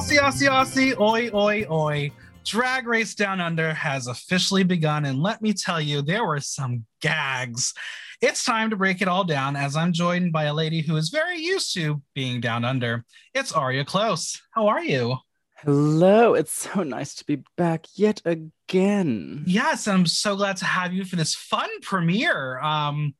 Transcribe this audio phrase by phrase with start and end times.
[0.00, 2.10] Aussie, Aussie, Aussie, oi, oi, oi.
[2.46, 6.86] Drag Race Down Under has officially begun, and let me tell you, there were some
[7.02, 7.74] gags.
[8.22, 11.10] It's time to break it all down as I'm joined by a lady who is
[11.10, 13.04] very used to being down under.
[13.34, 14.40] It's Aria Close.
[14.52, 15.18] How are you?
[15.58, 19.44] Hello, it's so nice to be back yet again.
[19.46, 22.58] Yes, I'm so glad to have you for this fun premiere.
[22.60, 23.14] Um,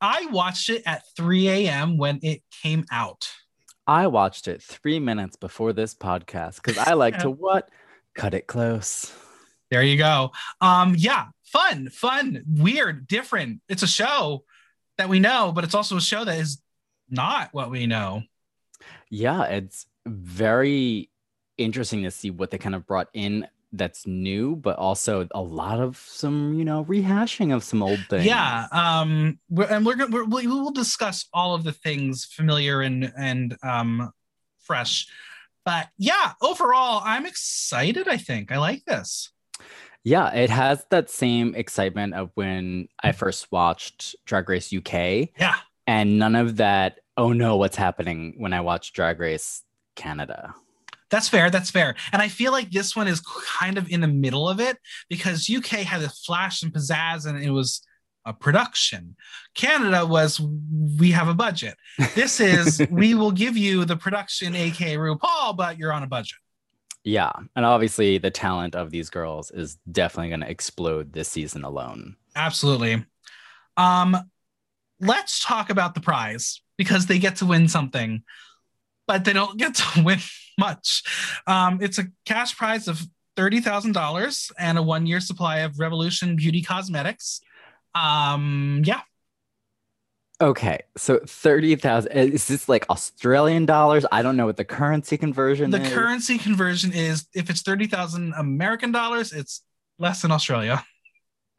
[0.00, 1.98] I watched it at 3 a.m.
[1.98, 3.28] when it came out.
[3.92, 7.68] I watched it three minutes before this podcast because I like to what?
[8.14, 9.12] Cut it close.
[9.70, 10.30] There you go.
[10.62, 13.60] Um, yeah, fun, fun, weird, different.
[13.68, 14.44] It's a show
[14.96, 16.62] that we know, but it's also a show that is
[17.10, 18.22] not what we know.
[19.10, 21.10] Yeah, it's very
[21.58, 25.80] interesting to see what they kind of brought in that's new, but also a lot
[25.80, 28.26] of some, you know, rehashing of some old things.
[28.26, 33.12] Yeah, um, we're, and we're gonna we will discuss all of the things familiar and
[33.16, 34.12] and um
[34.60, 35.06] fresh,
[35.64, 38.08] but yeah, overall, I'm excited.
[38.08, 39.30] I think I like this.
[40.04, 45.30] Yeah, it has that same excitement of when I first watched Drag Race UK.
[45.38, 45.56] Yeah,
[45.86, 46.98] and none of that.
[47.16, 49.62] Oh no, what's happening when I watch Drag Race
[49.94, 50.54] Canada?
[51.12, 51.50] That's fair.
[51.50, 51.94] That's fair.
[52.10, 54.78] And I feel like this one is kind of in the middle of it
[55.10, 57.82] because UK had a flash and pizzazz and it was
[58.24, 59.14] a production.
[59.54, 60.40] Canada was
[60.98, 61.76] we have a budget.
[62.14, 66.38] This is we will give you the production, aka RuPaul, but you're on a budget.
[67.04, 67.32] Yeah.
[67.54, 72.16] And obviously the talent of these girls is definitely going to explode this season alone.
[72.34, 73.04] Absolutely.
[73.76, 74.16] Um
[74.98, 78.22] let's talk about the prize because they get to win something,
[79.06, 80.18] but they don't get to win
[80.58, 81.02] much.
[81.46, 83.00] Um, it's a cash prize of
[83.36, 87.40] $30,000 and a one year supply of Revolution Beauty Cosmetics.
[87.94, 89.00] Um, yeah.
[90.40, 94.04] Okay, so thirty thousand is this like Australian dollars?
[94.10, 95.70] I don't know what the currency conversion.
[95.70, 95.92] The is.
[95.92, 99.62] currency conversion is if it's thirty thousand American dollars, it's
[100.00, 100.84] less than Australia.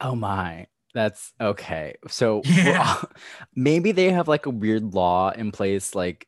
[0.00, 1.94] Oh my, that's okay.
[2.08, 3.00] So Yeah.
[3.56, 6.26] maybe they have like a weird law in place, like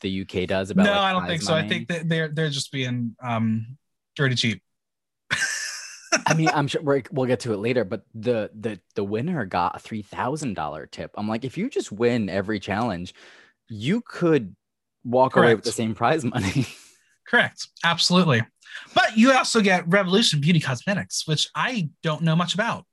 [0.00, 0.84] the UK does about.
[0.84, 1.54] no, like, I don't think so.
[1.54, 3.76] I think that they're they're just being um
[4.16, 4.62] dirty cheap.
[6.26, 9.44] I mean, I'm sure we're, we'll get to it later, but the the the winner
[9.44, 11.12] got a three thousand dollar tip.
[11.16, 13.14] I'm like, if you just win every challenge,
[13.68, 14.54] you could
[15.04, 16.66] walk away with the same prize money.
[17.26, 17.68] Correct.
[17.84, 18.42] Absolutely.
[18.94, 22.84] But you also get Revolution Beauty Cosmetics, which I don't know much about.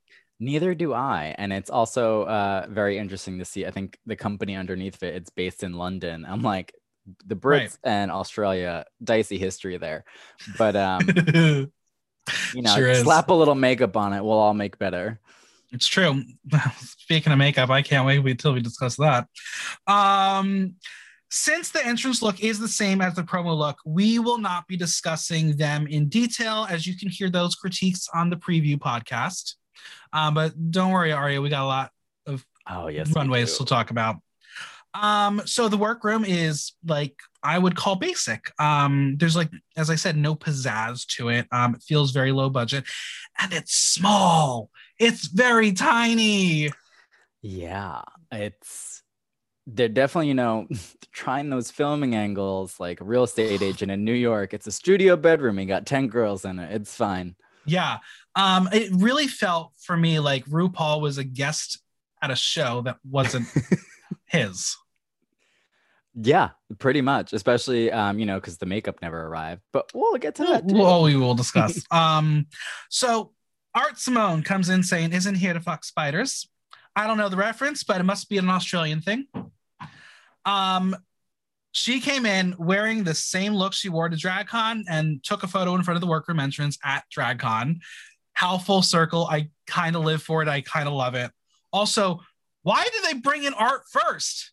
[0.44, 3.64] Neither do I, and it's also uh, very interesting to see.
[3.64, 6.26] I think the company underneath it, it's based in London.
[6.28, 6.74] I'm like,
[7.26, 7.78] the Brits Right.
[7.84, 10.04] and Australia, dicey history there,
[10.58, 11.00] but um,
[12.54, 15.18] you know, Sure slap a little makeup on it, we'll all make better.
[15.72, 16.22] It's true.
[16.78, 19.26] Speaking of makeup, I can't wait until we discuss that.
[19.86, 20.74] Um,
[21.30, 24.76] since the entrance look is the same as the promo look, we will not be
[24.76, 29.54] discussing them in detail, as you can hear those critiques on the preview podcast.
[30.12, 31.90] Um, but don't worry, Aria, we got a lot
[32.26, 34.16] of Oh yes, runways to talk about.
[34.94, 38.52] Um, so the workroom is like I would call basic.
[38.60, 41.46] Um, there's like, as I said, no pizzazz to it.
[41.50, 42.84] Um, it feels very low budget,
[43.40, 44.70] and it's small.
[44.98, 46.70] It's very tiny.
[47.42, 49.02] Yeah, it's
[49.66, 50.66] they're definitely, you know,
[51.12, 54.54] trying those filming angles like a real estate agent in New York.
[54.54, 55.58] It's a studio bedroom.
[55.58, 56.72] You got 10 girls in it.
[56.72, 57.34] It's fine.
[57.66, 57.98] Yeah.
[58.36, 61.80] Um, it really felt for me like RuPaul was a guest
[62.20, 63.46] at a show that wasn't
[64.26, 64.76] his.
[66.14, 67.32] Yeah, pretty much.
[67.32, 69.62] Especially um, you know, because the makeup never arrived.
[69.72, 70.76] But we'll get to that too.
[70.76, 71.84] Well, we will discuss.
[71.90, 72.46] um,
[72.88, 73.32] so
[73.74, 76.48] Art Simone comes in saying, "Isn't here to fuck spiders."
[76.96, 79.26] I don't know the reference, but it must be an Australian thing.
[80.44, 80.96] Um,
[81.72, 85.74] she came in wearing the same look she wore to DragCon and took a photo
[85.74, 87.80] in front of the workroom entrance at DragCon.
[88.34, 89.26] How full circle!
[89.26, 90.48] I kind of live for it.
[90.48, 91.30] I kind of love it.
[91.72, 92.20] Also,
[92.62, 94.52] why did they bring in art first?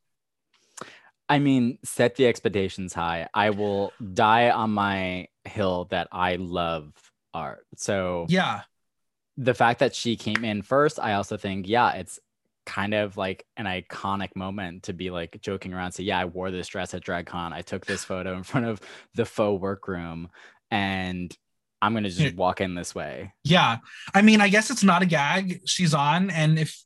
[1.27, 3.27] I mean, set the expectations high.
[3.33, 6.93] I will die on my hill that I love
[7.33, 7.65] art.
[7.75, 8.61] So Yeah,
[9.37, 12.19] the fact that she came in first, I also think, yeah, it's
[12.65, 16.51] kind of like an iconic moment to be like joking around say yeah i wore
[16.51, 18.79] this dress at dragcon i took this photo in front of
[19.15, 20.29] the faux workroom
[20.69, 21.35] and
[21.81, 23.33] i'm gonna just walk in this way.
[23.43, 23.77] Yeah.
[24.13, 26.77] I mean i guess it's not a gag she's on and if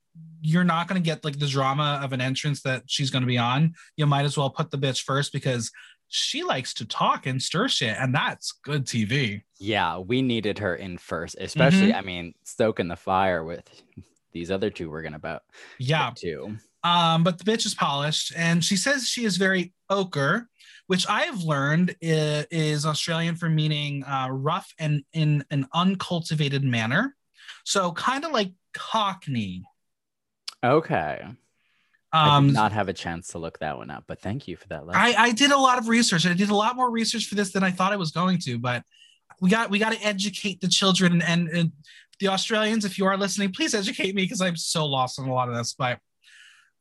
[0.42, 3.28] you're not going to get like the drama of an entrance that she's going to
[3.28, 5.72] be on you might as well put the bitch first because
[6.08, 10.76] she likes to talk and stir shit and that's good tv yeah we needed her
[10.76, 11.98] in first especially mm-hmm.
[11.98, 13.68] i mean stoking the fire with
[14.34, 15.42] these other two we're gonna about
[15.80, 16.12] yeah.
[16.16, 20.48] too um but the bitch is polished and she says she is very ochre
[20.88, 26.64] which i have learned is, is australian for meaning uh, rough and in an uncultivated
[26.64, 27.16] manner
[27.64, 29.64] so kind of like cockney
[30.64, 31.26] okay
[32.16, 34.56] I did um, not have a chance to look that one up, but thank you
[34.56, 34.84] for that.
[34.94, 36.26] I, I did a lot of research.
[36.26, 38.58] I did a lot more research for this than I thought I was going to,
[38.58, 38.84] but
[39.42, 41.72] we got we got to educate the children and, and,
[42.22, 42.86] the Australians.
[42.86, 45.56] If you are listening, please educate me because I'm so lost on a lot of
[45.56, 45.76] this.
[45.78, 46.00] But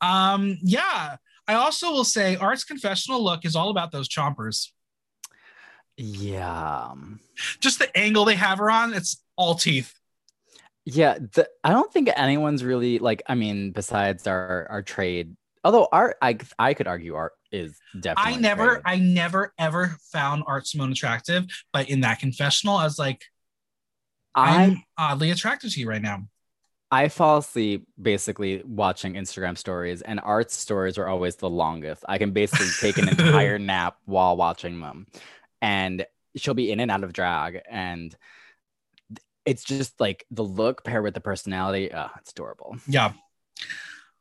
[0.00, 1.16] um, yeah,
[1.46, 4.69] I also will say Art's confessional look is all about those chompers.
[5.96, 6.93] Yeah,
[7.61, 8.94] just the angle they have her on.
[8.94, 9.94] It's all teeth.
[10.85, 13.23] Yeah, the, I don't think anyone's really like.
[13.26, 18.35] I mean, besides our our trade, although art, I I could argue art is definitely.
[18.35, 18.82] I never, trade.
[18.85, 23.23] I never ever found Art Simone attractive, but in that confessional, I was like,
[24.35, 26.25] I'm I, oddly attracted to you right now.
[26.90, 32.04] I fall asleep basically watching Instagram stories, and Art's stories are always the longest.
[32.08, 35.06] I can basically take an entire nap while watching them,
[35.60, 38.14] and she'll be in and out of drag, and
[39.44, 41.92] it's just like the look paired with the personality.
[41.92, 42.76] Oh, it's adorable.
[42.87, 43.12] Yeah.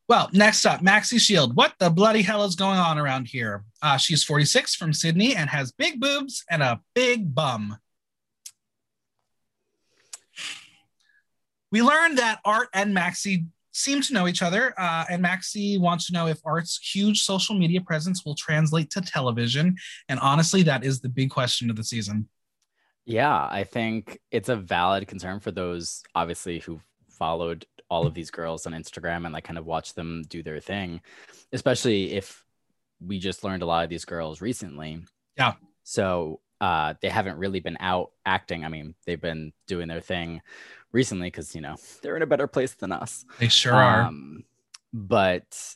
[0.09, 1.55] Well, next up, Maxi Shield.
[1.55, 3.63] What the bloody hell is going on around here?
[3.81, 7.77] Uh, she's 46 from Sydney and has big boobs and a big bum.
[11.73, 16.05] We learned that Art and Maxi seem to know each other, uh, and Maxi wants
[16.05, 19.75] to know if Art's huge social media presence will translate to television.
[20.07, 22.29] And honestly, that is the big question of the season.
[23.05, 26.79] Yeah, I think it's a valid concern for those obviously who
[27.09, 30.59] followed all of these girls on Instagram and like kind of watched them do their
[30.59, 31.01] thing,
[31.53, 32.45] especially if
[33.03, 35.01] we just learned a lot of these girls recently.
[35.37, 35.53] Yeah.
[35.81, 38.63] So uh, they haven't really been out acting.
[38.63, 40.41] I mean, they've been doing their thing
[40.93, 43.25] recently because you know they're in a better place than us.
[43.39, 44.43] They sure um, are.
[44.93, 45.75] But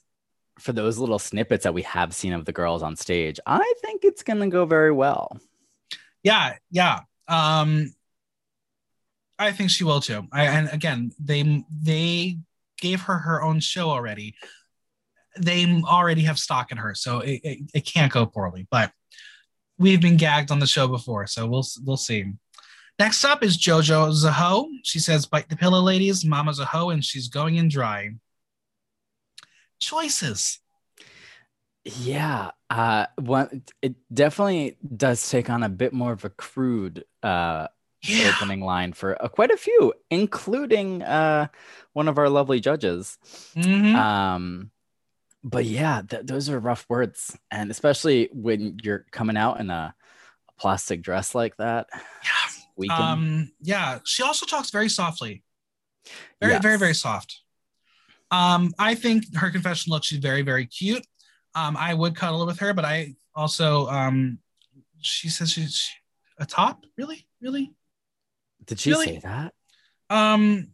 [0.60, 4.04] for those little snippets that we have seen of the girls on stage, I think
[4.04, 5.38] it's gonna go very well.
[6.24, 7.02] Yeah, yeah.
[7.28, 7.94] Um,
[9.40, 10.28] I think she will too.
[10.32, 12.38] I, and again, they they
[12.80, 14.36] gave her her own show already.
[15.40, 18.68] They already have stock in her, so it, it, it can't go poorly.
[18.72, 18.92] But
[19.78, 22.34] we've been gagged on the show before, so we'll we'll see.
[23.00, 24.68] Next up is JoJo Zaho.
[24.84, 26.26] She says, "Bite the pillow, ladies.
[26.26, 28.12] Mama's a hoe, and she's going in dry."
[29.80, 30.60] Choices.
[31.84, 37.68] Yeah, uh, one it definitely does take on a bit more of a crude uh,
[38.02, 38.32] yeah.
[38.36, 41.48] opening line for uh, quite a few, including uh,
[41.94, 43.18] one of our lovely judges.
[43.56, 43.96] Mm-hmm.
[43.96, 44.72] Um,
[45.44, 49.96] but yeah, th- those are rough words, and especially when you're coming out in a,
[50.50, 51.88] a plastic dress like that.
[51.94, 52.57] Yeah.
[52.90, 54.00] Um, yeah.
[54.06, 55.44] She also talks very softly.
[56.40, 56.62] Very, yes.
[56.62, 57.42] very, very soft.
[58.32, 61.06] Um, I think her confession looks she's very, very cute.
[61.56, 64.40] Um, I would cuddle with her, but I also um,
[65.02, 65.90] she says she's
[66.38, 66.86] a top.
[66.98, 67.74] Really, really.
[68.66, 69.06] Did she really?
[69.06, 69.54] say that?
[70.10, 70.70] Um,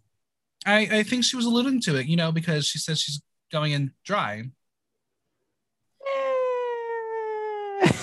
[0.65, 3.71] I I think she was alluding to it, you know, because she says she's going
[3.71, 4.43] in dry.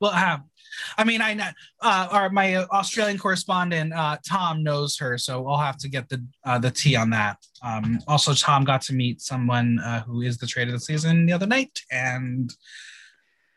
[0.00, 0.38] well, uh,
[0.96, 1.48] I mean, I know
[1.82, 6.24] uh, our my Australian correspondent uh, Tom knows her, so I'll have to get the
[6.44, 7.38] uh, the tea on that.
[7.62, 11.26] Um, also, Tom got to meet someone uh, who is the trade of the season
[11.26, 12.52] the other night, and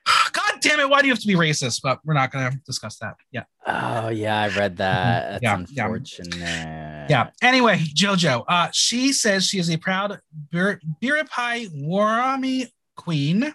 [0.32, 1.82] God damn it, why do you have to be racist?
[1.84, 3.16] But we're not going to discuss that.
[3.32, 3.44] Yeah.
[3.66, 5.42] Oh yeah, I read that.
[5.42, 6.36] That's yeah, unfortunate.
[6.36, 7.08] Yeah.
[7.10, 7.30] yeah.
[7.42, 10.20] Anyway, JoJo, uh, she says she is a proud
[10.51, 13.54] Bir- Biripi Worimi queen.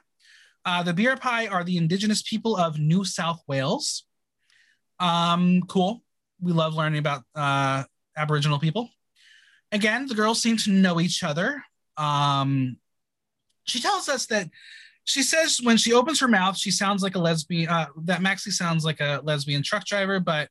[0.67, 4.05] Uh, the Biripi are the indigenous people of New South Wales.
[4.99, 6.03] Um, cool.
[6.41, 7.85] We love learning about uh,
[8.17, 8.91] Aboriginal people.
[9.71, 11.63] Again, the girls seem to know each other.
[11.97, 12.79] Um,
[13.65, 14.51] she tells us that
[15.05, 17.69] she says when she opens her mouth, she sounds like a lesbian.
[17.69, 20.49] Uh, that Maxi sounds like a lesbian truck driver, but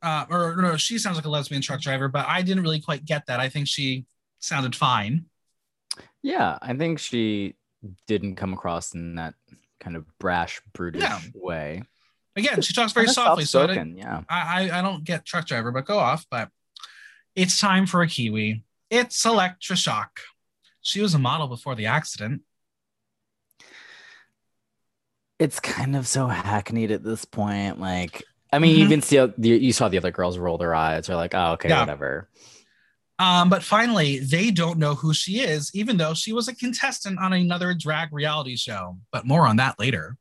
[0.00, 2.06] uh, or no, she sounds like a lesbian truck driver.
[2.06, 3.40] But I didn't really quite get that.
[3.40, 4.04] I think she
[4.38, 5.24] sounded fine.
[6.22, 7.56] Yeah, I think she
[8.06, 9.34] didn't come across in that
[9.80, 11.82] kind of brash, brutish way.
[12.36, 14.22] Again, she talks very softly, so I, yeah.
[14.28, 16.26] I I don't get truck driver, but go off.
[16.30, 16.50] But
[17.36, 18.64] it's time for a Kiwi.
[18.90, 20.20] It's Elektra Shock.
[20.80, 22.42] She was a model before the accident.
[25.38, 27.80] It's kind of so hackneyed at this point.
[27.80, 28.22] Like,
[28.52, 28.78] I mean, Mhm.
[28.78, 31.06] you even see you saw the other girls roll their eyes.
[31.06, 31.80] They're like, "Oh, okay, Yeah.
[31.80, 32.28] whatever."
[33.24, 37.18] Um, but finally, they don't know who she is, even though she was a contestant
[37.18, 38.98] on another drag reality show.
[39.12, 40.18] But more on that later.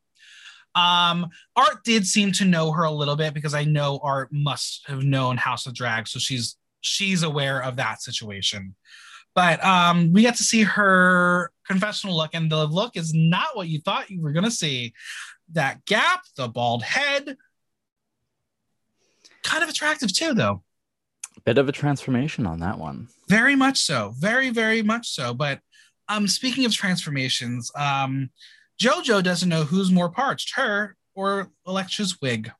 [0.73, 4.87] Um, Art did seem to know her a little bit because I know Art must
[4.87, 8.73] have known House of Drag, so she's she's aware of that situation.
[9.35, 13.67] But um, we get to see her confessional look, and the look is not what
[13.67, 14.93] you thought you were gonna see.
[15.51, 17.35] That gap, the bald head,
[19.43, 20.63] kind of attractive too, though.
[21.45, 23.09] Bit of a transformation on that one.
[23.27, 24.13] Very much so.
[24.17, 25.33] Very, very much so.
[25.33, 25.59] But
[26.07, 28.29] um, speaking of transformations, um,
[28.81, 32.51] JoJo doesn't know who's more parched, her or Elektra's wig.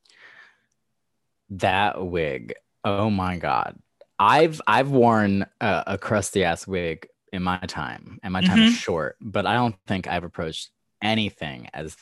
[1.50, 2.54] That wig.
[2.84, 3.78] Oh my god.
[4.18, 8.74] I've I've worn a, a crusty ass wig in my time, and my time is
[8.74, 9.16] short.
[9.20, 10.70] But I don't think I've approached
[11.02, 11.94] anything as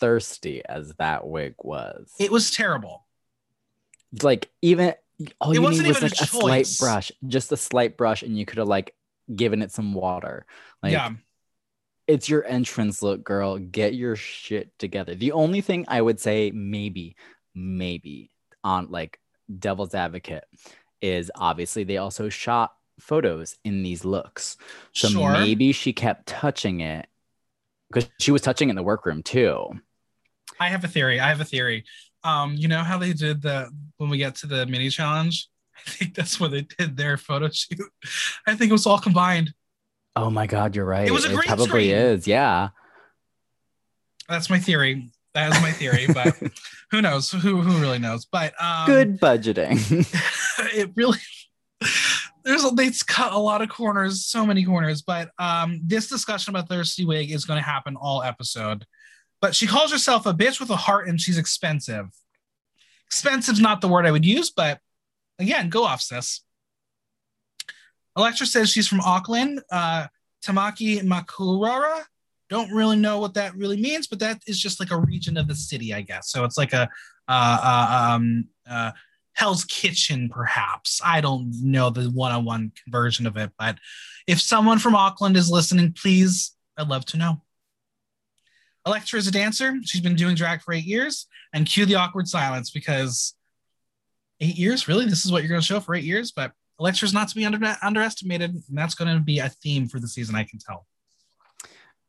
[0.00, 2.12] thirsty as that wig was.
[2.18, 3.06] It was terrible.
[4.22, 4.94] like even
[5.40, 8.22] all It you wasn't need was like a a, slight brush, just a slight brush,
[8.22, 8.94] and you could have like
[9.34, 10.46] given it some water.
[10.82, 11.12] Like yeah.
[12.06, 13.58] it's your entrance look, girl.
[13.58, 15.14] Get your shit together.
[15.14, 17.16] The only thing I would say, maybe,
[17.54, 18.30] maybe
[18.62, 19.18] on like
[19.56, 20.44] devil's advocate,
[21.00, 24.56] is obviously they also shot photos in these looks.
[24.92, 25.32] So sure.
[25.32, 27.06] maybe she kept touching it
[27.90, 29.68] because she was touching it in the workroom too.
[30.60, 31.20] I have a theory.
[31.20, 31.84] I have a theory.
[32.24, 35.48] Um, you know how they did the when we get to the mini challenge?
[35.76, 37.78] I think that's where they did their photo shoot.
[38.46, 39.54] I think it was all combined.
[40.16, 41.06] Oh my god, you're right.
[41.06, 41.90] It was a green probably screen.
[41.90, 42.26] is.
[42.26, 42.70] Yeah.
[44.28, 45.10] That's my theory.
[45.34, 46.36] That is my theory, but
[46.90, 47.30] who knows?
[47.30, 48.24] Who who really knows?
[48.24, 49.78] But um, Good budgeting.
[50.74, 51.18] it really
[52.48, 56.54] there's a, they cut a lot of corners so many corners but um this discussion
[56.54, 58.84] about thirsty wig is going to happen all episode
[59.40, 62.06] but she calls herself a bitch with a heart and she's expensive.
[63.06, 64.80] Expensive's not the word i would use but
[65.38, 66.42] again go off sis.
[68.16, 69.60] Elektra says she's from auckland.
[69.70, 70.06] Uh
[70.44, 72.04] Tamaki Makaurau.
[72.48, 75.48] Don't really know what that really means but that is just like a region of
[75.48, 76.30] the city i guess.
[76.30, 76.88] So it's like a
[77.28, 78.92] uh, uh um uh
[79.38, 81.00] Hell's Kitchen, perhaps.
[81.04, 83.78] I don't know the one on one conversion of it, but
[84.26, 87.42] if someone from Auckland is listening, please, I'd love to know.
[88.86, 89.74] Elektra is a dancer.
[89.84, 93.34] She's been doing drag for eight years, and cue the awkward silence because
[94.40, 95.04] eight years, really?
[95.06, 96.32] This is what you're going to show for eight years?
[96.32, 99.98] But Elektra's not to be under, underestimated, and that's going to be a theme for
[99.98, 100.86] the season, I can tell.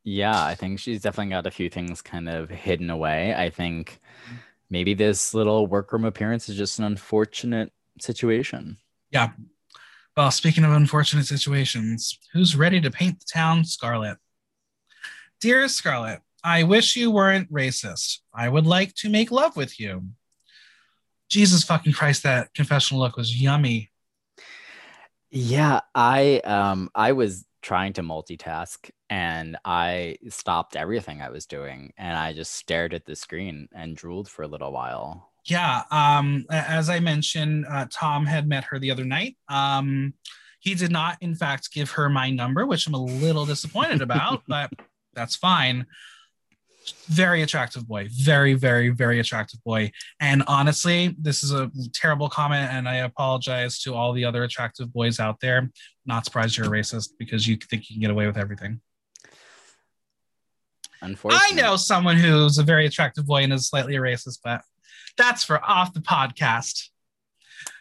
[0.03, 3.35] Yeah, I think she's definitely got a few things kind of hidden away.
[3.35, 3.99] I think
[4.69, 8.77] maybe this little workroom appearance is just an unfortunate situation.
[9.11, 9.31] Yeah.
[10.15, 14.17] Well, speaking of unfortunate situations, who's ready to paint the town scarlet?
[15.41, 18.19] Dearest Scarlet, I wish you weren't racist.
[18.33, 20.03] I would like to make love with you.
[21.29, 23.91] Jesus fucking Christ, that confessional look was yummy.
[25.31, 31.93] Yeah, I um I was trying to multitask and I stopped everything I was doing
[31.97, 35.29] and I just stared at the screen and drooled for a little while.
[35.45, 39.35] Yeah, um, as I mentioned, uh, Tom had met her the other night.
[39.47, 40.13] Um,
[40.59, 44.43] he did not, in fact, give her my number, which I'm a little disappointed about,
[44.47, 44.71] but
[45.13, 45.85] that's fine.
[47.07, 49.91] Very attractive boy, very, very, very attractive boy.
[50.19, 54.91] And honestly, this is a terrible comment, and I apologize to all the other attractive
[54.93, 55.69] boys out there.
[56.05, 58.81] Not surprised you're a racist because you think you can get away with everything.
[61.01, 64.61] Unfortunately i know someone who's a very attractive boy and is slightly a racist, but
[65.17, 66.89] that's for off the podcast.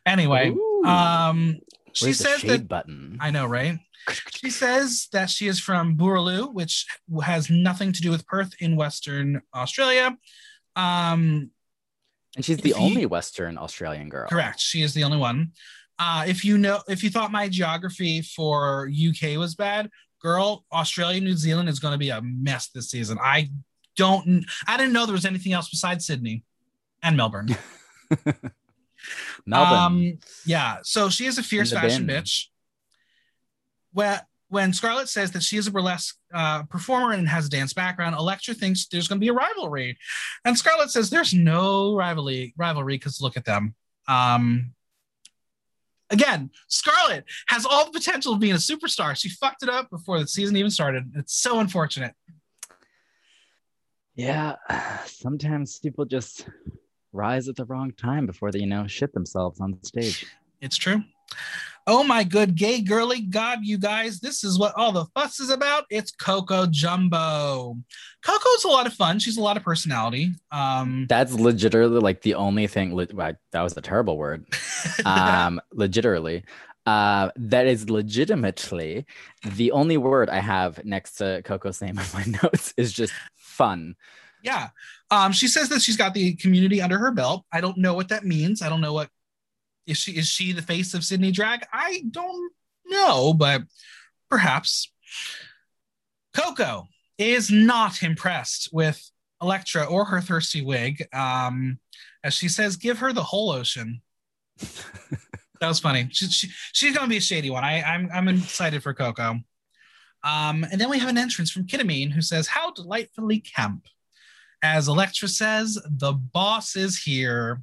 [0.06, 1.58] Anyway, Ooh, um,
[1.92, 3.18] she says that button?
[3.20, 3.78] I know, right?
[4.30, 6.86] She says that she is from Boorloo, which
[7.22, 10.16] has nothing to do with Perth in Western Australia.
[10.76, 11.50] Um,
[12.36, 14.28] and she's the if you- only Western Australian girl.
[14.28, 14.60] correct.
[14.60, 15.52] She is the only one.
[15.98, 19.90] Uh, if you know, if you thought my geography for UK was bad,
[20.22, 23.18] girl, Australia, New Zealand is going to be a mess this season.
[23.20, 23.48] I
[23.96, 26.44] don't, I didn't know there was anything else besides Sydney
[27.02, 27.48] and Melbourne.
[29.46, 29.78] Melbourne.
[29.78, 30.78] Um, yeah.
[30.82, 32.22] So she is a fierce fashion bin.
[32.22, 32.46] bitch.
[33.98, 37.72] When, when Scarlet says that she is a burlesque uh, performer and has a dance
[37.72, 39.98] background, Elektra thinks there's going to be a rivalry,
[40.44, 43.74] and Scarlet says there's no rivalry rivalry because look at them.
[44.06, 44.72] Um,
[46.10, 49.16] again, Scarlet has all the potential of being a superstar.
[49.16, 51.10] She fucked it up before the season even started.
[51.16, 52.14] It's so unfortunate.
[54.14, 54.54] yeah,
[55.06, 56.46] sometimes people just
[57.12, 60.24] rise at the wrong time before they, you know, shit themselves on stage.
[60.60, 61.02] It's true.
[61.90, 64.20] Oh my good gay girly god, you guys!
[64.20, 65.84] This is what all the fuss is about.
[65.88, 67.78] It's Coco Jumbo.
[68.22, 69.18] Coco's a lot of fun.
[69.18, 70.32] She's a lot of personality.
[70.52, 72.94] Um, That's legitimately like the only thing.
[72.94, 74.46] Wow, that was a terrible word.
[75.04, 76.44] Um, legitimately,
[76.86, 79.06] uh, that is legitimately
[79.44, 83.96] the only word I have next to Coco's name in my notes is just fun.
[84.42, 84.68] yeah.
[85.10, 87.44] Um, she says that she's got the community under her belt.
[87.50, 88.60] I don't know what that means.
[88.60, 89.08] I don't know what
[89.88, 91.66] is she is she the face of Sydney Drag?
[91.72, 92.52] I don't
[92.86, 93.62] know, but
[94.30, 94.92] perhaps.
[96.34, 99.10] Coco is not impressed with
[99.42, 101.04] Elektra or her thirsty wig.
[101.12, 101.78] Um,
[102.22, 104.02] as she says, give her the whole ocean.
[104.58, 106.08] that was funny.
[106.12, 107.64] She, she, she's gonna be a shady one.
[107.64, 109.40] I, I'm I'm excited for Coco.
[110.24, 113.86] Um, and then we have an entrance from Kita Mean who says, How delightfully camp.
[114.62, 117.62] As Elektra says, the boss is here.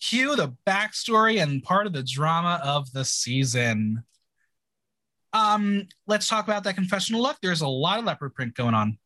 [0.00, 4.04] Cue the backstory and part of the drama of the season.
[5.32, 7.36] Um, let's talk about that confessional look.
[7.42, 8.98] There's a lot of leopard print going on.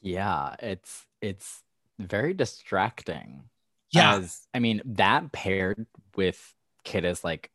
[0.00, 1.62] Yeah, it's it's
[1.98, 3.44] very distracting.
[3.90, 4.16] Yeah.
[4.16, 5.86] As, I mean, that paired
[6.16, 7.50] with Kita's like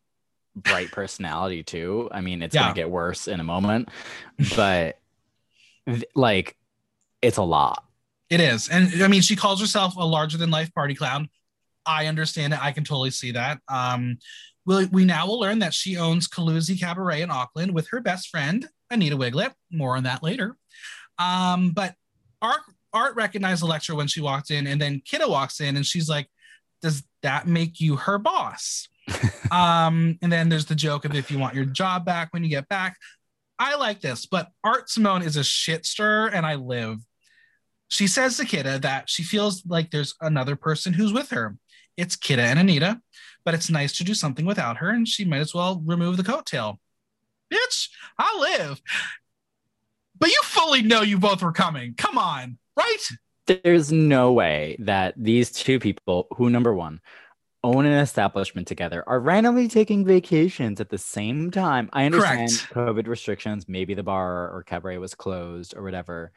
[0.55, 2.10] bright personality too.
[2.12, 2.63] I mean, it's Yeah.
[2.63, 3.89] gonna get worse in a moment,
[4.55, 5.00] but
[5.88, 6.58] th- like
[7.22, 7.86] it's a lot.
[8.29, 8.70] It is.
[8.70, 11.29] And I mean, she calls herself a larger than life party clown.
[11.85, 12.59] I understand it.
[12.61, 13.59] I can totally see that.
[13.67, 14.17] Um,
[14.65, 18.29] we, we now will learn that she owns Caluzzi Cabaret in Auckland with her best
[18.29, 19.53] friend, Anita Wigl'it.
[19.71, 20.55] More on that later.
[21.17, 21.95] Um, but
[22.41, 22.61] Art,
[22.93, 26.27] Art recognized Elektra when she walked in, and then Kita walks in and she's like,
[26.81, 28.88] Does that make you her boss?
[29.51, 32.50] um, and then there's the joke of if you want your job back when you
[32.50, 32.97] get back.
[33.59, 36.97] I like this, but Art Simone is a shit stirrer, and I live.
[37.89, 41.58] She says to Kita that she feels like there's another person who's with her.
[41.97, 43.01] It's Kita and Anita,
[43.43, 46.23] but it's nice to do something without her, and she might as well remove the
[46.23, 46.77] coattail.
[47.51, 48.82] Bitch, I live.
[50.17, 51.95] But you fully know you both were coming.
[51.95, 53.10] Come on, right?
[53.47, 57.01] There's no way that these two people, who number one,
[57.63, 61.89] own an establishment together, are randomly taking vacations at the same time.
[61.91, 62.73] I understand Correct.
[62.73, 66.32] COVID restrictions, maybe the bar or cabaret was closed or whatever,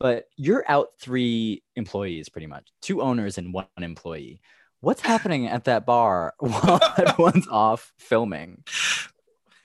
[0.00, 4.40] but you're out three employees pretty much, two owners and one employee.
[4.84, 8.62] What's happening at that bar while everyone's off filming?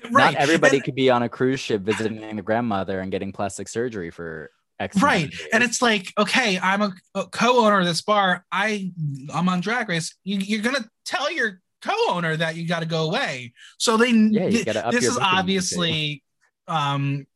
[0.10, 0.34] Right.
[0.34, 3.68] Not everybody And- could be on a cruise ship visiting the grandmother and getting plastic
[3.68, 5.02] surgery for X.
[5.02, 5.30] right.
[5.52, 8.46] and it's like okay i'm a, a co-owner of this bar.
[8.50, 8.94] I
[9.34, 10.16] i'm on drag race.
[10.24, 13.52] You, you're gonna tell your co-owner that you got to go away.
[13.78, 16.24] So they Yeah, you gotta up this your is obviously
[16.70, 17.28] um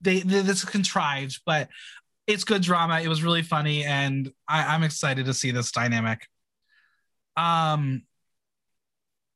[0.00, 1.68] they, they this is contrived but
[2.26, 3.00] it's good drama.
[3.00, 6.26] It was really funny and I, i'm excited to see this dynamic
[7.36, 8.02] um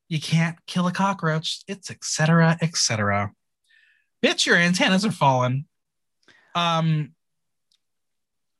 [0.09, 3.31] you can't kill a cockroach it's Etcetera Etcetera
[4.23, 5.65] bitch your antennas are falling
[6.55, 7.13] um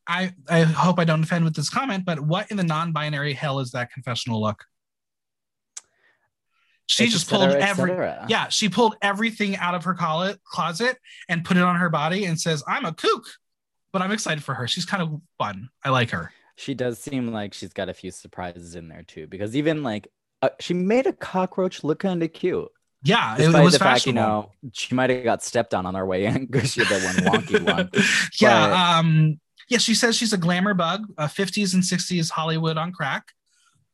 [0.06, 3.60] I I hope I don't offend with this comment, but what in the non-binary hell
[3.60, 4.64] is that confessional look?
[6.86, 7.92] She Et just cetera, pulled every
[8.28, 12.38] yeah, she pulled everything out of her closet and put it on her body and
[12.40, 13.24] says, "I'm a kook."
[13.92, 14.66] But I'm excited for her.
[14.66, 15.68] She's kind of fun.
[15.84, 16.32] I like her.
[16.62, 20.06] She does seem like she's got a few surprises in there too, because even like
[20.42, 22.68] uh, she made a cockroach look kind of cute.
[23.02, 25.96] Yeah, it, it was the fact, you know, she might have got stepped on on
[25.96, 27.90] her way in because she had that one wonky one.
[28.40, 29.78] yeah, But- um, yeah.
[29.78, 33.32] She says she's a glamour bug, a 50s and 60s Hollywood on crack.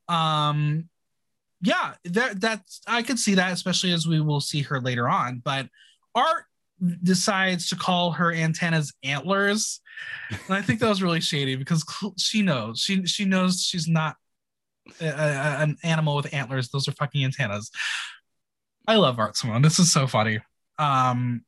[0.09, 0.91] Um,
[1.63, 5.41] yeah, that that's I could see that, especially as we will see her later on.
[5.43, 5.69] But
[6.15, 6.45] Art
[7.03, 9.81] decides to call her antennas antlers,
[10.31, 11.85] and I think that was really shady because
[12.19, 14.17] she knows she she knows she's not
[15.01, 16.69] a, a- an animal with antlers.
[16.69, 17.71] Those are fucking antennas.
[18.87, 19.63] I love Art Simone.
[19.63, 20.41] This is so funny.
[20.79, 21.45] Um,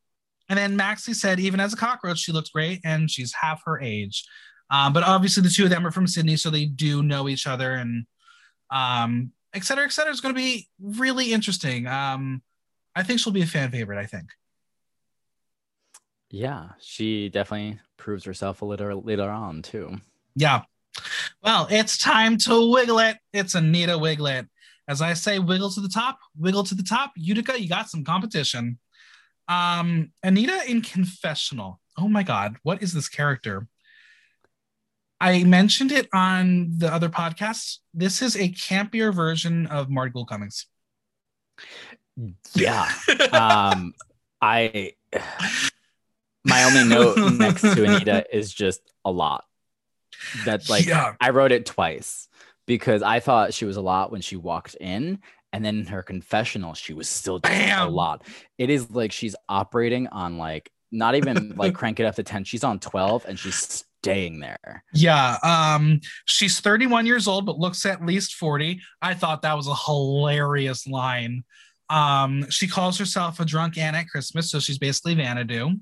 [0.49, 3.81] and then Maxi said, even as a cockroach, she looks great and she's half her
[3.81, 4.25] age.
[4.69, 7.47] Um, but obviously, the two of them are from Sydney, so they do know each
[7.47, 8.05] other and
[8.71, 10.13] um, et cetera, et cetera.
[10.13, 11.87] It's going to be really interesting.
[11.87, 12.43] Um,
[12.95, 13.99] I think she'll be a fan favorite.
[13.99, 14.31] I think.
[16.31, 19.97] Yeah, she definitely proves herself a little later on too.
[20.37, 20.63] Yeah.
[21.43, 23.17] Well, it's time to wiggle it.
[23.33, 24.49] It's Anita Wigl'it.
[24.89, 27.13] As I say, wiggle to the top, wiggle to the top.
[27.17, 28.79] Utica, you got some competition.
[29.49, 31.81] Um, Anita in confessional.
[31.99, 33.67] Oh my God, what is this character?
[35.21, 37.79] I mentioned it on the other podcast.
[37.93, 40.67] This is a campier version of Marty Gould Cummings.
[42.55, 42.91] Yeah.
[43.33, 43.93] um,
[44.41, 44.95] I
[46.45, 49.45] my only note next to Anita is just a lot.
[50.45, 52.29] That's like yeah, I wrote it twice
[52.67, 55.19] because I thought she was a lot when she walked in,
[55.53, 58.25] And then in her confessional, she was still doing a lot.
[58.59, 62.45] It is like she's operating on like not even like crank it up to 10.
[62.45, 64.85] She's on 12 and she's staying there.
[64.95, 65.39] Yeah.
[65.43, 68.81] Um, she's 31 years old, but looks at least 40.
[69.03, 71.43] I thought that was a hilarious line.
[71.89, 75.81] Um, she calls herself a drunk Aunt at Christmas, so she's basically Vanadu.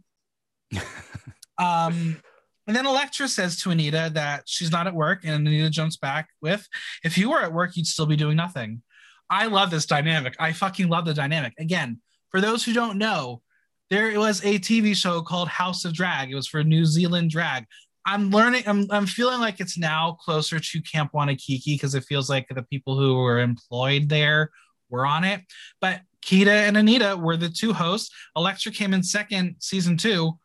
[1.59, 2.22] Um,
[2.66, 6.28] and then Elektra says to Anita that she's not at work, and Anita jumps back
[6.40, 6.66] with,
[7.02, 8.83] "If you were at work, you'd still be doing nothing."
[9.31, 10.37] I love this dynamic.
[10.38, 11.54] I fucking love the dynamic.
[11.59, 12.00] Again,
[12.31, 13.42] for those who don't know,
[13.90, 16.31] there was a TV show called House of Drag.
[16.31, 17.64] It was for New Zealand drag.
[18.07, 18.62] I'm learning.
[18.66, 22.62] I'm, I'm feeling like it's now closer to Camp Wannakiki because it feels like the
[22.62, 24.50] people who were employed there
[24.88, 25.42] were on it.
[25.81, 28.14] But Kita and Anita were the two hosts.
[28.37, 30.38] Elektra came in second, season two.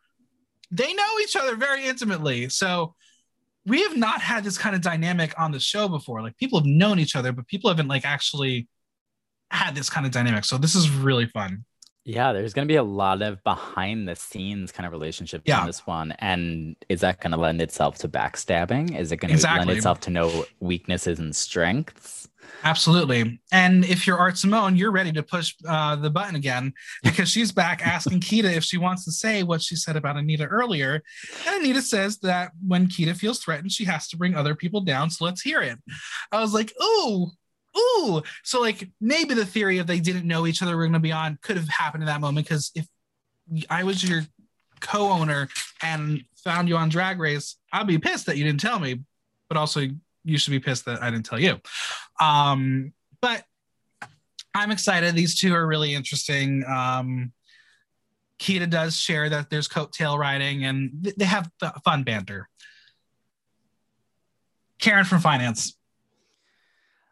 [0.74, 2.50] They know each other very intimately.
[2.50, 2.96] So
[3.66, 6.22] we have not had this kind of dynamic on the show before.
[6.22, 8.68] Like people have known each other, but people haven't like actually
[9.52, 10.46] had this kind of dynamic.
[10.46, 11.64] So this is really fun.
[12.06, 15.62] Yeah, there's going to be a lot of behind the scenes kind of relationships Yeah.
[15.62, 16.12] in this one.
[16.20, 18.98] And is that going to lend itself to backstabbing?
[19.00, 19.60] Is it going to Exactly.
[19.68, 22.28] lend itself to know weaknesses and strengths?
[22.64, 23.42] Absolutely.
[23.52, 27.52] And if you're Art Simone, you're ready to push uh, the button again because she's
[27.52, 31.04] back asking Kita if she wants to say what she said about Anita earlier.
[31.46, 35.10] And Anita says that when Kita feels threatened, she has to bring other people down.
[35.10, 35.78] So let's hear it.
[36.32, 37.28] I was like, ooh,
[37.78, 38.22] ooh.
[38.44, 41.12] So, like, maybe the theory of they didn't know each other were going to be
[41.12, 42.88] on could have happened in that moment because if
[43.70, 44.24] I was your
[44.80, 45.50] co owner
[45.82, 49.02] and found you on Drag Race, I'd be pissed that you didn't tell me.
[49.50, 49.82] But also,
[50.24, 51.60] you should be pissed that I didn't tell you.
[52.20, 53.44] Um, but
[54.54, 55.16] I'm excited.
[55.16, 56.64] These two are really interesting.
[56.66, 57.32] Um,
[58.40, 62.50] Kita does share that there's coattail riding and th- they have th- fun banter.
[64.80, 65.78] Karen from finance.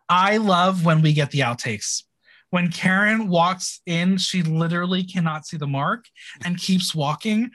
[0.10, 2.04] I love when we get the outtakes.
[2.50, 6.06] When Karen walks in, she literally cannot see the mark
[6.44, 7.52] and keeps walking.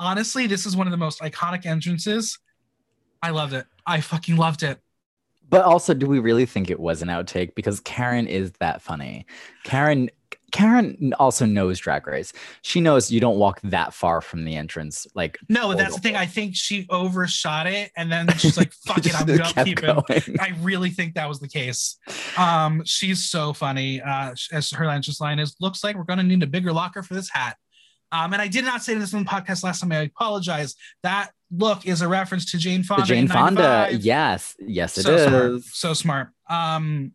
[0.00, 2.36] Honestly, this is one of the most iconic entrances.
[3.22, 3.66] I loved it.
[3.86, 4.80] I fucking loved it.
[5.50, 7.54] But also, do we really think it was an outtake?
[7.54, 9.26] Because Karen is that funny.
[9.64, 10.10] Karen
[10.52, 12.32] Karen also knows Drag Race.
[12.62, 15.06] She knows you don't walk that far from the entrance.
[15.14, 16.16] Like No, but that's the thing.
[16.16, 20.40] I think she overshot it, and then she's like, "Fuck it, I'm gonna keep it."
[20.40, 21.98] I really think that was the case.
[22.36, 24.00] Um, she's so funny.
[24.00, 27.14] Uh, as her entrance line is, "Looks like we're gonna need a bigger locker for
[27.14, 27.56] this hat."
[28.12, 29.92] Um, and I did not say this in the podcast last time.
[29.92, 30.74] I apologize.
[31.02, 33.02] That look is a reference to Jane Fonda.
[33.02, 35.24] The Jane Fonda, yes, yes, it so is.
[35.26, 35.62] smart.
[35.64, 36.28] So smart.
[36.48, 37.12] Um,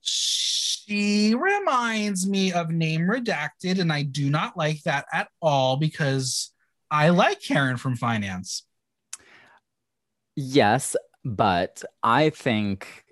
[0.00, 6.52] she reminds me of Name Redacted, and I do not like that at all because
[6.90, 8.64] I like Karen from Finance.
[10.36, 13.04] Yes, but I think,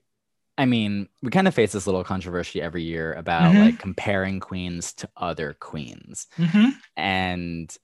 [0.57, 3.65] I mean, we kind of face this little controversy every year about Mhm.
[3.67, 6.27] like comparing queens to other queens.
[6.39, 6.71] Mm-hmm.
[6.97, 7.77] And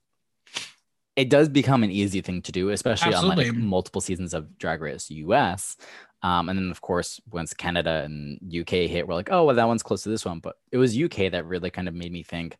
[1.16, 4.80] it does become an easy thing to do, especially on like multiple seasons of Drag
[4.80, 5.76] Race US.
[6.22, 9.68] Um, and then, of course, once Canada and UK hit, we're like, oh, well, that
[9.68, 10.40] one's close to this one.
[10.40, 12.56] But it was UK that really kind of made me think,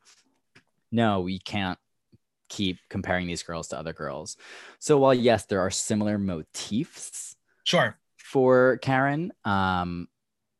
[0.93, 1.79] no, we can't
[2.49, 4.37] keep comparing these girls to other girls.
[4.79, 7.99] So while yes, there are similar motifs Sure.
[8.19, 10.09] for Karen, um,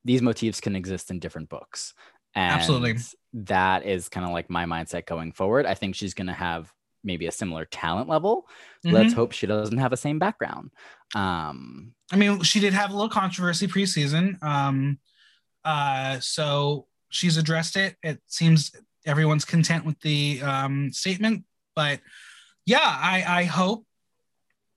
[0.05, 1.95] these motifs can exist in different books.
[2.35, 2.97] And Absolutely.
[3.35, 5.67] That is kind of like my mindset going forward.
[5.67, 6.73] I think she's going to have
[7.05, 8.49] maybe a similar talent level.
[8.85, 9.17] Let's Mhm.
[9.17, 10.71] hope she doesn't have the same background.
[11.15, 14.43] Um, I mean, she did have a little controversy preseason.
[14.43, 14.99] Um,
[15.65, 17.97] uh, so she's addressed it.
[18.03, 18.73] It seems
[19.07, 21.45] everyone's content with the um, statement.
[21.77, 22.01] But
[22.67, 23.87] yeah, I, I hope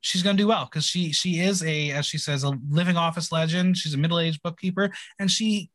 [0.01, 2.97] she's going to do well because she she is a, as she says, a living
[2.97, 3.77] office legend.
[3.77, 5.69] She's a middle aged bookkeeper, and she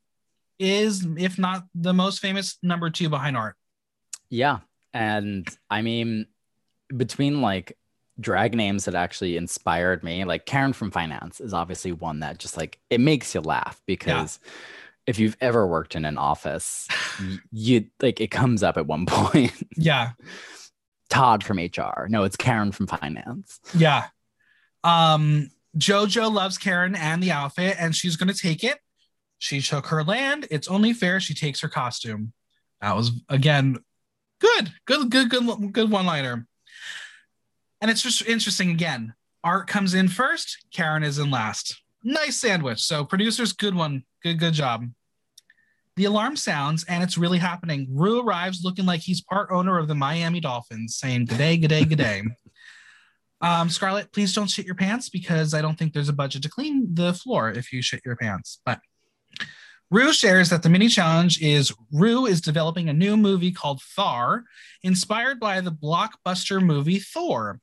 [0.59, 3.57] is, if not the most famous, number two behind art.
[4.31, 4.61] yeah.
[4.95, 6.27] And I mean,
[6.97, 7.77] between like
[8.21, 12.57] drag names that actually inspired me, like Karen from Finance is obviously one that just
[12.57, 14.39] like it makes you laugh because
[15.07, 16.87] if you've ever worked in an office,
[17.51, 19.53] you like it comes up at one point.
[19.77, 20.11] Yeah,
[21.11, 22.07] Todd from HR.
[22.09, 23.61] No, it's Karen from Finance.
[23.77, 24.07] Yeah.
[24.85, 28.79] Um, Jojo loves Karen and the outfit, and she's gonna take it.
[29.39, 30.47] She took her land.
[30.51, 32.33] It's only fair she takes her costume.
[32.81, 33.79] That was again
[34.41, 36.47] good, good, good, good, good one liner.
[37.83, 39.13] And it's just interesting again.
[39.43, 41.83] Art comes in first, Karen is in last.
[42.05, 42.81] Nice sandwich.
[42.81, 44.05] So producers, good one.
[44.23, 44.85] Good, good job.
[45.97, 47.89] The alarm sounds and it's really happening.
[47.91, 51.69] Ru arrives looking like he's part owner of the Miami Dolphins, saying good day, good
[51.69, 52.23] day, good day.
[53.45, 56.49] Um, Scarlet, please don't shit your pants because I don't think there's a budget to
[56.49, 58.61] clean the floor if you shit your pants.
[58.65, 58.79] But
[59.91, 64.45] Ru shares that the mini challenge is Ru is developing a new movie called Thar,
[64.85, 67.59] inspired by the blockbuster movie Thor.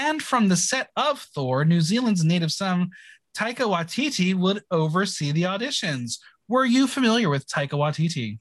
[0.00, 2.90] And from the set of Thor, New Zealand's native son
[3.36, 6.18] Taika Waititi would oversee the auditions.
[6.48, 8.38] Were you familiar with Taika Waititi?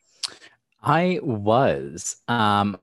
[0.82, 2.16] I was.
[2.28, 2.78] Um,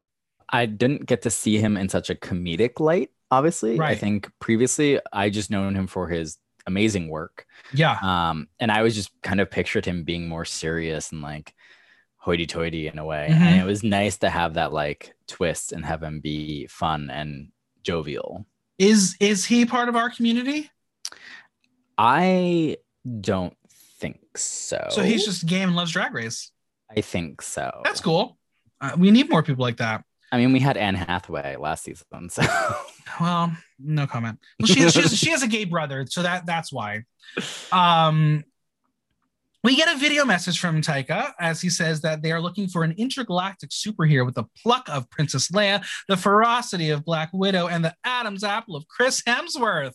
[0.49, 3.79] I didn't get to see him in such a comedic light, obviously.
[3.79, 3.93] Right.
[3.93, 6.37] I think previously I just known him for his
[6.67, 7.47] amazing work.
[7.73, 7.99] Yeah.
[8.03, 11.55] Um, and I was just kind of pictured him being more serious and like
[12.19, 13.29] hoity toity in a way.
[13.31, 13.37] Mhm.
[13.37, 17.49] And it was nice to have that like twist and have him be fun and
[17.83, 18.47] jovial.
[18.79, 20.71] Is is he part of our community?
[21.99, 22.77] I
[23.21, 23.57] don't
[24.01, 24.87] think so.
[24.91, 26.51] So he's just game and loves drag race.
[26.95, 27.81] I think so.
[27.85, 28.39] That's cool.
[28.81, 30.05] Uh, we need more people like that.
[30.31, 32.43] I mean, we had Anne Hathaway last season, so
[33.21, 34.39] Well, no comment.
[34.61, 37.05] Well, she, she, has, she has a gay brother, so that that's why.
[37.73, 38.45] Um,
[39.67, 42.85] we get a video message from Taika as he says that they are looking for
[42.85, 47.85] an intergalactic superhero with the pluck of Princess Leia, the ferocity of Black Widow, and
[47.85, 49.95] the Adam's apple of Chris Hemsworth.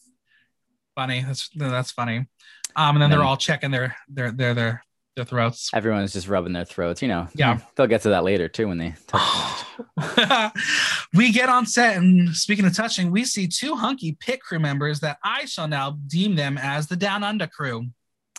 [0.93, 1.21] Funny.
[1.21, 2.27] That's that's funny.
[2.75, 4.83] Um, and then they're all checking their their their their
[5.15, 5.69] their throats.
[5.73, 7.01] everyone's just rubbing their throats.
[7.01, 7.59] You know, Yeah.
[7.77, 9.63] they'll get to that later too when they touch
[11.13, 14.99] we get on set, and speaking of touching, we see two hunky pit crew members
[14.99, 17.87] that I shall now deem them as the Down Under crew.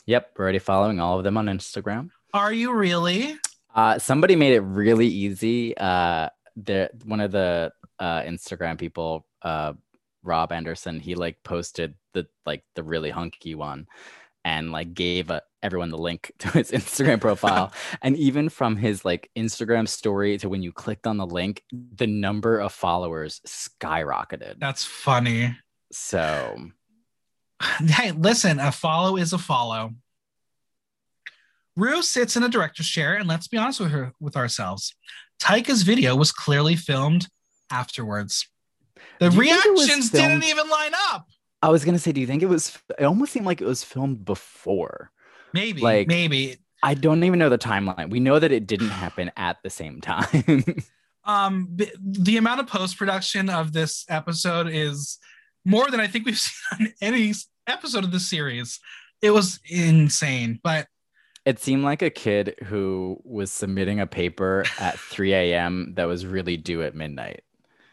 [0.07, 2.11] Yep, we're already following all of them on Instagram.
[2.35, 3.37] Are you really?
[3.75, 5.77] Uh, somebody made it really easy.
[5.77, 9.73] Uh, there, one of the uh, Instagram people, uh,
[10.23, 13.87] Rob Anderson, he like posted the like the really hunky one,
[14.45, 17.73] and like gave uh everyone the link to his Instagram profile.
[18.03, 22.07] and even from his like Instagram story to when you clicked on the link, the
[22.07, 24.59] number of followers skyrocketed.
[24.59, 25.57] That's funny.
[25.93, 26.71] So
[27.87, 29.93] Hey, listen, a follow is a follow.
[31.77, 34.95] Ru sits in a director's chair, and let's be honest with her with ourselves.
[35.41, 37.29] Taika's video was clearly filmed
[37.71, 38.47] afterwards.
[39.19, 41.29] The Do you think it was reactions didn't even line up.
[41.63, 42.77] I was gonna say, do you think it was?
[42.99, 45.11] It almost seemed like it was filmed before.
[45.55, 46.57] Maybe, Like- maybe.
[46.85, 48.11] I don't even know the timeline.
[48.11, 50.65] We know that it didn't happen at the same time.
[51.25, 55.19] Um, the amount of post production of this episode is
[55.65, 57.33] more than I think we've seen on any
[57.67, 58.81] episode of the series.
[59.21, 60.89] It was insane, but
[61.45, 65.95] it seemed like a kid who was submitting a paper at 3 a.m.
[65.97, 67.43] that was really due at midnight.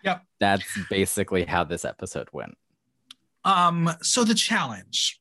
[0.03, 0.23] Yep.
[0.39, 2.57] That's basically how this episode went.
[3.43, 5.19] Um, so the challenge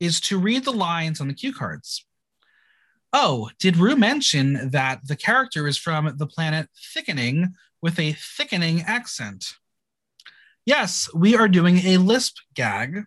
[0.00, 2.04] is to read the lines on the cue cards.
[3.12, 8.82] Oh, did Ru mention that the character is from the planet Thickening with a thickening
[8.82, 9.54] accent?
[10.66, 13.04] Yes, we are doing a lisp gag.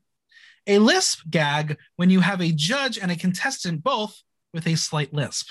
[0.72, 4.22] A lisp gag when you have a judge and a contestant both
[4.54, 5.48] with a slight lisp.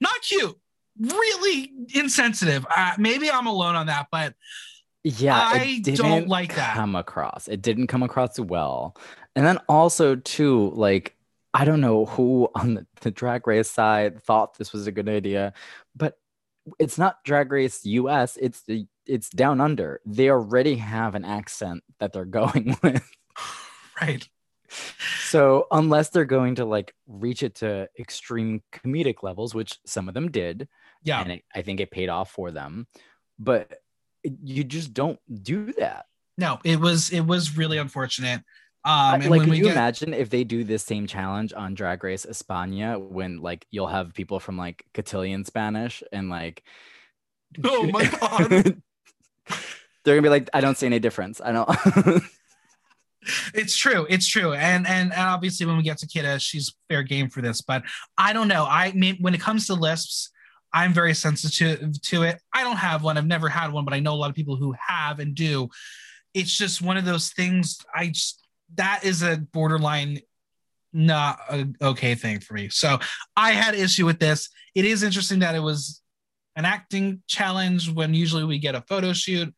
[0.00, 0.56] Not cute.
[1.00, 2.66] Really insensitive.
[2.74, 4.34] Uh, maybe I'm alone on that, but
[5.02, 6.74] Yeah, I don't like that.
[6.74, 7.48] come across.
[7.48, 8.96] It didn't come across well.
[9.34, 11.16] And then also too, like
[11.52, 15.08] I don't know who on the, the drag race side thought this was a good
[15.08, 15.52] idea,
[15.96, 16.18] but
[16.78, 20.00] it's not drag race US, it's the it's down under.
[20.06, 23.02] They already have an accent that they're going with.
[24.00, 24.26] Right.
[25.28, 30.14] So unless they're going to like reach it to extreme comedic levels, which some of
[30.14, 30.68] them did,
[31.02, 31.20] Yeah.
[31.20, 32.86] and it, I think it paid off for them,
[33.38, 33.78] but
[34.22, 36.06] you just don't do that.
[36.38, 38.42] No, it was it was really unfortunate.
[38.84, 42.02] Um, and like, we you get, imagine if they do this same challenge on Drag
[42.02, 46.62] Race España when like you'll have people from like Castilian Spanish and like,
[47.62, 48.80] Oh my God.
[50.04, 51.40] they're gonna be like, I don't see any difference.
[51.44, 52.22] I don't.
[53.54, 57.02] it's true, it's true, and and and obviously when we get to Kita, she's fair
[57.02, 57.60] game for this.
[57.60, 57.82] But
[58.16, 58.64] I don't know.
[58.64, 60.30] I mean, when it comes to lisps,
[60.72, 62.40] I'm very sensitive to it.
[62.54, 63.18] I don't have one.
[63.18, 65.68] I've never had one, but I know a lot of people who have and do.
[66.32, 67.78] It's just one of those things.
[67.94, 70.20] I just that is a borderline
[70.92, 72.68] not a okay thing for me.
[72.68, 72.98] So
[73.36, 74.48] I had issue with this.
[74.74, 76.02] It is interesting that it was
[76.56, 79.54] an acting challenge when usually we get a photo shoot.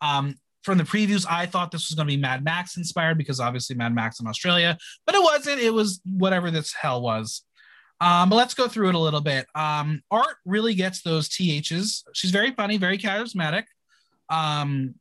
[0.00, 3.38] Um, from the previews, I thought this was going to be Mad Max inspired because
[3.38, 4.76] obviously Mad Max in Australia,
[5.06, 5.60] but it wasn't.
[5.60, 7.42] It was whatever this hell was.
[8.00, 9.46] Um, but let's go through it a little bit.
[9.54, 12.04] Um, Art really gets those THs.
[12.12, 13.62] She's very funny, very charismatic.
[14.28, 14.96] Um,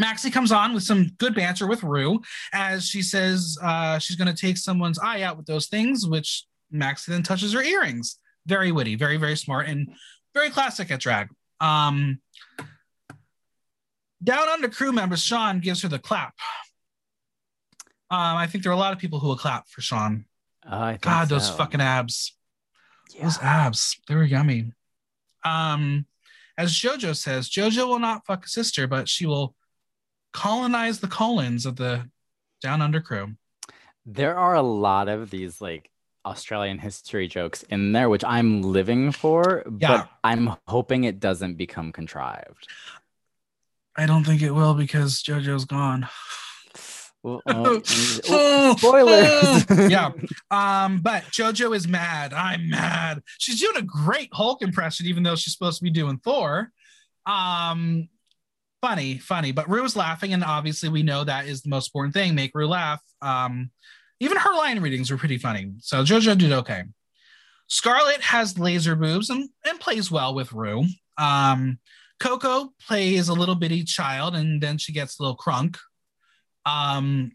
[0.00, 2.20] Maxi comes on with some good banter with Ru
[2.52, 6.44] as she says uh, she's going to take someone's eye out with those things, which
[6.74, 8.18] Maxi then touches her earrings.
[8.46, 9.88] Very witty, very, very smart, and
[10.34, 11.28] very classic at drag.
[11.60, 12.20] Um,
[14.22, 16.34] down under crew members, Sean gives her the clap.
[18.10, 20.24] Um, I think there are a lot of people who will clap for Sean.
[20.64, 22.34] Uh, I think God, those fucking abs.
[23.14, 23.24] Yeah.
[23.24, 24.00] Those abs.
[24.08, 24.72] They were yummy.
[25.44, 26.06] Um,
[26.56, 29.54] as JoJo says, JoJo will not fuck a sister, but she will
[30.32, 32.08] colonize the colons of the
[32.62, 33.34] down under crew.
[34.04, 35.90] There are a lot of these like
[36.24, 39.88] Australian history jokes in there, which I'm living for, Yeah.
[39.88, 42.66] but I'm hoping it doesn't become contrived.
[43.98, 46.08] I don't think it will because JoJo's gone.
[47.24, 49.66] Well, oh, spoilers.
[49.90, 50.12] yeah.
[50.50, 52.32] Um, but JoJo is mad.
[52.32, 53.22] I'm mad.
[53.36, 56.72] She's doing a great Hulk impression, even though she's supposed to be doing Thor.
[57.26, 58.08] Um,
[58.80, 59.52] funny, funny.
[59.52, 62.34] But Ru is laughing, and obviously we know that is the most important thing.
[62.34, 63.02] Make Ru laugh.
[63.20, 63.70] Um,
[64.20, 65.72] even her line readings were pretty funny.
[65.80, 66.84] So JoJo did okay.
[67.66, 70.86] Scarlet has laser boobs and, and plays well with Ru.
[71.18, 71.78] Um,
[72.20, 75.76] Coco plays a little bitty child, and then she gets a little crunk.
[76.66, 77.32] Um,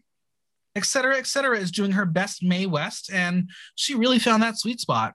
[0.76, 5.14] Etcetera Etcetera, is doing her best Mae West, and she really found that sweet spot.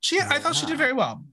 [0.00, 1.24] She, I thought she did very well.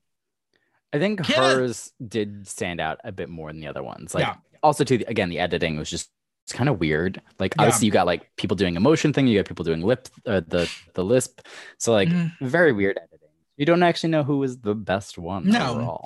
[0.93, 4.13] I think hers did stand out a bit more than the other ones.
[4.13, 4.35] Like Yeah.
[4.63, 6.09] also too again, the editing was just
[6.45, 7.21] it's kind of weird.
[7.39, 7.63] Like Yeah.
[7.63, 10.71] obviously you got like people doing emotion thing, you got people doing lip uh, the
[10.93, 11.41] the lisp.
[11.77, 12.31] So like Mhm.
[12.41, 13.27] very weird editing.
[13.57, 15.71] You don't actually know who was the best one No.
[15.71, 16.05] overall.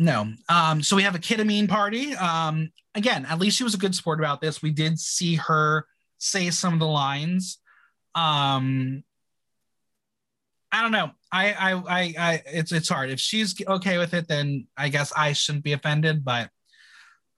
[0.00, 0.32] No.
[0.48, 2.14] Um, so we have a ketamine party.
[2.16, 4.62] Um, again, at least she was a good sport about this.
[4.62, 5.86] We did see her
[6.16, 7.58] say some of the lines.
[8.14, 9.04] Um,
[10.72, 11.10] I don't know.
[11.30, 13.10] I, I, I, I, it's, it's hard.
[13.10, 16.24] If she's okay with it, then I guess I shouldn't be offended.
[16.24, 16.48] But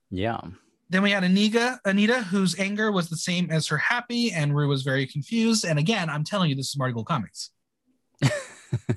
[0.09, 0.41] Yeah.
[0.89, 4.69] then we had Anita, Anita, whose anger was the same as her happy, and Rue
[4.69, 5.65] was very confused.
[5.65, 7.51] And again, I'm telling you, this is Marty Gold Comics.
[8.23, 8.31] it,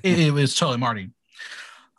[0.04, 1.10] it was totally Marty.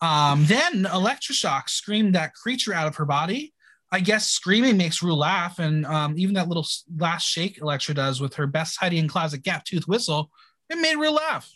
[0.02, 3.54] Um, then Elektra Shock screamed that creature out of her body.
[3.92, 8.20] I guess screaming makes Ru laugh, and um, even that little last shake Elektra does
[8.20, 10.30] with her best hiding in closet gap tooth whistle,
[10.70, 11.50] it made Ru laugh.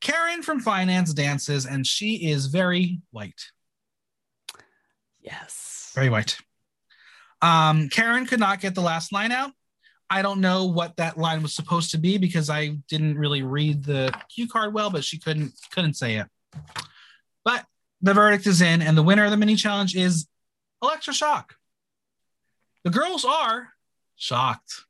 [0.00, 3.50] Karen from finance dances, and she is very white.
[5.20, 5.90] Yes.
[5.94, 6.38] Very white.
[7.40, 9.50] Um, Karen could not get the last line out.
[10.12, 13.82] I don't know what that line was supposed to be because I didn't really read
[13.82, 16.26] the cue card well, but she couldn't couldn't say it.
[17.46, 17.64] But
[18.02, 20.28] the verdict is in, and the winner of the mini challenge is
[20.82, 21.54] Elektra Shock.
[22.84, 23.70] The girls are
[24.16, 24.84] shocked.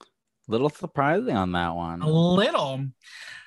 [0.00, 2.00] A little surprising on that one.
[2.02, 2.86] A little.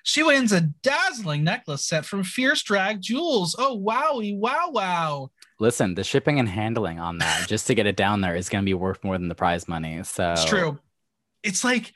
[0.04, 3.56] She wins a dazzling necklace set from Fierce Drag Jewels.
[3.58, 5.32] Oh, wowie, wow, wow.
[5.60, 8.64] Listen, the shipping and handling on that just to get it down there is going
[8.64, 10.04] to be worth more than the prize money.
[10.04, 10.78] So It's true.
[11.44, 11.94] It's like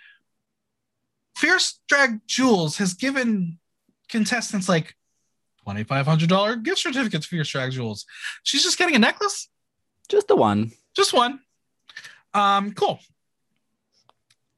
[1.35, 3.59] Fierce Drag Jewels has given
[4.09, 4.95] contestants like
[5.67, 8.05] $2,500 gift certificates for Fierce Drag Jewels.
[8.43, 9.49] She's just getting a necklace,
[10.09, 10.71] Just the one.
[10.95, 11.39] just one.
[12.33, 12.99] Um, cool.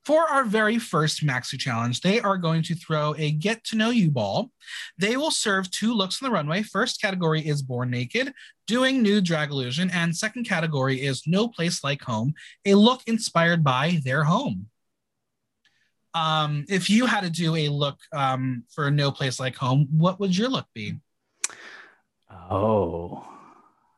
[0.04, 3.90] For our very first Maxi challenge, they are going to throw a get to know
[3.90, 4.52] you ball.
[4.98, 6.64] They will serve two looks on the runway.
[6.64, 8.34] First category is Born Naked,
[8.68, 12.34] doing nude drag illusion, and second category is No Place Like Home,
[12.66, 14.68] a look inspired by their home.
[16.18, 20.20] Um, if you had to do a look um, for No Place Like Home, what
[20.20, 20.96] would your look be?
[22.50, 23.28] Oh.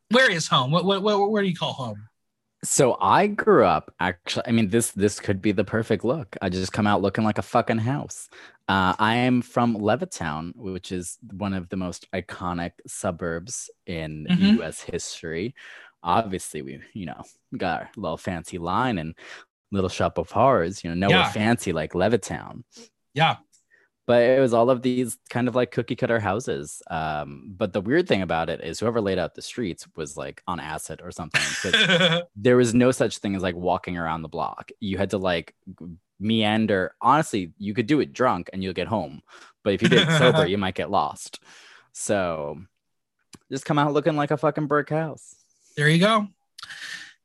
[0.10, 0.71] Where is home?
[0.71, 2.08] What, what, what where do you call home?
[2.63, 4.43] So I grew up actually.
[4.47, 6.36] I mean, this this could be the perfect look.
[6.41, 8.27] I just come out looking like a fucking house.
[8.67, 14.58] Uh, I am from Levittown, which is one of the most iconic suburbs in Mhm.
[14.58, 14.82] U.S.
[14.82, 15.55] history.
[16.03, 17.23] Obviously, we you know
[17.55, 19.15] got our little fancy line and
[19.71, 20.84] little shop of horrors.
[20.84, 21.32] You know, nowhere Yeah.
[21.32, 22.63] fancy like Levittown.
[23.13, 23.38] Yeah.
[24.08, 26.82] but it was all of these kind of like cookie cutter houses.
[26.89, 30.41] Um, but the weird thing about it is whoever laid out the streets was like
[30.47, 31.41] on acid or something.
[32.36, 34.71] there was no such thing as like walking around the block.
[34.79, 35.53] You had to like
[36.19, 36.95] meander.
[37.01, 39.21] Honestly, you could do it drunk and you'll get home,
[39.63, 41.39] but if you did it sober, you might get lost.
[41.94, 42.60] So
[43.52, 45.35] just come out looking like a fucking brick house.
[45.77, 46.27] There you go.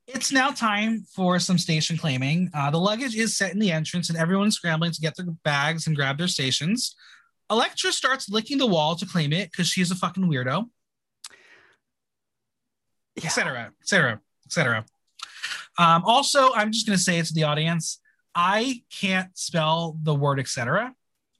[0.06, 2.50] It's now time for some station claiming.
[2.54, 5.86] Uh, the luggage is set in the entrance, and everyone's scrambling to get their bags
[5.86, 6.94] and grab their stations.
[7.50, 10.68] Elektra starts licking the wall to claim it because she's a fucking weirdo,
[13.16, 13.26] Yeah.
[13.26, 14.84] etc., etc., etc.
[15.78, 17.98] Um, also, I'm just going to say it to the audience
[18.34, 20.92] I can't spell the word etc.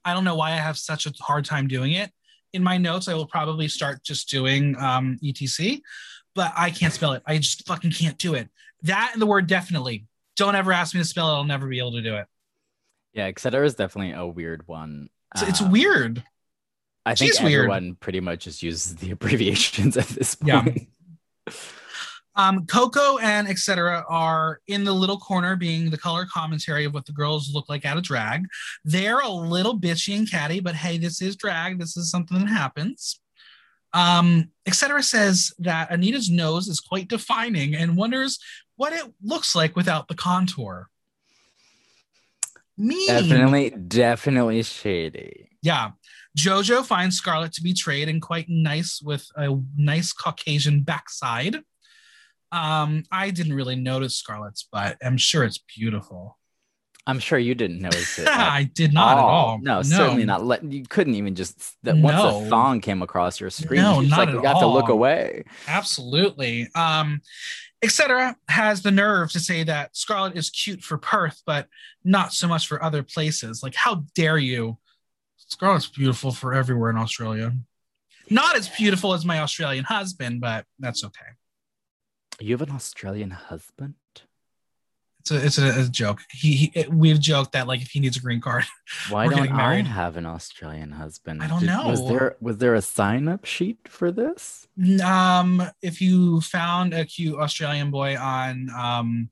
[0.05, 2.11] I don't know why I have such a hard time doing it.
[2.53, 5.81] In my notes, I will probably start just doing um, etc
[6.35, 7.23] but I can't spell it.
[7.25, 8.49] I just fucking can't do it.
[8.83, 10.05] That and the word definitely.
[10.35, 11.33] Don't ever ask me to spell it.
[11.35, 12.27] I'll never be able to do it.
[13.13, 13.65] Yeah, etc.
[13.65, 15.09] is definitely a weird one.
[15.33, 16.21] It's, it's Um, weird.
[17.05, 17.59] I think She's weird.
[17.65, 20.89] everyone pretty much just uses the abbreviations at this point.
[21.47, 21.53] Yeah.
[22.37, 27.05] Um, Coco and Etcetera are in the little corner being the color commentary of what
[27.05, 28.45] the girls look like out of drag.
[28.83, 31.79] They're a little bitchy and catty, but hey, this is drag.
[31.79, 33.21] This is something that happens.
[33.95, 38.37] Um, Etcetera says that Anita's nose is quite defining and wonders
[38.75, 40.89] what it looks like without the contour.
[42.77, 43.07] Mean.
[43.07, 45.49] Definitely, definitely shady.
[45.61, 45.91] Yeah.
[46.37, 51.55] Jojo finds Scarlet to be trade and quite nice with a nice Caucasian backside.
[52.51, 54.97] Um, I didn't really notice Scarlet's butt.
[55.01, 56.37] I'm sure it's beautiful.
[57.07, 58.27] I'm sure you didn't notice it.
[58.27, 59.59] I did not at all.
[59.61, 60.43] No, certainly not.
[60.43, 62.43] Let you couldn't even just that once No.
[62.43, 65.43] the thong came across your screen, No, you not like at got to look away.
[65.67, 66.67] Absolutely.
[66.73, 67.21] Um,
[67.83, 71.67] Etcetera has the nerve to say that Scarlet is cute for Perth, but
[72.03, 73.61] not so much for other places.
[73.61, 74.77] Like, how dare you?
[75.37, 77.53] Scarlet's beautiful for everywhere in Australia.
[78.31, 81.25] Not as beautiful as my Australian husband, but that's okay.
[82.39, 83.93] You have an Australian husband?
[85.25, 86.21] It's a it's a, a joke.
[86.31, 88.63] He, he it- we've joked that like if he needs a green card,
[89.09, 91.41] Why don't I have an Australian husband?
[91.41, 92.07] I don't Was know.
[92.07, 94.67] there was there a sign up sheet for this?
[95.03, 99.29] um, if you found a cute Australian boy on um,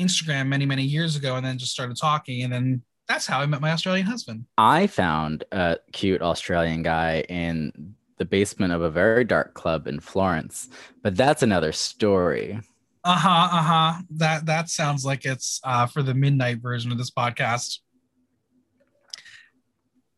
[0.00, 3.46] Instagram many many years ago and then just started talking, and then that's how I
[3.46, 4.46] met my Australian husband.
[4.58, 10.00] I found a cute Australian guy in the basement of a very dark club in
[10.00, 10.68] Florence,
[11.02, 12.58] but that's another story.
[13.04, 13.48] Uh huh.
[13.52, 14.02] Uh huh.
[14.10, 17.80] That that sounds like it's uh, for the midnight version of this podcast.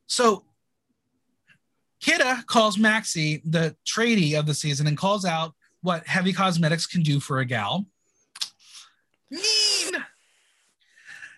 [0.06, 0.44] So,
[2.02, 7.02] Kita calls Maxi the tradie of the season and calls out what heavy cosmetics can
[7.02, 7.86] do for a gal.
[9.30, 9.42] Mean.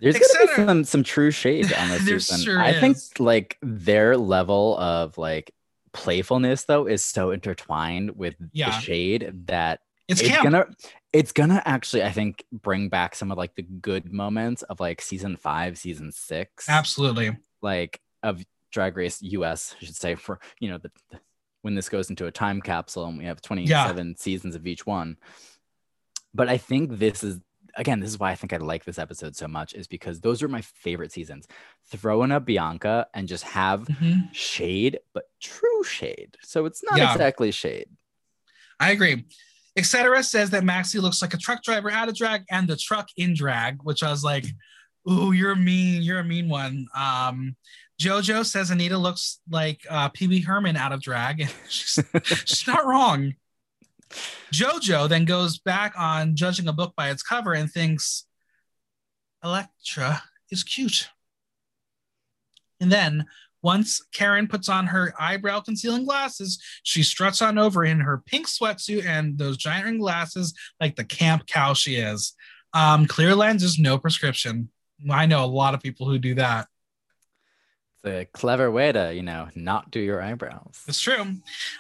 [0.01, 2.45] There's gonna be some some true shade on this season.
[2.45, 5.51] sure I think like their level of like
[5.93, 8.67] playfulness though is so intertwined with Yeah.
[8.71, 10.45] the shade that It's, it's camp.
[10.45, 10.67] gonna
[11.13, 15.01] it's gonna actually I think bring back some of like the good moments of like
[15.03, 17.37] season five, season six, Absolutely.
[17.63, 18.43] like of
[18.73, 21.21] Drag Race US, I should say, for you know the, the-
[21.63, 25.17] when this goes into a time capsule and we have 27 seasons of each one.
[26.33, 27.41] But I think this is
[27.77, 30.43] again, this is why I think I like this episode so much, is because those
[30.43, 31.47] are my favorite seasons.
[31.93, 34.33] Throw in a Bianca and just have Mhm.
[34.35, 36.37] shade, but true shade.
[36.43, 37.13] So it's not Yeah.
[37.13, 37.89] exactly shade.
[38.81, 39.25] I agree.
[39.79, 43.09] Etcetera says that Maxi looks like a truck driver out of drag and the truck
[43.17, 44.45] in drag, which I was like,
[45.11, 46.03] "Ooh, you're mean.
[46.03, 47.57] You're a mean one." Um,
[48.01, 52.87] JoJo says Anita looks like uh, Pee Wee Herman out of drag, she's, she's not
[52.87, 53.35] wrong.
[54.53, 58.25] JoJo then goes back on judging a book by its cover and thinks
[59.45, 61.09] Elektra is cute.
[62.81, 63.27] And then
[63.63, 68.47] once Karen puts on her eyebrow concealing glasses, she struts on over in her pink
[68.47, 72.35] sweatsuit and those giant ring glasses like the camp cow she is.
[72.73, 74.71] Um, clear lens is no prescription.
[75.11, 76.69] I know a lot of people who do that.
[78.05, 80.85] It's a clever way to, you know, not do your eyebrows.
[80.87, 81.35] It's true.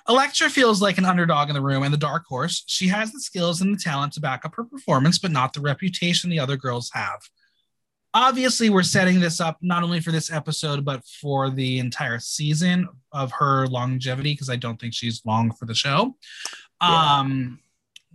[0.08, 2.64] Elektra feels like an underdog in the room and the dark horse.
[2.66, 5.60] She has the skills and the talent to back up her performance, but not the
[5.60, 7.20] reputation the other girls have.
[8.14, 12.88] Obviously, we're setting this up not only for this episode, but for the entire season
[13.12, 16.16] of her longevity, because I don't think she's long for the show.
[16.80, 17.18] Yeah.
[17.18, 17.60] Um,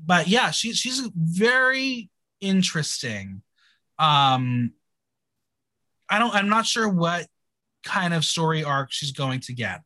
[0.03, 2.09] but yeah, she, she's very
[2.41, 3.41] interesting.
[3.99, 4.73] Um,
[6.09, 7.27] I don't, I'm not sure what
[7.83, 9.81] kind of story arc she's going to get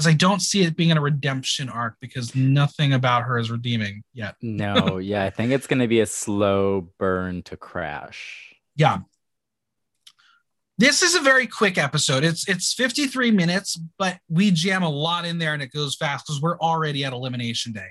[0.00, 3.50] because I don't see it being in a redemption arc because nothing about her is
[3.50, 4.34] redeeming yet.
[4.40, 8.54] No, yeah, I think it's going to be a slow burn to crash.
[8.76, 9.00] Yeah.
[10.80, 12.24] This is a very quick episode.
[12.24, 16.26] It's it's 53 minutes, but we jam a lot in there and it goes fast
[16.26, 17.88] because we're already at elimination day.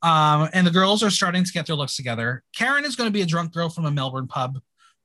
[0.00, 2.44] Um, and the girls are starting to get their looks together.
[2.54, 4.60] Karen is going to be a drunk girl from a Melbourne pub.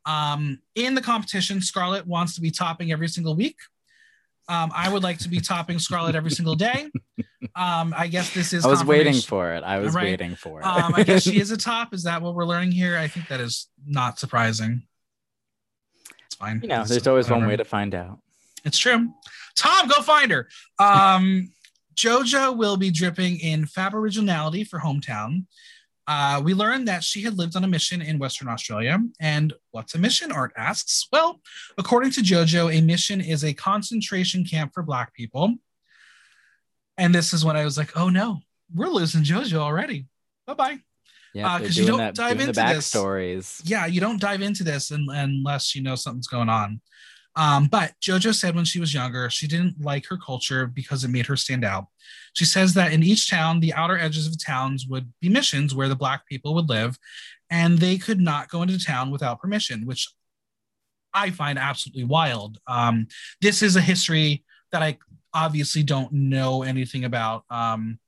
[0.05, 3.57] Um, in the competition, Scarlet wants to be topping every single week.
[4.47, 6.91] Um, I would like to be topping Scarlet every single day.
[7.55, 9.63] Um, I guess this is I was waiting for it.
[9.63, 10.05] I was Right.
[10.05, 10.63] waiting for it.
[10.63, 11.91] um, I guess she is a top.
[11.91, 12.95] Is that what we're learning here?
[12.97, 14.83] I think that is not surprising.
[16.39, 16.61] Fine.
[16.61, 18.19] you know, It's there's always one way to find out.
[18.65, 19.09] It's true.
[19.55, 20.47] Tom, go find her.
[20.79, 21.51] Um,
[21.95, 25.45] JoJo will be dripping in Aboriginality for Hometown.
[26.07, 28.97] Uh, we learned that she had lived on a mission in Western Australia.
[29.19, 30.31] And what's a mission?
[30.31, 31.07] Art asks.
[31.11, 31.39] Well,
[31.77, 35.55] according to JoJo, a mission is a concentration camp for Black people.
[36.97, 38.39] And this is when I was like, oh no,
[38.73, 40.07] we're losing JoJo already.
[40.47, 40.79] Bye bye.
[41.33, 42.91] Yeah, Uh, you don't that, dive doing the into this.
[42.91, 43.61] backstories.
[43.63, 46.81] yeah, you don't dive into this un- unless you know something's going on.
[47.35, 51.09] Um, but JoJo said when she was younger, she didn't like her culture because it
[51.09, 51.85] made her stand out.
[52.33, 55.87] She says that in each town, the outer edges of towns would be missions where
[55.87, 56.97] the Black people would live,
[57.49, 60.09] and they could not go into town without permission, which
[61.13, 62.59] I find absolutely wild.
[62.67, 63.07] Um,
[63.41, 64.97] this is a history that I
[65.33, 67.45] obviously don't know anything about.
[67.49, 67.99] Um,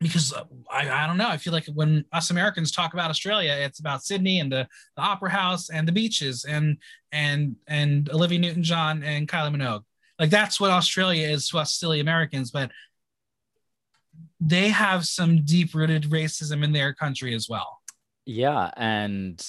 [0.00, 1.28] because uh, I, I don't know.
[1.28, 5.02] I feel like when us Americans talk about Australia, it's about Sydney and the, the
[5.02, 6.78] Opera House and the beaches and
[7.12, 9.84] and and Olivia Newton John and Kylie Minogue.
[10.18, 12.70] Like that's what Australia is to us silly Americans, but
[14.40, 17.80] they have some deep rooted racism in their country as well.
[18.26, 19.44] Yeah, and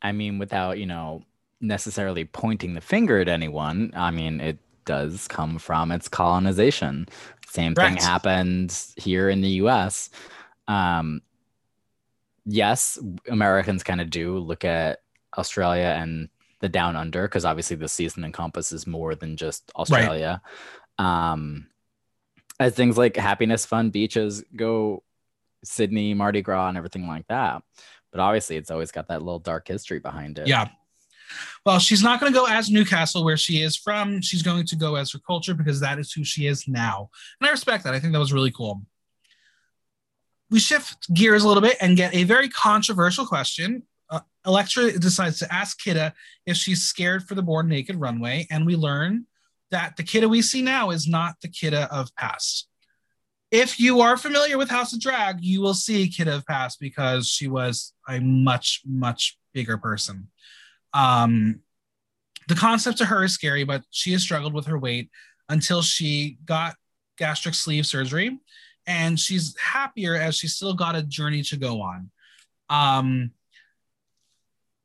[0.00, 1.22] I mean, without you know
[1.60, 4.58] necessarily pointing the finger at anyone, I mean, it
[4.88, 7.06] does come from its colonization.
[7.46, 10.08] Same thing happened here in the US.
[10.66, 11.20] Um,
[12.46, 15.00] yes, Americans kind of do look at
[15.36, 16.30] Australia and
[16.60, 20.40] the down under because obviously the season encompasses more than just Australia.
[20.98, 21.32] Right.
[21.32, 21.66] Um,
[22.58, 25.02] as things like happiness, fun, beaches go,
[25.64, 27.62] Sydney, Mardi Gras, and everything like that.
[28.10, 30.48] But obviously, it's always got that little dark history behind it.
[30.48, 30.68] Yeah.
[31.64, 34.20] Well, she's not going to go as Newcastle, where she is from.
[34.20, 37.10] She's going to go as her culture because that is who she is now.
[37.40, 37.94] And I respect that.
[37.94, 38.82] I think that was really cool.
[40.50, 43.82] We shift gears a little bit and get a very controversial question.
[44.08, 46.12] Uh, Elektra decides to ask Kita
[46.46, 49.26] if she's scared for the Born Naked runway, and we learn
[49.70, 52.68] that the Kita we see now is not the Kita of past.
[53.50, 57.28] If you are familiar with House of Drag, you will see Kita of past because
[57.28, 60.28] she was a much, much bigger person.
[60.98, 61.60] Um,
[62.48, 65.10] the concept to her is scary, but she has struggled with her weight
[65.48, 66.74] until she got
[67.16, 68.38] gastric sleeve surgery,
[68.86, 72.10] and she's happier as she's still got a journey to go on.
[72.68, 73.32] Um,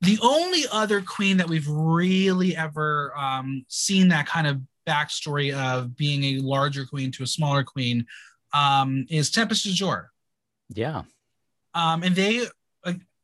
[0.01, 5.95] the only other queen that we've really ever um, seen that kind of backstory of
[5.95, 8.05] being a larger queen to a smaller queen
[8.53, 10.07] um, is Tempest DuJour.
[10.69, 11.03] Yeah.
[11.73, 12.45] Um, and they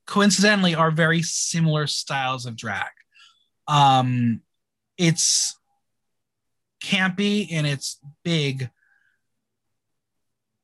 [0.10, 2.90] coincidentally are very similar styles of drag.
[3.68, 4.42] Um,
[4.98, 5.56] it's
[6.84, 8.72] campy and it's big.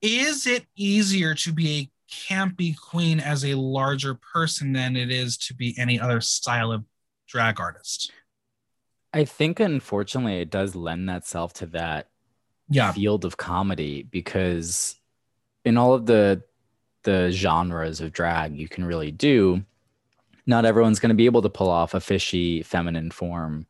[0.01, 5.37] Is it easier to be a campy queen as a larger person than it is
[5.37, 6.83] to be any other style of
[7.27, 8.11] drag artist?
[9.13, 12.09] I think unfortunately it does lend itself to that
[12.67, 12.91] yeah.
[12.91, 14.99] field of comedy because
[15.63, 16.41] in all of the
[17.05, 19.63] the genres of drag you can really do,
[20.45, 23.65] not everyone's going to be able to pull off a fishy feminine form.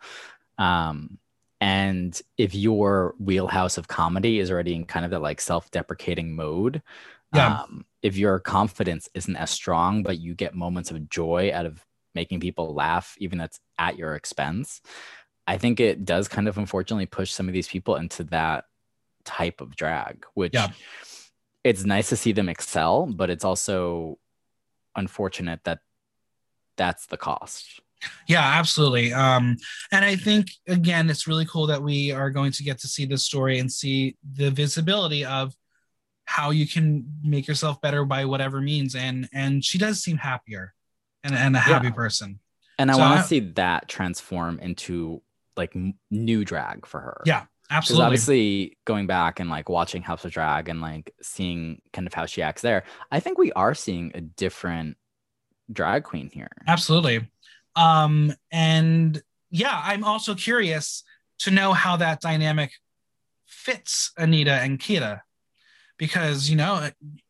[0.57, 1.19] Um,
[1.61, 6.81] and if your wheelhouse of comedy is already in kind of that like self-deprecating mode,
[7.33, 7.61] yeah.
[7.61, 11.85] um, if your confidence isn't as strong, but you get moments of joy out of
[12.13, 14.81] making people laugh, even that's at your expense,
[15.47, 18.65] I think it does kind of unfortunately push some of these people into that
[19.25, 20.69] type of drag, which yeah
[21.65, 24.19] it's nice to see them excel, but it's also
[24.95, 25.79] unfortunate that
[26.77, 27.81] that's the cost.
[28.27, 29.11] Yeah, absolutely.
[29.11, 29.57] Um,
[29.91, 33.05] and I think again, it's really cool that we are going to get to see
[33.05, 35.55] this story and see the visibility of
[36.25, 38.93] how you can make yourself better by whatever means.
[38.93, 40.75] And and she does seem happier
[41.23, 41.93] and, and a happy yeah.
[41.93, 42.39] person.
[42.77, 45.23] And I so want to see that transform into
[45.57, 45.75] like
[46.11, 47.23] new drag for her.
[47.25, 48.05] Yeah, Absolutely.
[48.05, 52.25] obviously, going back and like watching House of Drag and like seeing kind of how
[52.25, 54.97] she acts there, I think we are seeing a different
[55.71, 56.51] drag queen here.
[56.67, 57.27] Absolutely.
[57.75, 61.03] Um, and yeah, I'm also curious
[61.39, 62.71] to know how that dynamic
[63.45, 65.21] fits Anita and Kita
[65.97, 66.89] because you know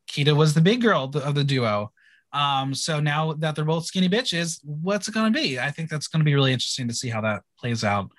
[0.09, 1.91] Kita was the big girl of the duo.
[2.33, 5.57] Um, so now that they're both skinny bitches, what's it going to be?
[5.57, 8.11] I think that's going to be really interesting to see how that plays out.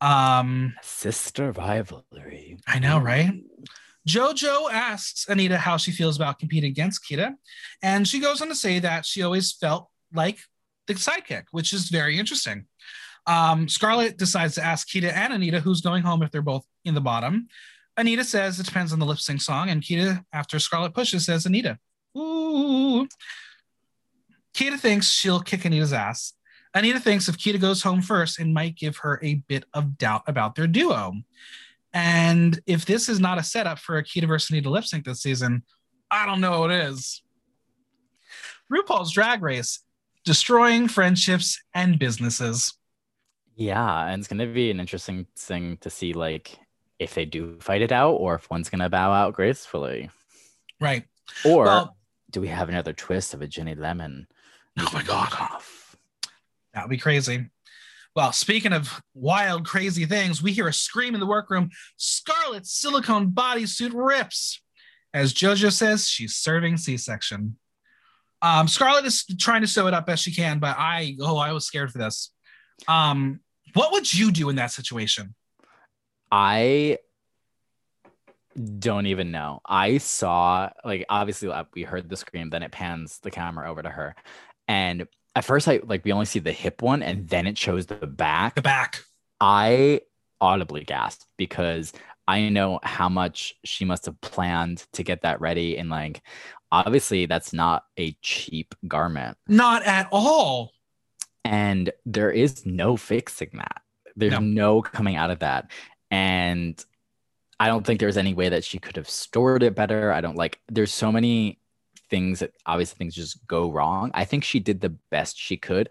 [0.00, 2.58] Um, Sister rivalry.
[2.66, 3.30] I know, right?
[4.08, 7.34] JoJo asks Anita how she feels about competing against Kita,
[7.82, 10.38] and she goes on to say that she always felt like
[10.86, 12.66] the sidekick, which is very interesting.
[13.26, 16.94] Um, Scarlet decides to ask Kita and Anita who's going home if they're both in
[16.94, 17.48] the bottom.
[17.96, 21.46] Anita says it depends on the lip sync song, and Kita, after Scarlet pushes, says
[21.46, 21.78] Anita.
[22.16, 23.08] Ooh.
[24.54, 26.32] Kita thinks she'll kick Anita's ass,
[26.76, 30.22] Anita thinks if Kita goes home first, it might give her a bit of doubt
[30.26, 31.14] about their duo.
[31.94, 35.22] And if this is not a setup for a Kita versus Anita lip sync this
[35.22, 35.62] season,
[36.10, 37.22] I don't know what is.
[38.70, 39.80] RuPaul's Drag Race,
[40.24, 42.74] destroying friendships and businesses.
[43.54, 46.58] Yeah, and it's going to be an interesting thing to see, like,
[46.98, 50.10] if they do fight it out or if one's going to bow out gracefully.
[50.80, 51.04] Right.
[51.44, 51.96] Or well,
[52.30, 54.26] do we have another twist of a Ginny Lemon?
[54.78, 55.32] Oh my God.
[55.32, 55.75] Off?
[56.76, 57.50] That would be crazy.
[58.14, 61.70] Well, speaking of wild, crazy things, we hear a scream in the workroom.
[61.96, 64.62] Scarlet's silicone bodysuit rips.
[65.14, 67.56] As JoJo says, she's serving C section.
[68.42, 71.52] Um, Scarlet is trying to sew it up best she can, but I, oh, I
[71.52, 72.30] was scared for this.
[72.86, 73.40] Um,
[73.72, 75.34] what would you do in that situation?
[76.30, 76.98] I
[78.78, 79.60] don't even know.
[79.64, 83.82] I saw, like, obviously, uh, we heard the scream, then it pans the camera over
[83.82, 84.14] to her.
[84.68, 85.06] And
[85.36, 88.06] at first, I like, we only see the hip one, and then it shows the
[88.06, 88.54] back.
[88.54, 89.04] The back.
[89.38, 90.00] I
[90.40, 91.92] audibly gasped because
[92.26, 95.76] I know how much she must have planned to get that ready.
[95.76, 96.22] And, like,
[96.72, 99.36] obviously, that's not a cheap garment.
[99.46, 100.72] Not at all.
[101.44, 103.82] And there is no fixing that.
[104.16, 105.70] There's no, no coming out of that.
[106.10, 106.82] And
[107.60, 110.12] I don't think there's any way that she could have stored it better.
[110.12, 111.60] I don't like, there's so many
[112.10, 114.10] things that obviously things just go wrong.
[114.14, 115.88] I think she did the best she could.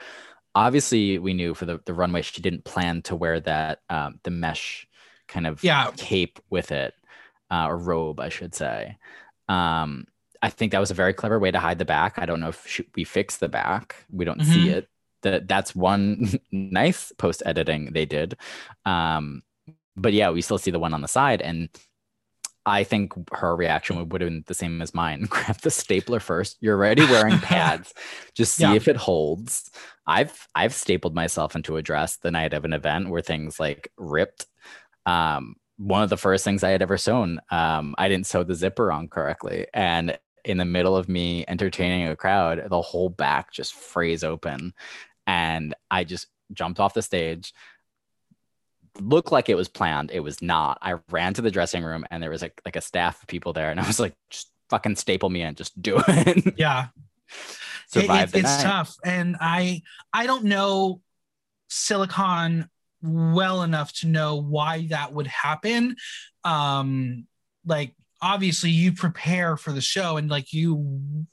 [0.53, 4.31] Obviously, we knew for the, the runway, she didn't plan to wear that, um, the
[4.31, 4.87] mesh
[5.27, 5.91] kind of yeah.
[5.97, 6.93] cape with it,
[7.51, 8.97] uh, or robe, I should say.
[9.49, 10.07] Um,
[10.41, 12.17] I think that was a very clever way to hide the back.
[12.17, 13.95] I don't know if she, we fixed the back.
[14.11, 14.51] We don't mm-hmm.
[14.51, 14.87] see it.
[15.23, 18.37] That that's one nice post editing they did.
[18.85, 19.41] Um,
[19.97, 21.41] but yeah, we still see the one on the side.
[21.41, 21.69] And
[22.65, 25.25] I think her reaction would, have been the same as mine.
[25.29, 26.57] Grab the stapler first.
[26.61, 27.93] You're already wearing pads.
[28.33, 28.73] Just see yeah.
[28.73, 29.69] if it holds.
[30.07, 33.91] I've I've stapled myself into a dress the night of an event where things like
[33.97, 34.45] ripped.
[35.05, 38.55] Um, one of the first things I had ever sewn, um, I didn't sew the
[38.55, 43.51] zipper on correctly, and in the middle of me entertaining a crowd, the whole back
[43.51, 44.73] just frays open,
[45.27, 47.53] and I just jumped off the stage
[48.99, 50.11] looked like it was planned.
[50.11, 50.77] It was not.
[50.81, 53.53] I ran to the dressing room and there was like like a staff of people
[53.53, 56.55] there, and I was like, just fucking staple me in, just do it.
[56.57, 56.87] Yeah.
[57.87, 58.63] Survive it, it, it's night.
[58.63, 59.81] tough, and I
[60.13, 61.01] I don't know
[61.69, 62.69] Silicon
[63.01, 65.95] well enough to know why that would happen.
[66.43, 67.27] Um,
[67.65, 71.25] like obviously you prepare for the show and like you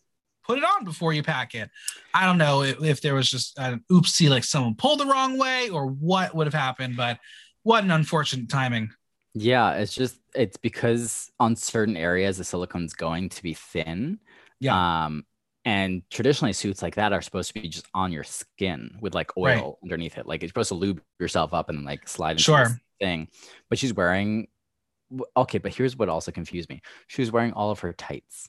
[0.45, 1.71] put it on before you pack it.
[2.13, 5.39] I don't know if, if there was just an oopsie, like someone pulled the wrong
[5.39, 7.19] way or what would have happened, but
[7.63, 8.91] what an unfortunate timing.
[9.35, 14.19] Yeah, it's just it's because on certain areas the silicone's going to be thin.
[14.61, 15.05] Yeah.
[15.05, 15.25] Um,
[15.65, 19.37] and traditionally suits like that are supposed to be just on your skin with like
[19.37, 19.75] oil right.
[19.83, 20.27] underneath it.
[20.27, 22.67] Like you're supposed to lube yourself up and like slide into sure.
[23.01, 23.29] thing.
[23.71, 24.49] But she's wearing
[25.37, 26.83] okay, but here's what also confused me.
[27.07, 28.49] She was wearing all of her tights.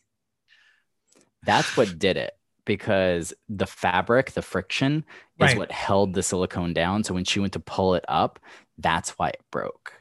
[1.43, 2.33] That's what did it
[2.65, 5.05] because the fabric, the friction
[5.39, 5.57] is right.
[5.57, 7.03] what held the silicone down.
[7.03, 8.39] So when she went to pull it up,
[8.77, 9.93] that's why it broke.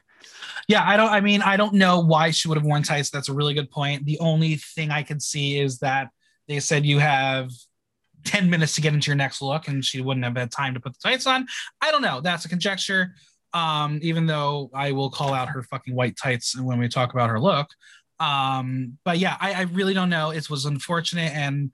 [0.67, 3.09] Yeah, I don't I mean, I don't know why she would have worn tights.
[3.09, 4.05] That's a really good point.
[4.05, 6.09] The only thing I could see is that
[6.47, 7.49] they said you have
[8.25, 10.79] 10 minutes to get into your next look and she wouldn't have had time to
[10.79, 11.45] put the tights on.
[11.81, 12.21] I don't know.
[12.21, 13.15] That's a conjecture.
[13.53, 17.29] Um, even though I will call out her fucking white tights when we talk about
[17.29, 17.67] her look.
[18.19, 20.31] Um, but yeah, I, I really don't know.
[20.31, 21.33] It was unfortunate.
[21.33, 21.71] And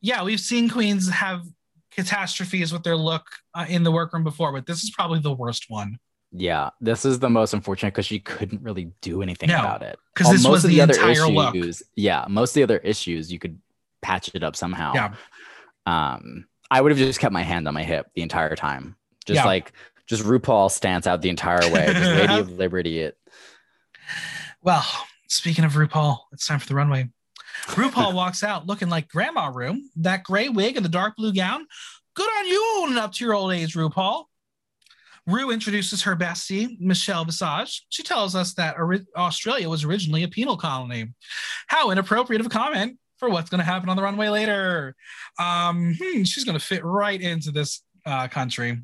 [0.00, 1.42] yeah, we've seen queens have
[1.90, 5.66] catastrophes with their look uh, in the workroom before, but this is probably the worst
[5.68, 5.98] one.
[6.32, 9.98] Yeah, this is the most unfortunate because she couldn't really do anything no, about it.
[10.14, 11.88] Because this was the, the entire issues, look.
[11.96, 13.58] Yeah, most of the other issues you could
[14.00, 14.92] patch it up somehow.
[14.94, 15.14] Yeah.
[15.86, 19.38] Um, I would have just kept my hand on my hip the entire time, just
[19.38, 19.44] yeah.
[19.44, 19.72] like
[20.06, 23.16] just RuPaul stance out the entire way, just Lady of Liberty it.
[24.62, 24.84] Well,
[25.28, 27.08] speaking of RuPaul, it's time for the runway.
[27.66, 31.66] RuPaul walks out looking like Grandma Ru, that gray wig and the dark blue gown.
[32.14, 34.24] Good on you owning up to your old age, RuPaul.
[35.26, 37.86] Ru introduces her bestie, Michelle Visage.
[37.88, 38.76] She tells us that
[39.16, 41.12] Australia was originally a penal colony.
[41.68, 44.96] How inappropriate of a comment for what's going to happen on the runway later.
[45.38, 48.78] Um, hmm, she's going to fit right into this uh, country.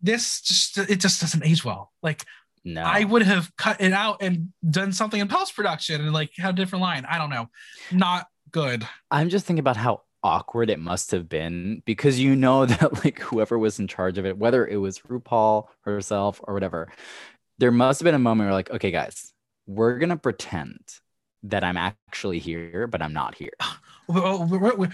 [0.00, 1.92] This just it just doesn't age well.
[2.02, 2.24] Like
[2.64, 2.82] no.
[2.82, 6.54] I would have cut it out and done something in post production and like had
[6.54, 7.04] a different line.
[7.08, 7.48] I don't know.
[7.90, 8.86] Not good.
[9.10, 13.18] I'm just thinking about how awkward it must have been because you know that like
[13.20, 16.88] whoever was in charge of it, whether it was RuPaul herself or whatever,
[17.58, 19.32] there must have been a moment where like, okay, guys,
[19.66, 20.80] we're gonna pretend
[21.44, 23.50] that I'm actually here, but I'm not here.
[24.08, 24.90] We're, we're, we're,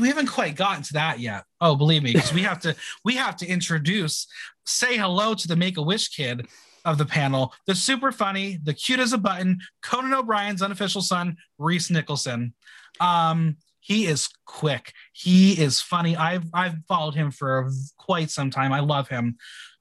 [0.00, 1.42] we haven't quite gotten to that yet.
[1.60, 4.28] Oh, believe me, because we have to we have to introduce,
[4.64, 6.46] say hello to the Make a Wish kid
[6.84, 11.36] of the panel, the super funny, the cute as a button, Conan O'Brien's unofficial son,
[11.58, 12.54] Rhys Nicholson.
[13.00, 14.92] Um, he is quick.
[15.12, 16.16] He is funny.
[16.16, 18.72] I've I've followed him for quite some time.
[18.72, 19.36] I love him.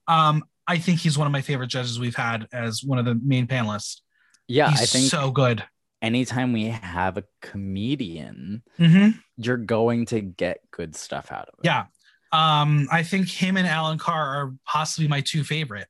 [0.07, 3.15] Um, I think he's one of my favorite judges we've had as one of the
[3.15, 4.01] main panelists.
[4.47, 5.63] Yeah, he's I think so good.
[6.01, 9.17] Anytime we have a comedian, mm-hmm.
[9.37, 11.65] you're going to get good stuff out of it.
[11.65, 11.85] Yeah.
[12.31, 15.87] Um, I think him and Alan Carr are possibly my two favorite.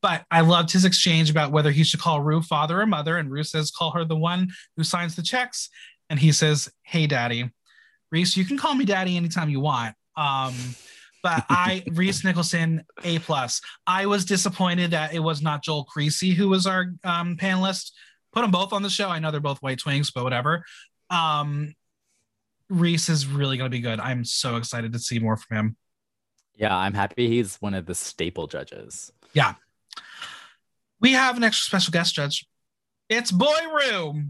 [0.00, 3.16] But I loved his exchange about whether he should call Ru father or mother.
[3.16, 5.70] And Ru says, call her the one who signs the checks.
[6.10, 7.50] And he says, hey, daddy.
[8.10, 9.94] Rhys, you can call me daddy anytime you want.
[10.16, 10.54] Um,
[11.22, 13.60] but I, Rhys Nicholson, A plus.
[13.86, 17.90] I was disappointed that it was not Joel Creasy who was our um, panelist.
[18.32, 19.08] Put them both on the show.
[19.08, 20.64] I know they're both white twinks, but whatever.
[21.10, 21.74] Um,
[22.70, 24.00] Rhys is really going to be good.
[24.00, 25.76] I'm so excited to see more from him.
[26.54, 29.12] Yeah, I'm happy he's one of the staple judges.
[29.32, 29.54] Yeah.
[31.00, 32.46] We have an extra special guest judge.
[33.08, 34.24] It's Boy Ru.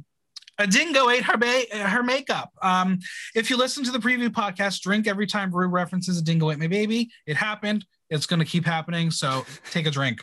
[0.59, 2.50] A dingo ate her, ba- her makeup.
[2.62, 2.98] Um,
[3.34, 6.59] if you listen to the preview podcast, drink every time Ru references a dingo ate
[6.59, 7.11] my baby.
[7.26, 7.84] It happened.
[8.11, 9.11] It's going to keep happening.
[9.11, 10.20] So take a drink.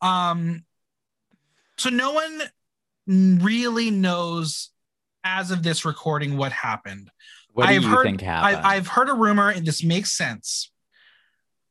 [0.00, 0.64] Um,
[1.76, 2.42] so no one
[3.06, 4.70] really knows
[5.24, 7.10] as of this recording what happened.
[7.52, 8.64] What do I've you heard, think happened?
[8.64, 10.70] I, I've heard a rumor, and this makes sense.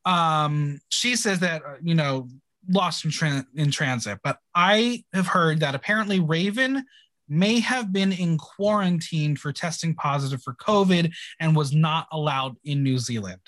[0.06, 2.28] Um, she says that uh, you know
[2.70, 6.86] lost in, tran- in transit, but I have heard that apparently Raven
[7.28, 12.84] may have been in quarantine for testing positive for COVID and was not allowed in
[12.84, 13.42] New Zealand.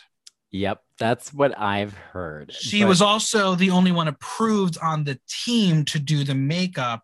[0.51, 2.53] Yep, that's what I've heard.
[2.53, 7.03] She But- was also the only one approved on the team to do the makeup.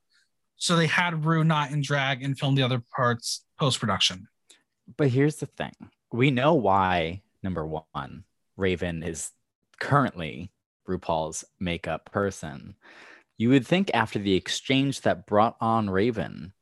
[0.55, 4.27] So they had Ru not in drag and film the other parts post production.
[4.95, 5.73] But here's the thing
[6.11, 8.25] we know why, number one,
[8.57, 9.31] Raven is
[9.79, 10.51] currently
[10.87, 12.75] RuPaul's makeup person.
[13.37, 16.53] You would think after the exchange that brought on Raven,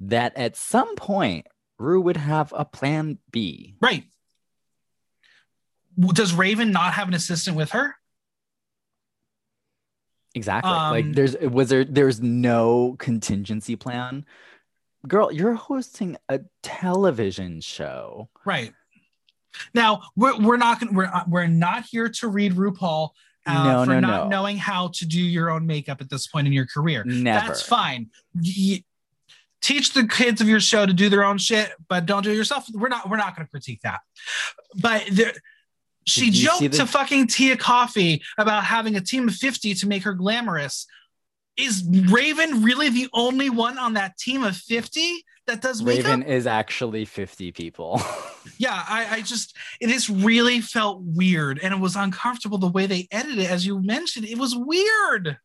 [0.00, 1.46] that at some point,
[1.78, 3.76] Ru would have a plan B.
[3.80, 4.04] Right.
[5.98, 7.94] Does Raven not have an assistant with her?
[10.34, 10.70] Exactly.
[10.70, 14.24] Um, like there's was there there's no contingency plan.
[15.08, 18.28] Girl, you're hosting a television show.
[18.44, 18.72] Right.
[19.74, 23.10] Now we're, we're not gonna we're uh, we're not here to read RuPaul
[23.46, 24.28] uh, No, for no, not no.
[24.28, 27.02] knowing how to do your own makeup at this point in your career.
[27.04, 27.48] Never.
[27.48, 28.10] That's fine.
[28.34, 28.84] Y-
[29.60, 32.36] teach the kids of your show to do their own shit, but don't do it
[32.36, 32.66] yourself.
[32.72, 34.00] We're not we're not going to critique that.
[34.74, 35.32] But there,
[36.06, 39.74] she Did you see joked to fucking Tia Kofi about having a team of 50
[39.74, 40.86] to make her glamorous.
[41.56, 46.06] Is Raven really the only one on that team of 50 that does makeup?
[46.06, 48.00] Raven is actually 50 people.
[48.58, 52.86] yeah I, I just it just really felt weird and it was uncomfortable the way
[52.86, 55.38] they edited it as you mentioned it was weird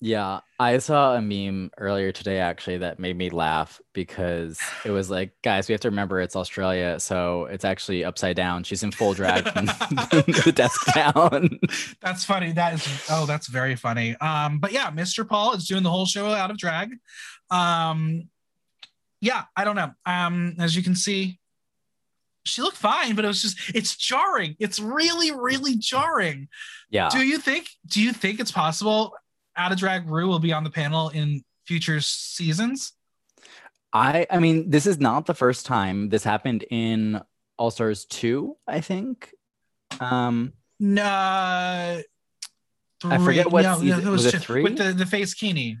[0.00, 5.08] Yeah, I saw a meme earlier today actually that made me laugh because it was
[5.08, 8.64] like, guys, we have to remember it's Australia, so it's actually upside down.
[8.64, 11.58] She's in full drag from the desk down.
[12.02, 15.82] that's funny that is oh that's very funny um but yeah mr paul is doing
[15.82, 16.90] the whole show out of drag
[17.50, 18.28] um
[19.20, 21.38] yeah i don't know um as you can see
[22.44, 26.48] she looked fine but it was just it's jarring it's really really jarring
[26.90, 27.08] Yeah.
[27.10, 29.14] do you think do you think it's possible
[29.56, 32.92] out of drag rue will be on the panel in future seasons
[33.92, 37.20] I I mean, this is not the first time this happened in
[37.56, 39.32] All Stars 2, I think.
[40.00, 41.04] Um No,
[43.04, 44.62] I forget what no, season- no, was it three?
[44.64, 45.78] with the the facekini.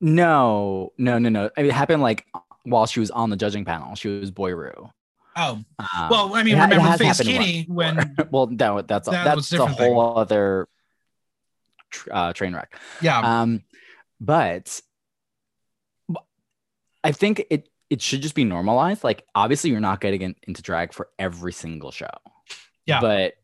[0.00, 1.50] no, no, no, no.
[1.56, 2.26] I mean, it happened like
[2.64, 3.94] while she was on the judging panel.
[3.94, 4.90] She was Boyru.
[5.36, 9.48] Oh, Um, well, I mean, it it remember facekini when well, no, that's That was
[9.48, 10.77] that's a whole other tr-
[12.10, 12.76] uh, train wreck.
[13.02, 13.62] yeah, Um,
[14.20, 14.80] but
[17.04, 19.02] I think it it should just be normalized.
[19.04, 22.10] Like, obviously, you're not getting into drag for every single show.
[22.84, 23.00] Yeah.
[23.00, 23.34] But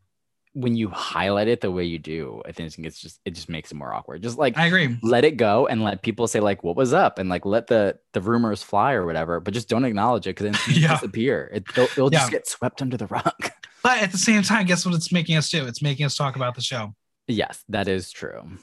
[0.52, 3.72] when you highlight it the way you do, I think it's just it just makes
[3.72, 4.22] it more awkward.
[4.22, 4.96] Just like I agree.
[5.02, 7.98] let it go and let people say like what was up and like let the
[8.12, 10.94] the rumors fly or whatever, but just don't acknowledge it because then it'll Yeah.
[10.94, 11.50] disappear.
[11.54, 12.18] It, it'll, it'll Yeah.
[12.20, 13.32] just get swept under the rug.
[13.82, 15.66] But at the same time, guess what it's making us do?
[15.66, 16.94] It's making us talk about the show.
[17.26, 18.58] Yes, that is true.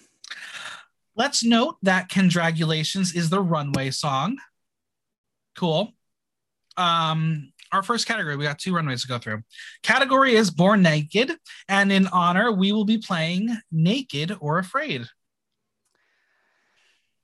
[1.16, 4.38] Let's note that Congratulations is the runway song.
[5.58, 5.92] Cool.
[6.78, 9.44] Um, our first category, we got two runways to go through.
[9.84, 11.32] Category is Born Naked,
[11.68, 15.06] and in honor, we will be playing Naked or Afraid.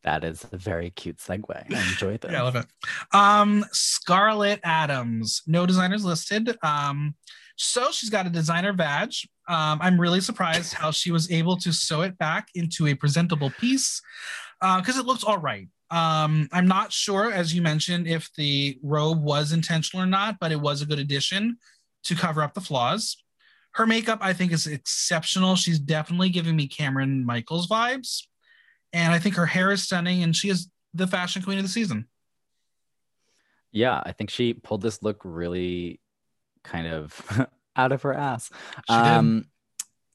[0.04, 1.50] That is a very cute segue.
[1.50, 2.32] I enjoy that.
[2.32, 2.66] Yeah, I love it.
[3.14, 6.56] Um, Scarlet Adams, no designers listed.
[6.64, 7.16] Um,
[7.58, 9.28] so she's got a designer badge.
[9.50, 13.50] Um, I'm really surprised how she was able to sew it back into a presentable
[13.60, 14.02] piece
[14.62, 15.68] because it looks all right.
[15.90, 20.52] Um, I'm not sure, as you mentioned, if the robe was intentional or not, but
[20.52, 21.58] it was a good addition
[22.04, 23.18] to cover up the flaws.
[23.72, 25.56] Her makeup, I think, is exceptional.
[25.56, 28.24] She's definitely giving me Cameron Michaels vibes.
[28.94, 31.70] And I think her hair is stunning, and she is the fashion queen of the
[31.70, 32.08] season.
[33.72, 36.00] Yeah, I think she pulled this look really
[36.68, 38.50] kind of out of her ass.
[38.88, 39.46] She um,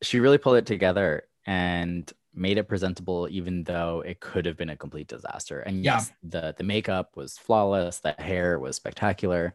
[0.02, 4.70] she really pulled it together and made it presentable, even though it could have been
[4.70, 5.60] a complete disaster.
[5.60, 5.94] And Yeah.
[5.94, 7.98] yes, the the makeup was flawless.
[8.00, 9.52] The hair was spectacular.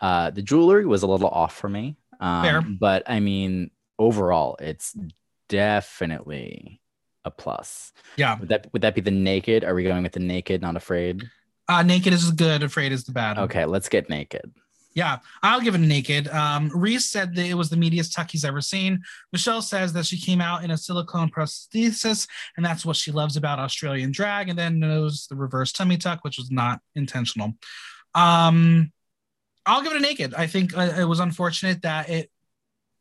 [0.00, 1.96] Uh, the jewelry was a little off for me.
[2.20, 2.76] Um.
[2.80, 4.94] But I mean, overall, it's
[5.48, 6.80] definitely
[7.24, 7.92] a plus.
[8.16, 8.38] Yeah.
[8.38, 9.64] Would that would that be the naked?
[9.64, 11.28] Are we going with the naked, not afraid?
[11.68, 13.36] Uh, naked is good, afraid is the bad.
[13.38, 14.50] Okay, let's get naked.
[14.98, 16.26] Yeah, I'll give it a naked.
[16.26, 19.00] Um, Reese said that it was the meatiest tuck he's ever seen.
[19.32, 22.26] Michelle says that she came out in a silicone prosthesis,
[22.56, 24.48] and that's what she loves about Australian drag.
[24.48, 27.52] And then knows the reverse tummy tuck, which was not intentional.
[28.16, 28.90] Um,
[29.66, 30.34] I'll give it a naked.
[30.34, 32.28] I think uh, it was unfortunate that it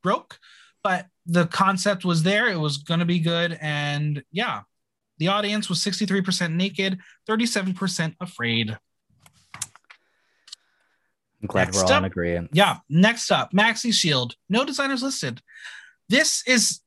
[0.03, 0.37] broke,
[0.83, 2.47] but the concept was there.
[2.47, 4.61] It was going to be good, and yeah,
[5.17, 8.77] the audience was 63% naked, 37% afraid.
[11.41, 11.97] I'm glad Next we're all up.
[11.99, 12.49] in agreement.
[12.53, 12.77] Yeah.
[12.89, 14.35] Next up, Maxi Shield.
[14.49, 15.41] No designers listed.
[16.09, 16.81] This is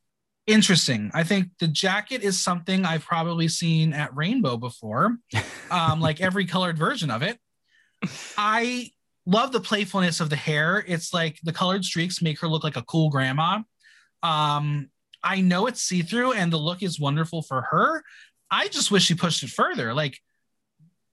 [0.46, 1.10] interesting.
[1.14, 5.16] I think the jacket is something I've probably seen at Rainbow before,
[5.70, 7.38] um, like every colored version of it.
[8.36, 8.90] I
[9.26, 10.84] love the playfulness of the hair.
[10.86, 13.60] It's like the colored streaks make her look like a cool grandma.
[14.22, 14.90] Um,
[15.22, 18.02] I know it's see through and the look is wonderful for her.
[18.50, 19.94] I just wish she pushed it further.
[19.94, 20.18] Like,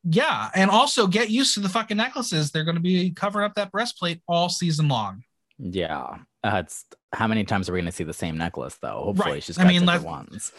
[0.09, 0.49] yeah.
[0.55, 2.51] And also get used to the fucking necklaces.
[2.51, 5.23] They're going to be covering up that breastplate all season long.
[5.59, 6.19] Yeah.
[6.43, 9.01] Uh, it's how many times are we going to see the same necklace though?
[9.05, 9.43] Hopefully Right.
[9.43, 10.51] she's I got mean, different let- ones.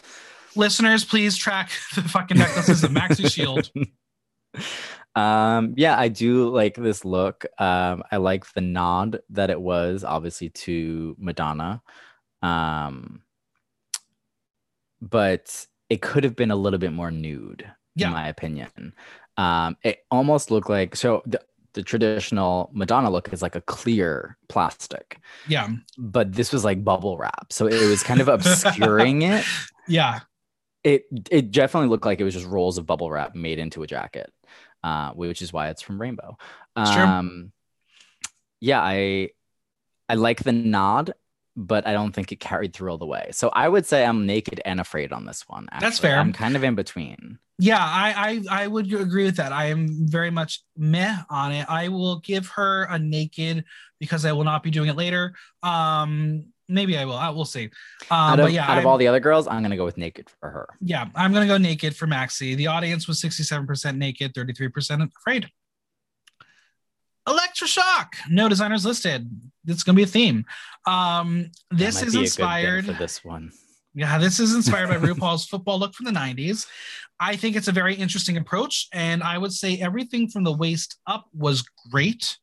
[0.55, 3.69] Listeners, please track the fucking necklaces of Maxi Shield.
[5.15, 10.03] um yeah i do like this look um i like the nod that it was
[10.03, 11.81] obviously to madonna
[12.43, 13.21] um
[15.01, 18.07] but it could have been a little bit more nude Yeah.
[18.07, 18.93] in my opinion
[19.39, 21.39] um it almost looked like so the,
[21.73, 25.19] the traditional madonna look is like a clear plastic.
[25.47, 25.69] Yeah.
[25.97, 27.53] but this was like bubble wrap.
[27.53, 29.45] So it was kind of obscuring it.
[29.87, 30.19] Yeah.
[30.83, 33.87] it it definitely looked like it was just rolls of bubble wrap made into a
[33.87, 34.31] jacket
[34.83, 36.37] uh which is why it's from rainbow.
[36.75, 37.51] Um
[38.59, 39.29] yeah i
[40.09, 41.13] i like the nod
[41.59, 44.25] but i don't think it carried through all the way so i would say i'm
[44.25, 46.17] naked and afraid on this one That's fair.
[46.17, 49.51] i'm kind of in between Yeah, I, I I would agree with that.
[49.51, 51.65] I am very much meh on it.
[51.67, 53.65] I will give her a naked
[53.99, 55.33] because I will not be doing it later.
[55.61, 57.17] Um, maybe I will.
[57.17, 57.65] I will see.
[58.09, 59.97] Um, out of, but yeah, out of all the other girls i'm gonna go with
[59.97, 62.55] naked for her yeah, I'm gonna go naked for Maxi.
[62.55, 65.49] The audience was 67% naked, 33% afraid.
[67.29, 68.15] Elektra Shock.
[68.29, 69.29] No designers listed.
[69.67, 70.45] It's gonna be a theme.
[70.87, 72.85] Um, this is be a good thing inspired.
[72.85, 73.51] for this one
[73.93, 76.65] Yeah, this is inspired by RuPaul's football look from the 90s.
[77.19, 78.87] I think it's a very interesting approach.
[78.93, 82.37] And I would say everything from the waist up was great.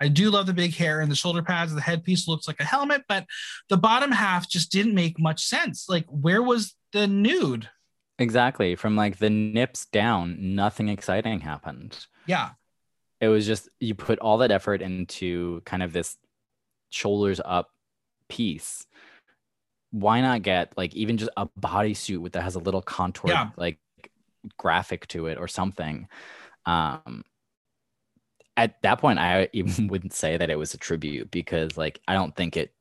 [0.00, 1.74] I do love the big hair and the shoulder pads.
[1.74, 3.24] The headpiece looks like a helmet, but
[3.70, 5.88] the bottom half just didn't make much sense.
[5.88, 7.70] Like, where was the nude?
[8.18, 12.50] exactly from like the nips down nothing exciting happened Yeah,
[13.20, 16.16] it was just you put all that effort into kind of this
[16.90, 17.70] shoulders up
[18.28, 18.86] piece
[19.90, 23.50] why not get like even just a bodysuit with that has a little contour Yeah.
[23.56, 23.78] like
[24.58, 26.08] graphic to it or something
[26.66, 27.24] um
[28.56, 32.14] at that point i even wouldn't say that it was a tribute because like i
[32.14, 32.72] don't think it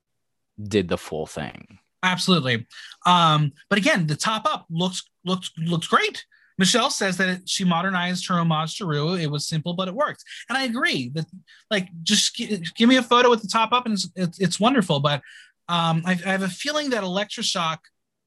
[0.62, 2.68] did the full thing absolutely.
[3.08, 6.24] Um, but again, the top up looks looks looks great.
[6.58, 9.16] Michelle says that she modernized her homage to Rue.
[9.16, 10.24] It was simple, but it worked.
[10.48, 11.26] And I agree that,
[11.70, 14.60] like, just gi- give me a photo with the top up, and it's it's, it's
[14.60, 15.00] wonderful.
[15.00, 15.22] But
[15.68, 17.82] um, I, I have a feeling that Elektra Shock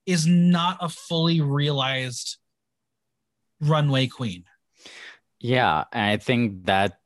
[0.06, 2.38] is not a fully realized
[3.60, 4.44] runway queen.
[5.40, 6.98] Yeah, and I think that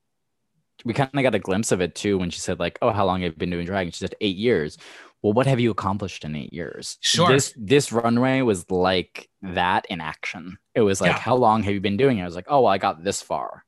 [0.85, 3.07] we kind of got a glimpse of it too when she said like, "Oh, how
[3.07, 4.79] long have you been doing drag?" And she said eight years.
[5.23, 6.99] Well, what have you accomplished in eight years?
[7.01, 7.29] Sure.
[7.29, 10.59] This this runway was like that in action.
[10.75, 11.18] It was like, Yeah.
[11.18, 12.23] how long have you been doing it?
[12.23, 13.64] I was like, oh, well, I got this far,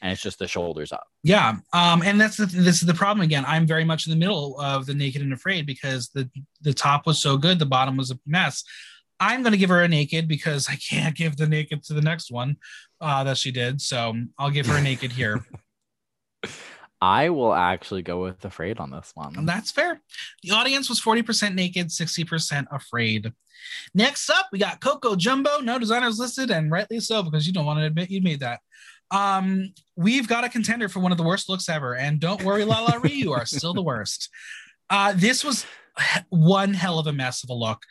[0.00, 1.06] and it's just the shoulders up.
[1.24, 3.44] Yeah, um, and that's the, this is the problem again.
[3.46, 6.30] I'm very much in the middle of the naked and afraid because the
[6.60, 8.62] the top was so good, the bottom was a mess.
[9.20, 12.00] I'm going to give her a naked because I can't give the naked to the
[12.00, 12.56] next one
[13.00, 13.80] uh, that she did.
[13.80, 15.44] So I'll give her a naked here.
[17.02, 19.36] I will actually go with afraid on this one.
[19.36, 20.00] And that's fair.
[20.44, 23.32] The audience was 40% naked, 60% afraid.
[23.92, 25.58] Next up, we got Coco Jumbo.
[25.58, 28.60] No designers listed, and rightly so, because you don't want to admit you made that.
[29.10, 31.96] Um, we've got a contender for one of the worst looks ever.
[31.96, 34.28] And don't worry, LaLa Ri, you are still the worst.
[34.88, 35.66] Uh, this was
[36.28, 37.82] one hell of a mess of a look.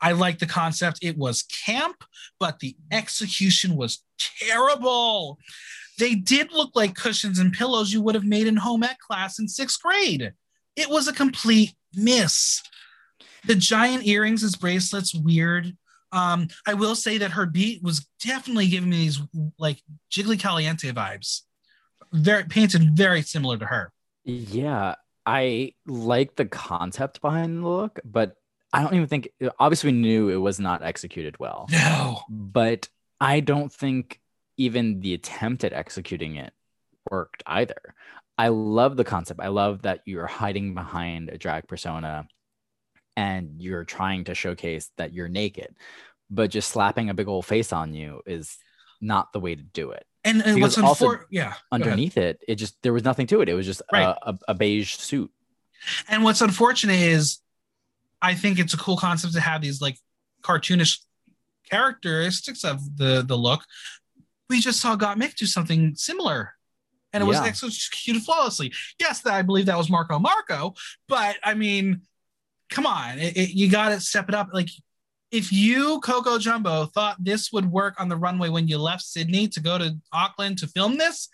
[0.00, 1.00] I like the concept.
[1.02, 2.04] It was camp,
[2.38, 5.38] but the execution was terrible.
[5.98, 9.38] They did look like cushions and pillows you would have made in home ec class
[9.38, 10.32] in sixth grade.
[10.76, 12.62] It was a complete miss.
[13.46, 15.76] The giant earrings as bracelets, weird.
[16.12, 19.20] Um, I will say that her beat was definitely giving me these
[19.58, 21.42] like Jiggly Caliente vibes.
[22.12, 23.92] Very painted, very similar to her.
[24.24, 24.94] Yeah,
[25.26, 28.36] I like the concept behind the look, but
[28.72, 29.28] I don't even think.
[29.58, 31.66] Obviously, we knew it was not executed well.
[31.70, 32.88] No, but
[33.20, 34.20] I don't think
[34.56, 36.52] even the attempt at executing it
[37.10, 37.94] worked either.
[38.36, 39.40] I love the concept.
[39.40, 42.26] I love that you're hiding behind a drag persona
[43.16, 45.74] and you're trying to showcase that you're naked,
[46.30, 48.56] but just slapping a big old face on you is
[49.00, 50.04] not the way to do it.
[50.24, 53.48] And, and what's also unfor- yeah underneath it, it just there was nothing to it.
[53.48, 54.16] It was just right.
[54.22, 55.30] a, a, a beige suit.
[56.08, 57.40] And what's unfortunate is,
[58.22, 59.98] I think it's a cool concept to have these like
[60.40, 61.00] cartoonish
[61.70, 63.64] characteristics of the the look.
[64.50, 66.54] We just saw Gottmik do something similar
[67.14, 67.40] and it yeah.
[67.40, 68.72] was executed flawlessly.
[69.00, 70.74] Yes, I believe that was Marco Marco,
[71.08, 72.02] but I mean,
[72.70, 74.48] come on, it, it, you got to step it up.
[74.52, 74.68] Like,
[75.30, 79.48] if you, Coco Jumbo, thought this would work on the runway when you left Sydney
[79.48, 81.28] to go to Auckland to film this,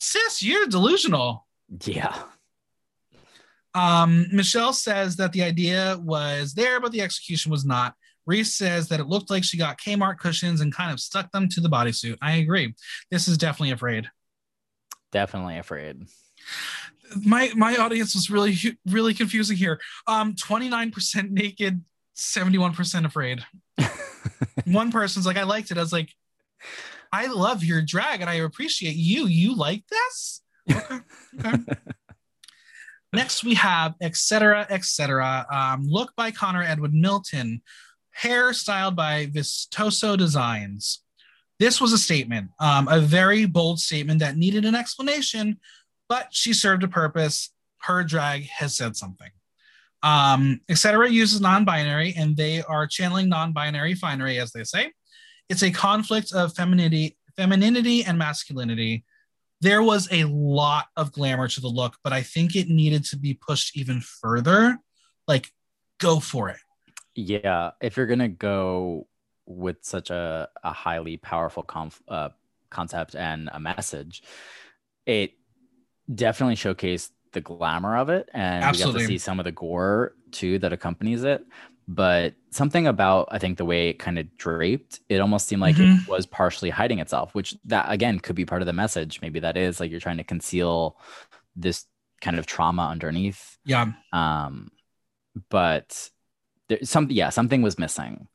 [0.00, 1.46] sis, you're delusional.
[1.84, 2.16] Yeah.
[3.74, 7.94] Um, Michelle says that the idea was there, but the execution was not.
[8.28, 11.48] Rhys says that it looked like she got Kmart cushions and kind of stuck them
[11.48, 12.18] to the bodysuit.
[12.22, 12.74] I agree.
[13.10, 14.08] This is definitely afraid.
[15.10, 16.06] Definitely afraid
[17.24, 18.56] my my audience was really
[18.86, 19.80] really confusing here.
[20.06, 21.82] Um, 29% naked,
[22.16, 23.44] 71% afraid.
[24.64, 25.78] One person's like, I liked it.
[25.78, 26.10] I was like,
[27.12, 29.26] I love your drag and I appreciate you.
[29.26, 30.42] You like this?
[30.70, 30.98] Okay.
[31.38, 31.58] Okay.
[33.12, 37.62] Next, we have Etcetera Etcetera Um, look by Connor Edward Milton,
[38.18, 41.02] hair styled by Vistoso Designs.
[41.58, 45.58] This was a statement, um, a very bold statement that needed an explanation
[46.08, 47.50] but she served a purpose.
[47.78, 49.30] Her drag has said something.
[50.02, 54.92] Um, Etcetera uses non-binary, and they are channeling non-binary finery, as they say.
[55.48, 59.04] It's a conflict of femininity, femininity and masculinity.
[59.60, 63.16] There was a lot of glamour to the look, but I think it needed to
[63.16, 64.78] be pushed even further.
[65.26, 65.50] Like,
[65.98, 66.58] go for it.
[67.20, 69.08] Yeah, if you're gonna go
[69.44, 72.28] with such a, a highly powerful conf, uh,
[72.70, 74.22] concept and a message,
[75.04, 75.32] it
[76.14, 78.94] definitely showcased the glamour of it and Absolutely.
[78.94, 81.44] we got to see some of the gore too that accompanies it
[81.86, 85.76] but something about i think the way it kind of draped it almost seemed like
[85.76, 86.00] mm-hmm.
[86.00, 89.40] it was partially hiding itself which that again could be part of the message maybe
[89.40, 90.96] that is like you're trying to conceal
[91.54, 91.84] this
[92.22, 94.70] kind of trauma underneath yeah um
[95.50, 96.08] but
[96.68, 98.26] there some yeah something was missing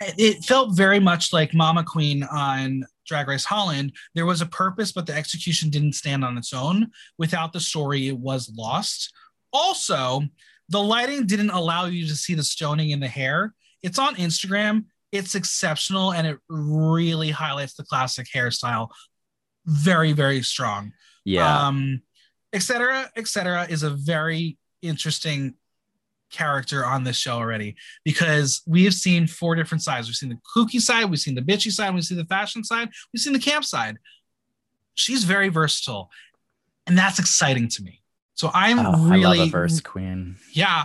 [0.00, 4.92] it felt very much like Ma'Ma Queen on Drag Race Holland, there was a purpose,
[4.92, 6.90] but the execution didn't stand on its own.
[7.18, 9.12] Without the story, it was lost.
[9.52, 10.22] Also,
[10.68, 13.54] the lighting didn't allow you to see the stoning in the hair.
[13.82, 14.86] It's on Instagram.
[15.12, 18.88] It's exceptional and it really highlights the classic hairstyle.
[19.66, 20.92] Very, very strong.
[21.24, 21.66] Yeah.
[21.66, 22.02] Um,
[22.52, 25.54] Etcetera Etcetera is a very interesting
[26.34, 30.08] character on this show already because we have seen four different sides.
[30.08, 32.90] We've seen the kooky side, we've seen the bitchy side, we've seen the fashion side,
[33.12, 33.96] we've seen the camp side.
[34.94, 36.10] She's very versatile,
[36.86, 38.02] and that's exciting to me.
[38.34, 40.36] So I'm oh, really I love a verse queen.
[40.52, 40.84] Yeah,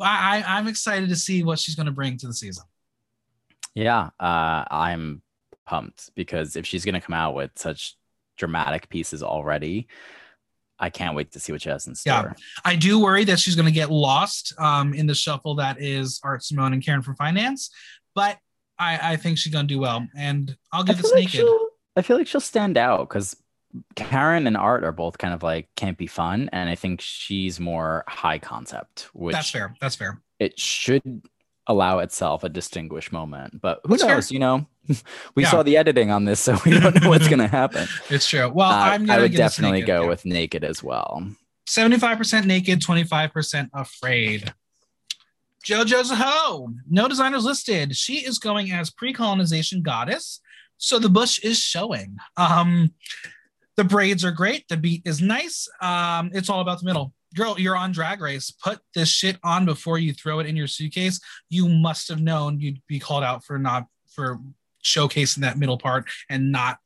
[0.00, 2.64] I, I'm excited to see what she's going to bring to the season.
[3.74, 5.22] Yeah, uh, I'm
[5.66, 7.96] pumped because if she's going to come out with such
[8.36, 9.88] dramatic pieces already,
[10.78, 12.34] I can't wait to see what she has in store.
[12.36, 15.80] Yeah, I do worry that she's going to get lost um, in the shuffle that
[15.80, 17.70] is Art Simone and Karen from Finance,
[18.14, 18.38] but
[18.78, 21.46] I, I think she's going to do well, and I'll give this like naked.
[21.96, 23.34] I feel like she'll stand out because
[23.94, 27.58] Karen and Art are both kind of like can't be fun, and I think she's
[27.58, 29.08] more high concept.
[29.12, 29.74] Which that's fair.
[29.80, 30.20] That's fair.
[30.38, 31.22] It should
[31.66, 33.60] allow itself a distinguished moment.
[33.60, 34.28] But who That's knows?
[34.28, 34.34] Fair.
[34.34, 34.66] You know,
[35.34, 35.50] we yeah.
[35.50, 37.86] saw the editing on this, so we don't know what's going to happen.
[38.10, 38.48] It's true.
[38.48, 40.08] Well, uh, I'm I would definitely go yeah.
[40.08, 41.26] with naked as well.
[41.68, 44.54] 75% naked, 25% afraid.
[45.64, 46.74] JoJo Zaho.
[46.88, 47.96] No designers listed.
[47.96, 50.40] She is going as pre-colonization goddess.
[50.78, 52.18] So the bush is showing.
[52.36, 52.94] Um,
[53.76, 54.68] the braids are great.
[54.68, 55.68] The beat is nice.
[55.80, 58.50] Um, it's all about the middle girl, you're on drag race.
[58.50, 61.20] Put this shit on before you throw it in your suitcase.
[61.48, 64.40] You must have known you'd be called out for not for
[64.86, 66.78] showcasing that middle part and not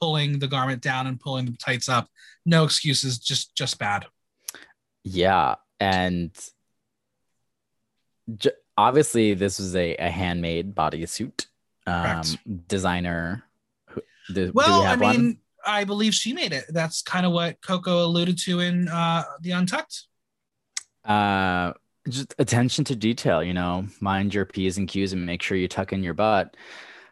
[0.00, 2.08] pulling the garment down and pulling the tights up.
[2.44, 4.06] No excuses, just just bad.
[5.02, 6.30] Yeah, and
[8.36, 11.46] j- obviously this was a, a handmade bodysuit.
[11.88, 12.22] Um,
[12.66, 13.44] designer.
[14.32, 15.38] Do, well, do I mean, one?
[15.64, 16.64] I believe she made it.
[16.68, 20.06] That's kind of what Coco alluded to in uh, the Untucked.
[21.04, 21.72] Uh,
[22.08, 25.68] just attention to detail, you know, mind your P's and Q's and make sure you
[25.68, 26.56] tuck in your butt.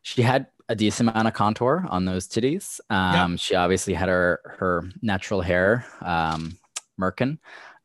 [0.04, 2.78] She had a decent amount of contour on those titties.
[2.90, 3.40] Um, yep.
[3.40, 6.58] She obviously had her her natural hair, um,
[7.00, 7.38] merkin,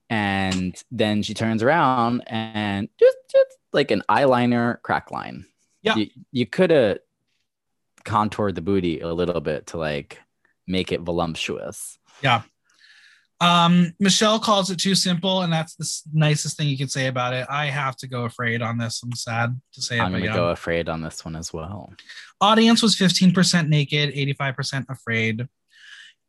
[0.10, 5.46] and then she turns around and just just like an eyeliner crack line.
[5.82, 7.00] Yeah, you, you could have
[8.04, 10.20] contoured the booty a little bit to like
[10.68, 11.98] make it voluptuous.
[12.22, 12.42] Yeah.
[13.42, 17.34] Um, Michelle calls it too simple, and that's the nicest thing you can say about
[17.34, 17.48] it.
[17.50, 19.02] I have to go afraid on this.
[19.02, 20.18] I'm sad to say I'm it.
[20.18, 21.94] I'm gonna go afraid on this one as well.
[22.42, 25.48] Audience was 15% naked, 85% afraid.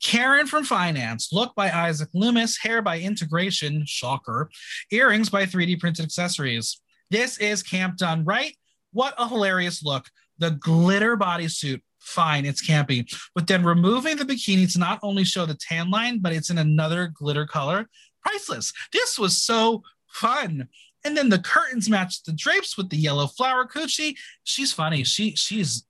[0.03, 4.51] Karen from Finance, look by Isaac Loomis, hair by Integration, shocker,
[4.91, 6.81] earrings by 3D printed accessories.
[7.11, 8.57] This is camp done right.
[8.93, 10.07] What a hilarious look.
[10.39, 13.13] The glitter bodysuit fine, it's campy.
[13.35, 16.59] But then removing the bikini to not only show the tan line, but it's in
[16.59, 17.89] another glitter color,
[18.23, 18.73] priceless.
[18.93, 20.69] This was so fun.
[21.05, 24.17] And then the curtains match the drapes with the yellow flower coochie.
[24.45, 25.05] She's funny.
[25.05, 25.87] She she's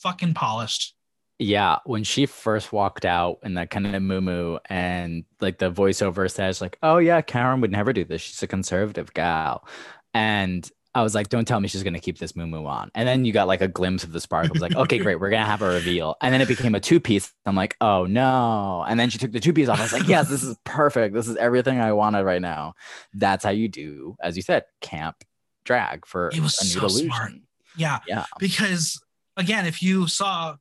[0.00, 0.94] fucking polished.
[1.38, 6.30] Yeah, when she first walked out in that kind of moo and like the voiceover
[6.30, 8.20] says like, "Oh yeah, Karen would never do this.
[8.20, 9.66] She's a conservative gal,"
[10.14, 12.90] and I was like, don't tell me she's gonna keep this moo moo on.
[12.94, 14.46] And then you got like a glimpse of the spark.
[14.46, 16.16] I was like, okay, great, we're gonna have a reveal.
[16.20, 17.32] And then it became a two piece.
[17.46, 18.84] I'm like, oh no.
[18.86, 19.80] And then she took the two piece off.
[19.80, 21.14] I was like, yes, this is perfect.
[21.14, 22.74] This is everything I wanted right now.
[23.14, 25.16] That's how you do, as you said, camp
[25.64, 27.06] drag for it was a so illusion.
[27.06, 27.32] smart.
[27.76, 28.26] Yeah, yeah.
[28.38, 29.00] Because
[29.36, 30.56] again, if you saw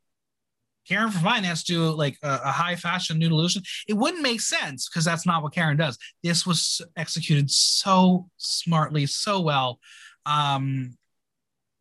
[0.87, 4.87] Karen from Finance do like a, a, high fashion nude illusion, it wouldn't make sense
[4.89, 5.97] because that's not what Karen does.
[6.23, 9.79] This was executed so smartly, so well
[10.25, 10.95] um,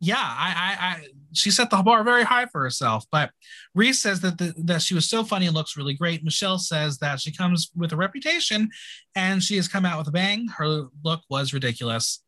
[0.01, 3.05] yeah, I, I, I, she set the bar very high for herself.
[3.13, 3.31] But
[3.75, 6.25] Rhys says that the, that she was so funny and looks really great.
[6.25, 8.71] Michelle says that she comes with a reputation,
[9.15, 10.49] and she has come out with a bang.
[10.49, 12.23] Her look was ridiculous.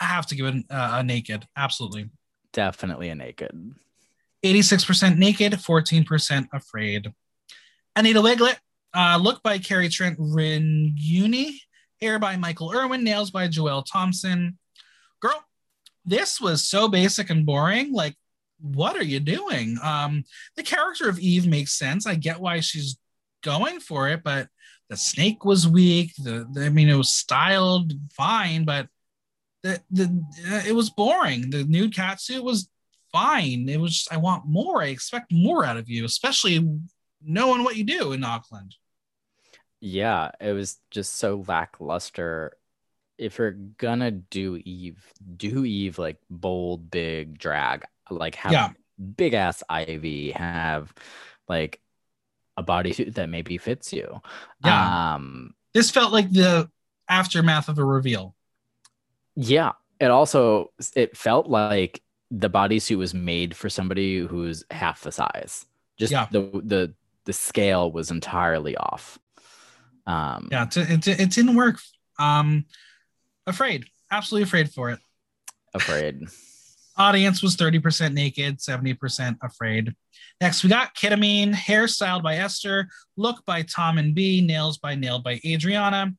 [0.00, 2.08] I have to give it a, a naked, absolutely.
[2.52, 3.74] Definitely a naked.
[4.44, 7.12] 86% naked, 14% afraid.
[7.96, 8.56] Anita Wigl'it,
[8.94, 11.54] uh, look by Carrie Trent Ringuni,
[12.00, 14.56] hair by Michael Irwin, nails by Joelle Thompson.
[15.20, 15.44] Girl,
[16.08, 17.92] this was so basic and boring.
[17.92, 18.16] Like,
[18.60, 19.78] what are you doing?
[19.82, 20.24] Um,
[20.56, 22.06] the character of Eve makes sense.
[22.06, 22.98] I get why she's
[23.42, 24.48] going for it, but
[24.88, 26.12] the snake was weak.
[26.16, 28.88] The, the I mean, it was styled fine, but
[29.62, 31.50] the the uh, it was boring.
[31.50, 32.68] The nude cat suit was
[33.12, 33.68] fine.
[33.68, 34.82] It was just, I want more.
[34.82, 36.66] I expect more out of you, especially
[37.22, 38.74] knowing what you do in Auckland.
[39.80, 42.57] Yeah, it was just so lackluster
[43.18, 45.04] if you're gonna do Eve,
[45.36, 48.70] do Eve like bold, big drag, like have yeah.
[49.16, 50.94] big ass Ivy, have
[51.48, 51.80] like
[52.56, 54.20] a bodysuit that maybe fits you.
[54.64, 55.14] Yeah.
[55.14, 56.70] Um, this felt like the
[57.08, 58.34] aftermath of a reveal.
[59.34, 59.72] Yeah.
[60.00, 65.66] It also it felt like the bodysuit was made for somebody who's half the size.
[65.98, 66.28] Just yeah.
[66.30, 66.94] the the
[67.24, 69.18] the scale was entirely off.
[70.06, 71.78] Um, yeah, it, it, it didn't work.
[72.18, 72.64] Um,
[73.48, 73.86] Afraid.
[74.10, 74.98] Absolutely afraid for it.
[75.74, 76.22] Afraid.
[76.98, 79.94] Audience was 30% naked, 70% afraid.
[80.40, 84.94] Next, we got Kita Mean, hairstyled by Esther, look by Tom and B, nails by
[84.96, 86.12] Nailed by Adriana.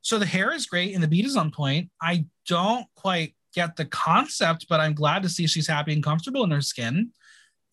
[0.00, 1.88] So the hair is great and the beat is on point.
[2.02, 6.44] I don't quite get the concept, but I'm glad to see she's happy and comfortable
[6.44, 7.12] in her skin.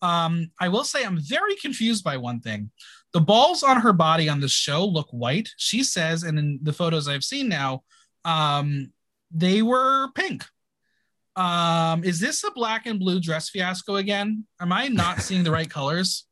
[0.00, 2.70] Um, I will say I'm very confused by one thing.
[3.12, 5.50] The balls on her body on the show look white.
[5.56, 7.82] She says, and in the photos I've seen now,
[8.24, 8.92] um,
[9.32, 10.44] they were pink.
[11.34, 14.44] Um, is this a black and blue dress fiasco again?
[14.60, 16.26] Am I not seeing the right colors?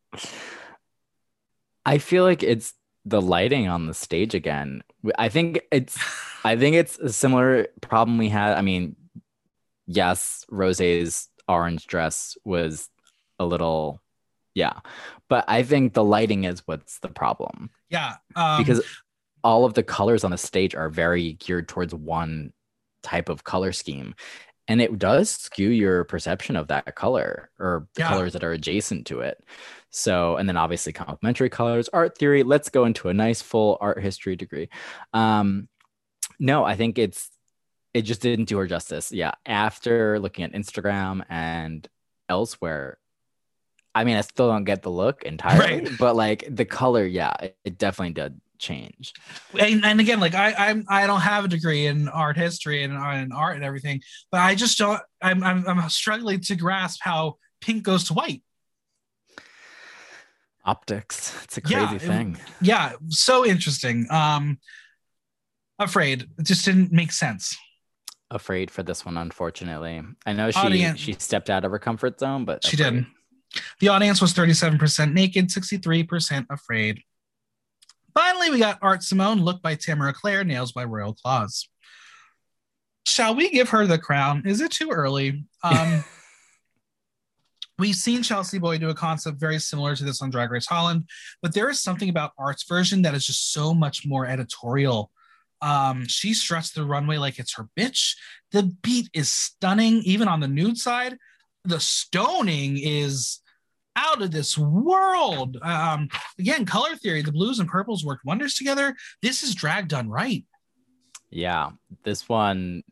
[1.86, 2.74] I feel like it's
[3.04, 4.82] the lighting on the stage again.
[5.18, 5.98] I think it's
[6.44, 8.56] I think it's a similar problem we had.
[8.56, 8.96] I mean,
[9.86, 12.88] yes, Rose's orange dress was
[13.38, 14.00] a little
[14.54, 14.80] yeah.
[15.28, 17.70] But I think the lighting is what's the problem.
[17.88, 18.16] Yeah.
[18.36, 18.82] Um, because
[19.42, 22.52] all of the colors on the stage are very geared towards one
[23.02, 24.14] type of color scheme
[24.70, 28.08] and it does skew your perception of that color or the yeah.
[28.08, 29.42] colors that are adjacent to it
[29.90, 34.00] so and then obviously complementary colors art theory let's go into a nice full art
[34.00, 34.68] history degree
[35.12, 35.68] um
[36.38, 37.30] no i think it's
[37.92, 41.88] it just didn't do her justice yeah after looking at instagram and
[42.28, 42.98] elsewhere
[43.94, 45.98] i mean i still don't get the look entirely right.
[45.98, 49.12] but like the color yeah it, it definitely did change.
[49.58, 52.92] And, and again, like I, I'm, I don't have a degree in art history and,
[52.94, 54.00] and art and everything,
[54.30, 55.00] but I just don't.
[55.20, 58.42] I'm, I'm, I'm struggling to grasp how pink goes to white.
[60.64, 61.42] Optics.
[61.44, 62.34] It's a crazy yeah, thing.
[62.34, 64.06] It, yeah, so interesting.
[64.10, 64.58] Um,
[65.78, 66.28] Afraid.
[66.38, 67.56] It just didn't make sense.
[68.30, 70.02] Afraid for this one, unfortunately.
[70.26, 72.94] I know she Audience- she stepped out of her comfort zone, but She Afraid.
[72.94, 73.06] did.
[73.80, 77.02] The audience was 37% naked, 63% afraid.
[78.14, 81.68] Finally, we got Art Simone, look by Tamara Claire, nails by Royal Claws.
[83.06, 84.42] Shall we give her the crown?
[84.46, 85.44] Is it too early?
[85.62, 86.04] Um,
[87.78, 91.08] we've seen Chelsea Boy do a concept very similar to this on Drag Race Holland,
[91.42, 95.10] but there is something about Art's version that is just so much more editorial.
[95.62, 98.16] Um, she struts the runway like it's her bitch.
[98.52, 101.18] The beat is stunning, even on the nude side
[101.64, 103.40] the stoning is
[104.00, 105.58] out of this world.
[105.62, 106.08] Um,
[106.38, 108.96] again, color theory, the blues and purples worked wonders together.
[109.22, 110.44] This is drag done right.
[111.30, 111.70] Yeah,
[112.02, 112.82] this one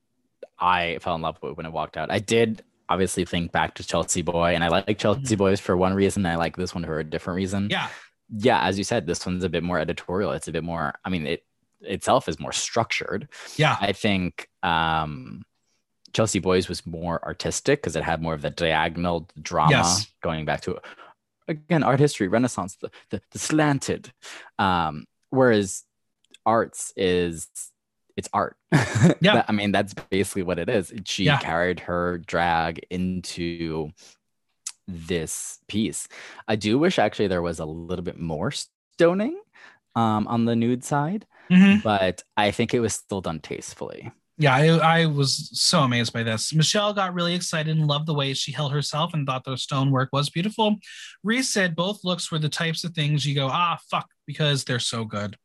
[0.58, 2.10] I fell in love with when it walked out.
[2.10, 5.94] I did obviously think back to Chelsea Boy, and I like Chelsea Boys for one
[5.94, 6.24] reason.
[6.26, 7.68] I like this one for a different reason.
[7.70, 7.88] Yeah,
[8.36, 10.32] yeah, as you said, this one's a bit more editorial.
[10.32, 10.94] It's a bit more.
[11.04, 11.44] I mean, it
[11.80, 13.28] itself is more structured.
[13.56, 15.42] yeah, I think um,
[16.12, 20.06] Chelsea Boys was more artistic because it had more of the diagonal drama Yes.
[20.22, 20.78] going back to
[21.46, 24.12] again art history, Renaissance, the the, the slanted.
[24.58, 25.84] Um, whereas
[26.46, 27.48] arts is
[28.16, 28.56] it's art.
[29.20, 29.44] Yeah.
[29.48, 30.92] I mean that's basically what it is.
[31.04, 31.38] She Yeah.
[31.38, 33.90] carried her drag into
[34.86, 36.08] this piece.
[36.46, 39.38] I do wish actually there was a little bit more stoning
[39.94, 41.82] um, on the nude side Mhm.
[41.82, 44.10] but I think it was still done tastefully.
[44.38, 44.54] Yeah.
[44.54, 46.54] I, I was so amazed by this.
[46.54, 50.10] Michelle got really excited and loved the way she held herself and thought the stonework
[50.12, 50.76] was beautiful.
[51.22, 54.78] Rhys said both looks were the types of things you go, ah, fuck, because they're
[54.78, 55.36] so good.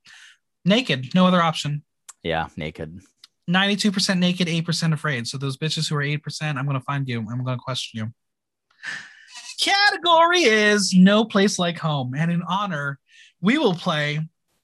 [0.63, 1.83] Naked, no other option.
[2.21, 3.01] Yeah, naked.
[3.49, 5.27] 92% naked, 8% afraid.
[5.27, 7.19] So those bitches who are 8%, I'm going to find you.
[7.19, 8.13] I'm going to question you.
[9.59, 12.13] Category is No Place Like Home.
[12.15, 12.99] And in honor,
[13.41, 14.21] we will play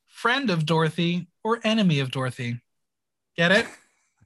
[0.07, 2.61] Friend of Dorothy or Enemy of Dorothy.
[3.35, 3.65] Get it?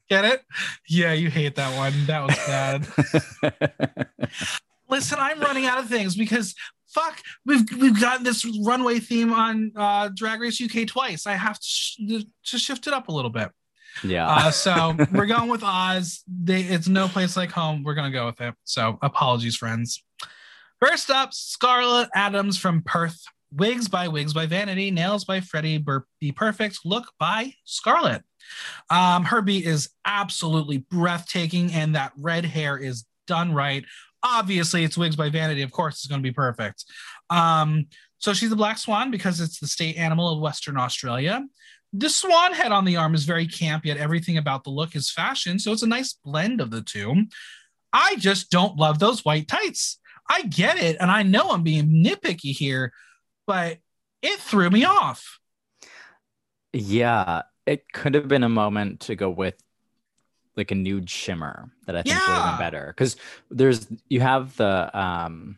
[0.10, 0.42] Get it?
[0.88, 1.94] Yeah, you hate that one.
[2.06, 4.08] That was bad.
[4.90, 6.54] Listen, I'm running out of things because
[6.88, 11.26] fuck, we've we've gotten this runway theme on uh, Drag Race UK twice.
[11.26, 11.98] I have to, sh-
[12.52, 13.50] to shift it up a little bit.
[14.04, 14.28] yeah.
[14.30, 16.22] Uh, so we're going with Oz.
[16.28, 17.84] They, it's no place like home.
[17.84, 18.54] We're gonna go with it.
[18.66, 20.04] So apologies, friends.
[20.80, 23.20] First up, Scarlet Adams from Perth.
[23.56, 24.90] Wigs by Wigs by Vanity.
[24.92, 26.80] Nails by Freddie Bur- Be Perfect.
[26.86, 28.24] Look by Scarlet.
[28.90, 33.86] Um, her beat is absolutely breathtaking, and that red hair is done right.
[34.24, 35.62] Obviously, it's Wigs by Vanity.
[35.62, 36.86] Of course, it's going to be perfect.
[37.30, 37.88] Um,
[38.20, 41.46] so she's a black swan because it's the state animal of Western Australia.
[41.92, 45.12] The swan head on the arm is very camp, yet everything about the look is
[45.12, 45.60] fashion.
[45.60, 47.26] So it's a nice blend of the two.
[47.92, 50.00] I just don't love those white tights.
[50.30, 52.94] I get it, and I know I'm being nitpicky here,
[53.46, 53.78] but
[54.22, 55.40] it threw me off.
[56.72, 57.44] yeah.
[57.66, 59.56] It could have been a moment to go with
[60.56, 62.88] like a nude shimmer that I think would have been better.
[62.88, 63.16] Because
[63.50, 65.58] there's you have the um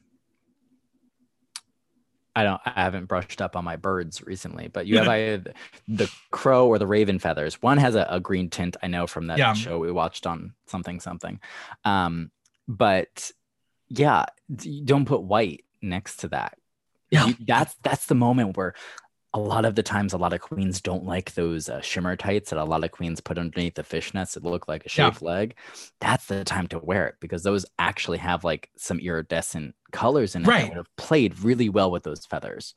[2.36, 5.54] I don't I haven't brushed up on my birds recently, but you have either
[5.88, 7.62] the crow or the raven feathers.
[7.62, 9.54] One has a, a green tint, I know from that Yeah.
[9.54, 11.40] show we watched on something something.
[11.86, 12.32] Um,
[12.68, 13.32] but
[13.88, 14.26] yeah,
[14.84, 16.58] don't put white next to that.
[17.10, 17.28] Yeah.
[17.28, 18.74] You- that's that's the moment where
[19.36, 22.50] a lot of the times a lot of queens don't like those uh, shimmer tights
[22.50, 25.10] that a lot of queens put underneath the fishnets that look like a Yeah.
[25.10, 25.56] shaved leg.
[26.00, 30.44] That's the time to wear it because those actually have like some iridescent colors in
[30.44, 30.62] it Right.
[30.62, 32.76] that would have played really well with those feathers.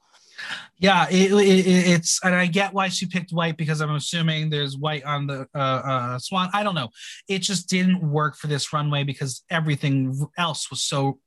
[0.79, 4.77] Yeah, it, it- it's and I get why she picked white because I'm assuming there's
[4.77, 6.51] white on the uh, uh, swan.
[6.53, 6.91] I don't know.
[7.29, 11.21] It just didn't work for this runway because everything else was so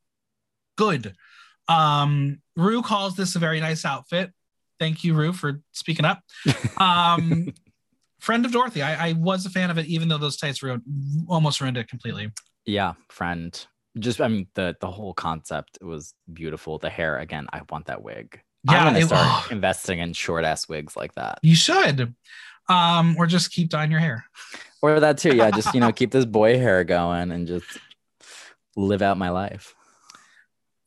[0.78, 1.16] good.
[1.70, 4.32] Um, Ru calls this a very nice outfit.
[4.82, 6.24] Thank you, Ru, for speaking up.
[6.80, 7.54] Um,
[8.20, 8.82] friend of Dorothy.
[8.82, 10.82] I, I was a fan of it, even though those tights ruined,
[11.28, 12.32] almost ruined it completely.
[12.66, 13.54] Yeah, friend.
[14.00, 16.80] Just I mean the the whole concept was beautiful.
[16.80, 18.42] The hair again, I want that wig.
[18.64, 19.48] Yeah, I'm gonna it- start oh.
[19.52, 21.38] investing in short ass wigs like that.
[21.44, 22.16] You should,
[22.68, 24.26] um, or just keep dyeing your hair.
[24.82, 25.36] Or that too.
[25.36, 27.78] Yeah, just you know, keep this boy hair going and just
[28.76, 29.76] live out my life.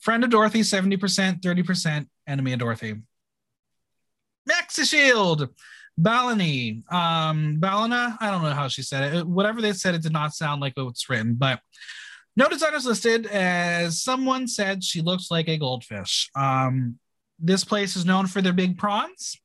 [0.01, 2.97] Friend of Dorothy, 70%, 30%, enemy of Dorothy.
[4.49, 5.49] Maxi Shield,
[6.01, 9.27] Balani, um, Balana, I don't know how she said it.
[9.27, 11.61] Whatever they said, it did not sound like what's written, but
[12.37, 13.27] no designers listed.
[13.27, 16.31] As someone said, she looks like a goldfish.
[16.35, 16.99] Um,
[17.39, 19.37] this place is known for their big prawns.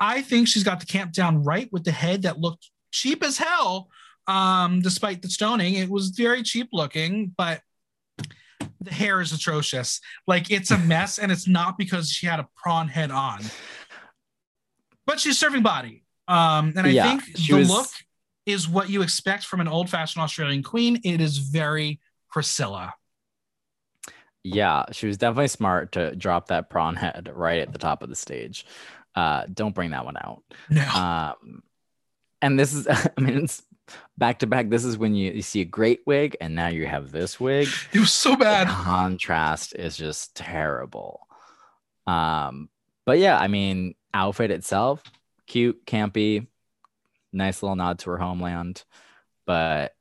[0.00, 3.38] I think she's got the camp down right with the head that looked cheap as
[3.38, 3.88] hell.
[4.26, 7.60] Um, despite the stoning, it was very cheap looking, but
[8.80, 10.00] the hair is atrocious.
[10.26, 13.40] Like it's a mess, and it's not because she had a prawn head on.
[15.06, 16.04] But she's serving body.
[16.28, 17.86] Um, and I Yeah, think the was- look
[18.44, 21.00] is what you expect from an old-fashioned Australian queen.
[21.04, 22.00] It is very
[22.30, 22.94] Priscilla.
[24.44, 28.08] Yeah, she was definitely smart to drop that prawn head right at the top of
[28.08, 28.64] the stage.
[29.16, 30.44] Uh, don't bring that one out.
[30.70, 30.86] No.
[30.88, 31.62] Um,
[32.40, 33.62] and this is, I mean, it's
[34.16, 34.68] back to back.
[34.70, 37.66] This is when you, you see a great wig, and now you have this wig.
[37.92, 38.68] it was so The bad.
[38.68, 41.26] contrast is just terrible.
[42.06, 42.68] Um,
[43.04, 45.02] but yeah, I mean, outfit itself,
[45.46, 46.46] cute, campy,
[47.32, 48.84] nice little nod to her homeland.
[49.46, 49.92] But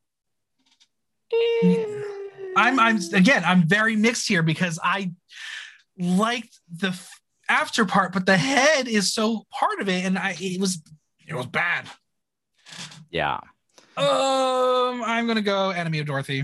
[2.55, 5.11] I'm I'm again I'm very mixed here because I
[5.97, 10.35] liked the f- after part, but the head is so part of it, and I
[10.39, 10.81] it was
[11.27, 11.87] it was bad.
[13.11, 13.39] yeah.
[13.97, 16.41] Um, I'm gonna go enemy of Dorothy.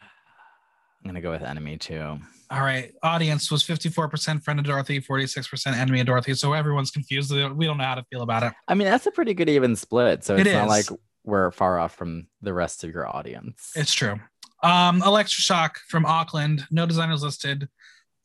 [0.00, 2.18] I'm gonna go with enemy too.
[2.50, 6.34] All right, audience was 54% friend of Dorothy, 46% enemy of Dorothy.
[6.34, 7.32] So everyone's confused.
[7.32, 8.52] We don't know how to feel about it.
[8.68, 10.24] I mean, that's a pretty good even split.
[10.24, 10.86] So It it's not like
[11.24, 13.72] we're far off from the rest of your audience.
[13.74, 14.20] It's true.
[14.62, 17.68] Um, Elektra Shock from Auckland, no designers listed.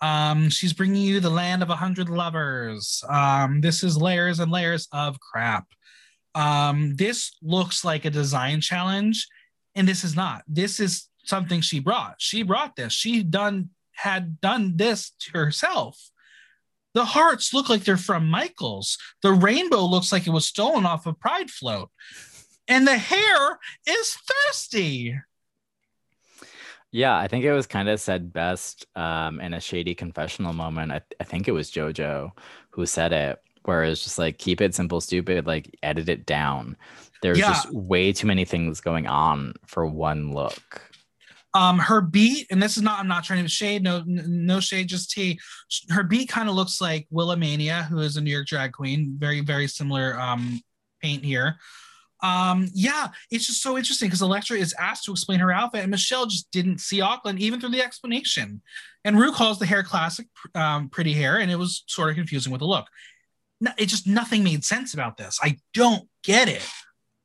[0.01, 3.03] Um, she's bringing you the land of a hundred lovers.
[3.09, 5.65] Um, this is layers and layers of crap.
[6.35, 9.27] Um, this looks like a design challenge,
[9.75, 10.43] and this is not.
[10.47, 12.15] This is something she brought.
[12.19, 12.93] She brought this.
[12.93, 13.69] She done
[13.99, 16.09] had done this to herself.
[16.93, 18.97] The hearts look like they're from Michaels.
[19.21, 21.89] The rainbow looks like it was stolen off a pride float.
[22.67, 25.15] And the hair is thirsty.
[26.91, 30.91] Yeah, I think it was kind of said best um, in a shady confessional moment.
[30.91, 32.31] I, I think it was JoJo
[32.71, 36.77] who said it, where it's just like, keep it simple, stupid, like edit it down.
[37.21, 37.49] There's Yeah.
[37.49, 40.88] just way too many things going on for one look.
[41.53, 44.87] Um her beat and this is not i'm not trying to shade no no shade
[44.87, 45.39] just tea.
[45.89, 49.15] Her beat kind of looks like willa mania who is a new york drag queen.
[49.17, 50.61] Very very similar um
[51.01, 51.55] paint here.
[52.21, 55.91] Um yeah it's just so interesting because Elektra is asked to explain her outfit and
[55.91, 58.61] michelle just didn't see auckland even through the explanation.
[59.05, 62.51] And Ru calls the hair classic um, pretty hair and it was sort of confusing
[62.51, 62.87] with the look.
[63.61, 65.39] No, it just nothing made sense about this.
[65.41, 66.67] I don't get it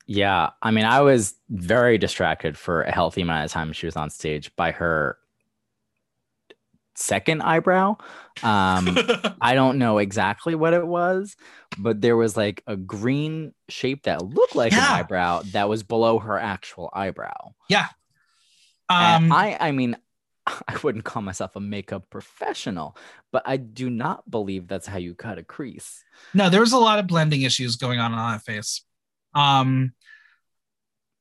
[0.07, 3.95] Yeah, I mean, I was very distracted for a healthy amount of time she was
[3.95, 5.17] on stage by her
[6.95, 7.97] second eyebrow.
[8.43, 8.97] Um,
[9.41, 11.35] I don't know exactly what it was,
[11.77, 14.85] but there was like a green shape that looked like Yeah.
[14.93, 17.53] an eyebrow that was below her actual eyebrow.
[17.67, 17.87] Yeah.
[18.89, 19.97] Um And I, I mean,
[20.47, 22.95] I wouldn't call myself a makeup professional,
[23.31, 26.03] but I do not believe that's how you cut a crease.
[26.33, 28.84] No, there was a lot of blending issues going on on that face.
[29.35, 29.93] Um,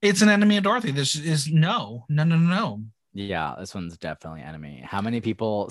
[0.00, 0.92] it's an enemy of Dorothy.
[0.92, 2.82] This is no, no, no, no.
[3.14, 4.82] Yeah, this one's definitely enemy.
[4.84, 5.70] How many people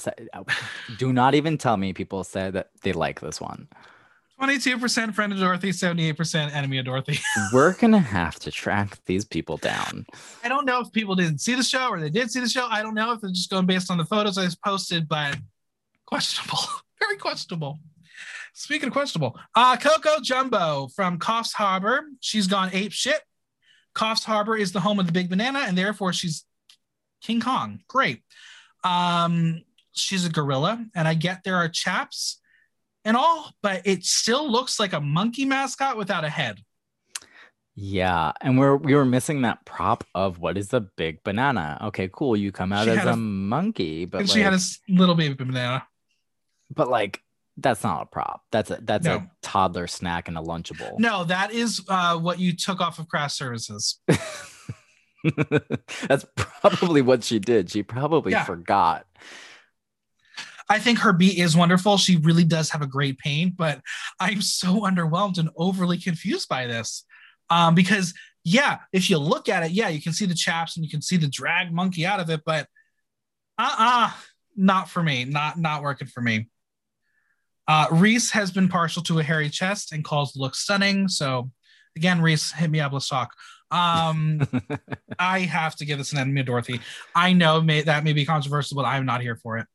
[0.97, 3.67] do not even tell me people said that they like this one?
[4.37, 7.19] Twenty-two percent friend of Dorothy, seventy-eight percent enemy of Dorothy.
[7.53, 10.05] We're gonna have to track these people down.
[10.43, 12.67] I don't know if people didn't see the show or they did see the show.
[12.69, 15.37] I don't know if they're just going based on the photos I posted, but
[16.05, 16.59] questionable,
[16.99, 17.79] very questionable.
[18.53, 22.03] Speaking of questionable, uh, Coco Jumbo from Coffs Harbor.
[22.19, 23.19] She's gone ape shit.
[23.95, 26.45] Coffs Harbor is the home of the big banana, and therefore she's
[27.21, 27.79] King Kong.
[27.87, 28.21] Great.
[28.83, 29.61] Um,
[29.93, 32.39] she's a gorilla, and I get there are chaps
[33.05, 36.59] and all, but it still looks like a monkey mascot without a head.
[37.75, 41.79] Yeah, and we're we were missing that prop of what is the big banana?
[41.85, 42.37] Okay, cool.
[42.37, 44.59] You come out She as a, a- monkey, but like, she had a
[44.89, 45.87] little baby banana.
[46.69, 47.19] but like
[47.57, 48.43] that's not a prop.
[48.51, 50.97] That's a that's a toddler snack and a lunchable.
[50.99, 53.99] No, that is uh, what you took off of craft services.
[56.07, 57.69] that's probably what she did.
[57.69, 58.43] She probably Yeah.
[58.43, 59.05] forgot.
[60.69, 61.97] I think her beat is wonderful.
[61.97, 63.81] She really does have a great paint, but
[64.19, 67.05] I'm so underwhelmed and overly confused by this.
[67.49, 68.13] Um, because
[68.43, 71.01] yeah, if you look at it, yeah, you can see the chaps and you can
[71.01, 72.67] see the drag monkey out of it, but
[73.57, 74.11] uh-uh,
[74.55, 75.25] not for me.
[75.25, 76.47] Not not working for me.
[77.67, 81.07] Uh, Rhys has been partial to a hairy chest and calls the look stunning.
[81.07, 81.49] So
[81.95, 82.91] again, Rhys, hit me up.
[82.91, 83.33] Let's talk.
[83.71, 84.47] Um,
[85.19, 86.81] I have to give this an enemy of Dorothy.
[87.15, 89.67] I know may, that may be controversial, but I'm not here for it.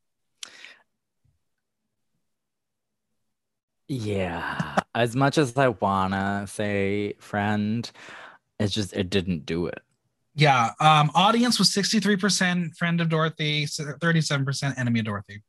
[3.91, 7.89] Yeah, as much as I wanna say friend,
[8.59, 9.81] it's just it didn't do it.
[10.35, 10.71] Yeah.
[10.79, 15.43] Um, audience was 63% friend of Dorothy, 37% enemy of Dorothy.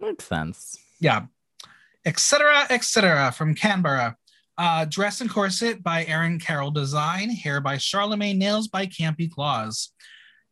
[0.00, 0.76] Makes sense.
[1.02, 1.22] Yeah.
[2.04, 4.16] Etcetera Etcetera from Canberra.
[4.56, 7.28] Uh, Dress and Corset by Erin Carroll Design.
[7.28, 8.38] Hair by Charlemagne.
[8.38, 9.90] Nails by Campy Claws.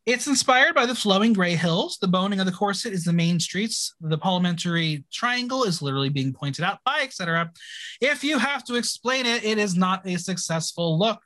[0.07, 1.99] It's inspired by the flowing gray hills.
[2.01, 3.95] The boning of the corset is the main streets.
[4.01, 7.53] The parliamentary triangle is literally being pointed out by, Etcetera
[8.01, 11.21] If you have to explain it, it is not a successful look.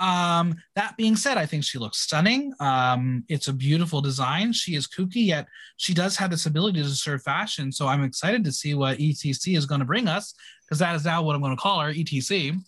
[0.00, 2.52] Um, that being said, I think she looks stunning.
[2.60, 4.52] Um, it's a beautiful design.
[4.52, 5.46] She is kooky, yet
[5.76, 7.70] she does have this ability to serve fashion.
[7.70, 10.34] So I'm excited to see what ETC is going to bring us,
[10.64, 12.58] because that is now what I'm going to call her, ETC.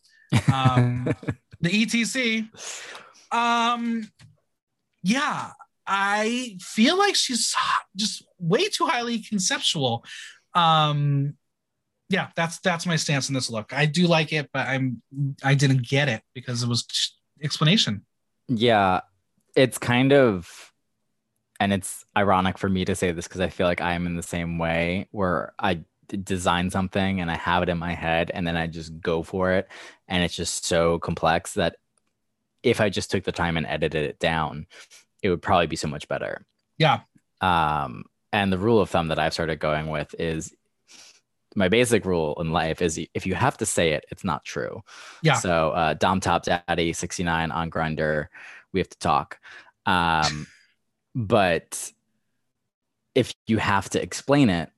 [0.53, 1.13] Um,
[1.61, 2.49] the ETC.
[3.33, 4.11] Um,
[5.03, 5.51] yeah,
[5.87, 7.55] I feel like she's
[7.97, 10.05] just way too highly conceptual.
[10.55, 11.35] Um,
[12.09, 13.73] yeah, that's that's my stance on this look.
[13.73, 15.03] I do like it, but I'm
[15.43, 16.87] I didn't get it because it was
[17.43, 18.05] explanation.
[18.49, 19.01] Yeah,
[19.57, 20.73] it's kind of,
[21.59, 24.15] and it's ironic for me to say this because I feel like I am in
[24.15, 28.47] the same way where I design something and I have it in my head and
[28.47, 29.69] then I just go for it,
[30.07, 31.77] and it's just so complex that
[32.63, 34.67] if I just took the time and edited it down,
[35.23, 36.45] it would probably be so much better.
[36.79, 37.01] Yeah.
[37.41, 40.55] Um, and the rule of thumb that I've started going with is
[41.57, 44.83] my basic rule in life is if you have to say it, it's not true.
[45.23, 45.35] Yeah.
[45.35, 48.27] So uh, Dom Top Daddy 69 on Grindr,
[48.73, 49.41] we have to talk.
[49.87, 50.47] Um,
[51.15, 51.93] but
[53.15, 54.71] if you have to explain it,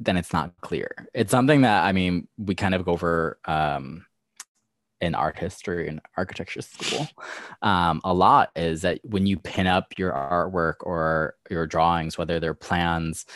[0.00, 1.08] then it's not clear.
[1.14, 4.04] It's something that I mean we kind of go over um,
[5.04, 7.06] in art history and architecture school.
[7.62, 12.40] Um, a lot is that when you pin up your artwork or your drawings whether
[12.40, 13.26] they're plans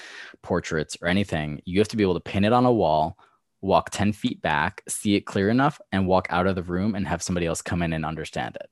[0.43, 3.19] portraits or anything you have to be able to pin it on a wall
[3.61, 7.07] walk 10 feet back see it clear enough and walk out of the room and
[7.07, 8.71] have somebody else come in and understand it.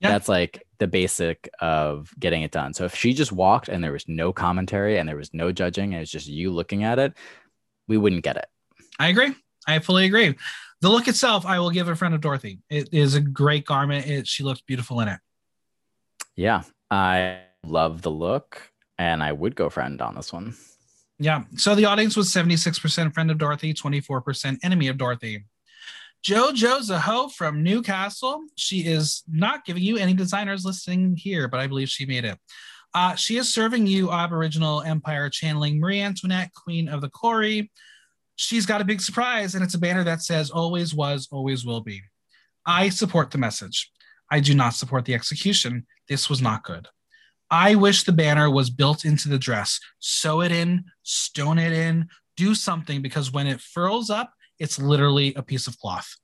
[0.00, 0.10] Yeah.
[0.10, 2.74] that's like the basic of getting it done.
[2.74, 5.94] So if she just walked and there was no commentary and there was no judging
[5.94, 7.14] and it's just you looking at it
[7.86, 8.46] we wouldn't get it.
[8.98, 9.34] I agree.
[9.66, 10.34] I fully agree
[10.80, 12.60] the look itself, I will give a friend of Dorothy.
[12.68, 14.06] It is a great garment.
[14.06, 15.20] It, she looks beautiful in it.
[16.36, 20.54] Yeah, I love the look, and I would go friend on this one.
[21.18, 21.44] Yeah.
[21.56, 25.44] So the audience was 76% friend of Dorothy, 24% enemy of Dorothy.
[26.26, 28.42] JoJo Zaho from Newcastle.
[28.56, 32.38] She is not giving you any designers listing here, but I believe she made it.
[32.94, 37.68] Uh, she is serving you Aboriginal Empire channeling Marie Antoinette, Queen of the Koori
[38.36, 41.80] she's got a big surprise, and it's a banner that says always was, always will
[41.80, 42.02] be.
[42.66, 43.90] I support the message.
[44.30, 45.86] I do not support the execution.
[46.08, 46.88] This was not good.
[47.50, 49.78] I wish the banner was built into the dress.
[49.98, 55.34] Sew it in, stone it in, do something because when it furls up, it's literally
[55.34, 56.16] a piece of cloth.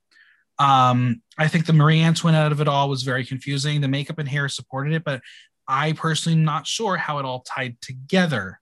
[0.59, 3.81] Um, I think the Marie Antoinette of it all was very confusing.
[3.81, 5.21] The makeup and hair supported it, but
[5.69, 8.61] I personally am not sure how it all tied together.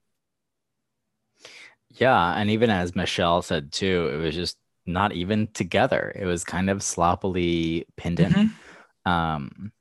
[1.95, 6.11] Yeah, and even as Michelle said too, it was just not even together.
[6.15, 8.31] It was kind of sloppily pinned in.
[8.31, 9.11] Mm-hmm.
[9.11, 9.71] Um,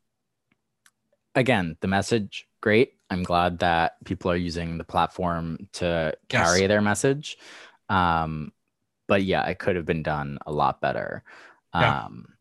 [1.34, 2.94] again, the message great.
[3.10, 6.68] I'm glad that people are using the platform to carry yes.
[6.68, 7.38] their message.
[7.88, 8.52] Um,
[9.06, 11.22] but yeah, it could have been done a lot better.
[11.74, 12.04] Yeah.
[12.04, 12.34] Um,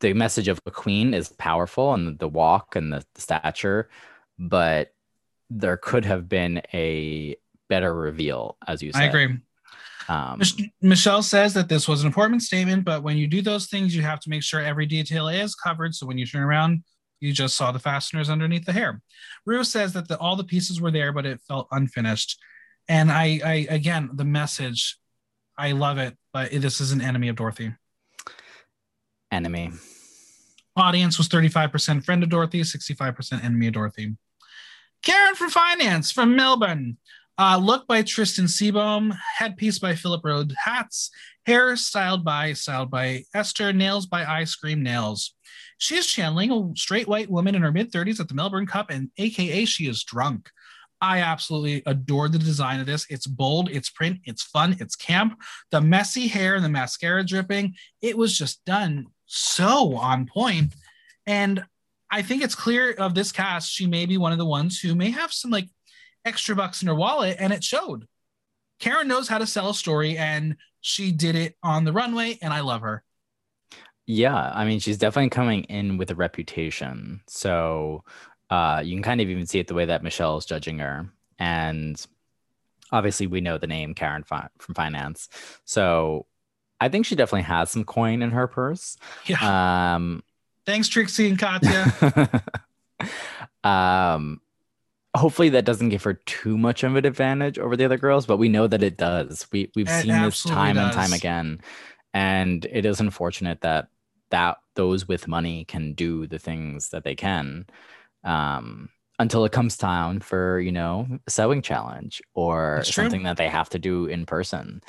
[0.00, 3.88] the message of a queen is powerful and the walk and the, the stature,
[4.38, 4.92] but
[5.48, 7.36] there could have been a
[7.68, 9.02] better reveal, as you said.
[9.02, 9.38] I agree.
[10.08, 10.40] Um,
[10.80, 14.02] Michelle says that this was an important statement, but when you do those things, you
[14.02, 15.94] have to make sure every detail is covered.
[15.94, 16.84] So when you turn around,
[17.20, 19.00] you just saw the fasteners underneath the hair.
[19.46, 22.38] Ru says that the, all the pieces were there, but it felt unfinished.
[22.88, 24.96] And I, I again, the message,
[25.58, 27.72] I love it, but this is an enemy of Dorothy.
[29.32, 29.72] Enemy.
[30.76, 34.14] Audience was 35% friend of Dorothy, 65% enemy of Dorothy.
[35.02, 36.98] Karen from Finance from Melbourne.
[37.38, 41.10] Uh, look by Tristan Seabohm, headpiece by Philip Road Hats,
[41.44, 45.34] hair styled by styled by Esther, nails by Ice Cream Nails.
[45.76, 48.88] She is channeling a straight white woman in her mid 30s at the Melbourne Cup,
[48.88, 50.48] and AKA she is drunk.
[51.02, 53.04] I absolutely adore the design of this.
[53.10, 55.38] It's bold, it's print, it's fun, it's camp.
[55.70, 60.74] The messy hair and the mascara dripping, it was just done so on point.
[61.26, 61.66] And
[62.10, 64.94] I think it's clear of this cast, she may be one of the ones who
[64.94, 65.68] may have some like
[66.26, 68.06] extra bucks in her wallet and it showed.
[68.78, 72.52] Karen knows how to sell a story and she did it on the runway and
[72.52, 73.02] I love her.
[74.06, 77.22] Yeah, I mean she's definitely coming in with a reputation.
[77.26, 78.04] So
[78.50, 81.08] uh you can kind of even see it the way that Michelle is judging her
[81.38, 82.04] and
[82.92, 85.28] obviously we know the name Karen fi- from finance.
[85.64, 86.26] So
[86.80, 88.96] I think she definitely has some coin in her purse.
[89.26, 89.94] Yeah.
[89.94, 90.22] Um
[90.66, 92.42] Thanks Trixie and Katya.
[93.64, 94.40] um
[95.16, 98.38] hopefully that doesn't give her too much of an advantage over the other girls, but
[98.38, 99.46] we know that it does.
[99.52, 100.84] We we've it seen this time does.
[100.84, 101.60] and time again,
[102.14, 103.88] and it is unfortunate that
[104.30, 107.66] that those with money can do the things that they can.
[108.24, 113.48] um, until it comes time for you know a sewing challenge or something that they
[113.48, 114.82] have to do in person.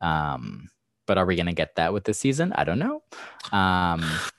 [0.00, 0.68] Um,
[1.06, 2.52] but are we gonna get that with this season?
[2.54, 3.02] I don't know.
[3.52, 4.02] Um,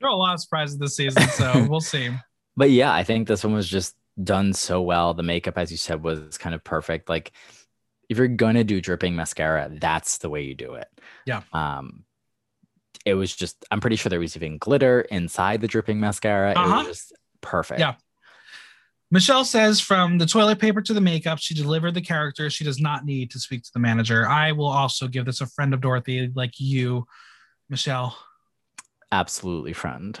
[0.00, 2.10] There are a lot of surprises this season, so we'll see.
[2.56, 5.14] but yeah, I think this one was just done so well.
[5.14, 7.08] The makeup, as you said, was kind of perfect.
[7.08, 7.32] Like
[8.08, 10.88] if you're gonna do dripping mascara, that's the way you do it.
[11.26, 11.42] Yeah.
[11.52, 12.04] Um,
[13.04, 16.50] it was just I'm pretty sure there was even glitter inside the dripping mascara.
[16.52, 16.76] It Uh-huh.
[16.78, 17.80] was just perfect.
[17.80, 17.94] Yeah.
[19.10, 22.50] Michelle says from the toilet paper to the makeup, she delivered the character.
[22.50, 24.28] She does not need to speak to the manager.
[24.28, 27.06] I will also give this a friend of Dorothy, like you,
[27.70, 28.18] Michelle.
[29.10, 30.18] Absolutely, friend.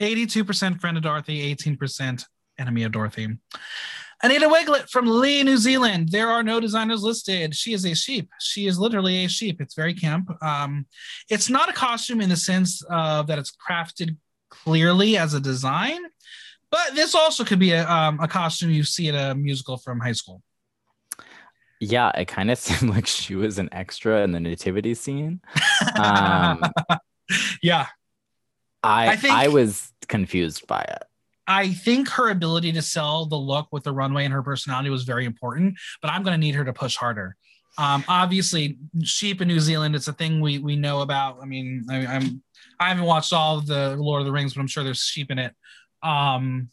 [0.00, 2.24] 82% friend of Dorothy, 18%
[2.58, 3.38] enemy of Dorothy.
[4.22, 6.08] Anita Wigl'it from Lee, New Zealand.
[6.08, 7.54] There are no designers listed.
[7.54, 8.30] She is a sheep.
[8.40, 9.60] She is literally a sheep.
[9.60, 10.30] It's very camp.
[10.42, 10.86] Um,
[11.28, 14.16] it's not a costume in the sense of that it's crafted
[14.48, 16.00] clearly as a design,
[16.70, 20.00] but this also could be a, um, a costume you see at a musical from
[20.00, 20.42] high school.
[21.80, 25.40] Yeah, it kind of seemed like she was an extra in the nativity scene.
[25.98, 26.62] Um,
[27.62, 27.86] yeah,
[28.82, 31.02] I I I, was confused by it.
[31.46, 35.04] I think her ability to sell the look with the runway and her personality was
[35.04, 37.36] very important, but I'm going to need her to push harder.
[37.78, 41.38] Um, obviously, sheep in New Zealand, it's a thing we we know about.
[41.42, 42.42] I mean, I, I'm
[42.80, 45.30] I haven't watched all of the Lord of the Rings, but I'm sure there's sheep
[45.30, 45.54] in it.
[46.02, 46.70] Um,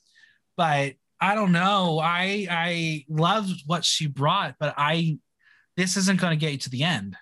[0.56, 2.00] but I don't know.
[2.00, 5.18] I I loved what she brought, but I
[5.76, 7.18] this isn't going to get you to the end.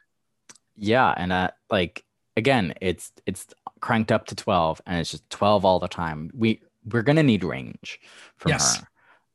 [0.76, 2.04] Yeah, and uh, like
[2.38, 3.48] again, it's it's
[3.80, 6.30] cranked up to twelve, and it's just twelve all the time.
[6.34, 8.00] We we're gonna need range
[8.38, 8.78] from Yes.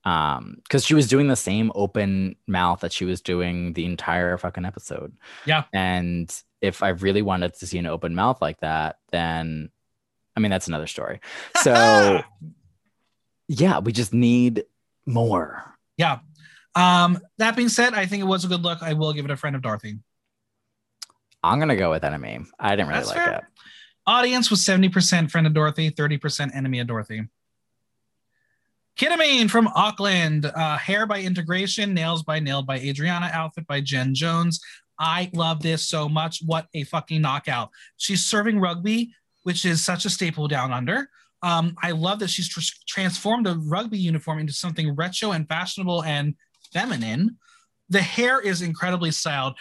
[0.05, 3.85] her, um, because she was doing the same open mouth that she was doing the
[3.85, 5.17] entire fucking episode.
[5.45, 5.65] Yeah.
[5.73, 6.33] and
[6.63, 9.71] if I really wanted to see an open mouth like that, then
[10.37, 11.21] I mean that's another story.
[11.63, 12.23] So
[13.49, 14.65] yeah, we just need
[15.07, 15.63] more.
[15.97, 16.19] yeah.
[16.75, 18.83] Um, that being said, I think it was a good look.
[18.83, 19.99] I will give it a friend of Dorothy.
[21.43, 22.41] I'm gonna go with enemy.
[22.59, 23.39] I didn't really That's like fair.
[23.39, 23.45] it.
[24.07, 27.23] Audience was 70% friend of Dorothy, 30% enemy of Dorothy.
[28.99, 30.47] Kita Mean from Auckland.
[30.47, 34.59] Uh, hair by Integration, nails by Nailed by Adriana, outfit by Jen Jones.
[34.99, 36.41] I love this so much.
[36.47, 37.69] What a fucking knockout.
[37.99, 39.13] She's serving rugby,
[39.43, 41.11] which is such a staple down under.
[41.43, 46.03] Um, I love that she's tr- transformed a rugby uniform into something retro and fashionable
[46.05, 46.35] and
[46.73, 47.37] feminine.
[47.91, 49.57] The hair is incredibly styled.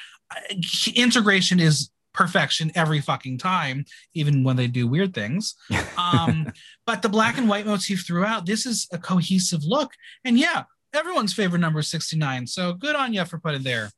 [0.95, 5.55] Integration is perfection every fucking time, even when they do weird things.
[5.97, 6.51] Um,
[6.85, 9.91] but the black and white motif throughout, this is a cohesive look.
[10.25, 10.63] And yeah,
[10.93, 12.47] everyone's favorite number is 69.
[12.47, 13.89] So good on you for putting there.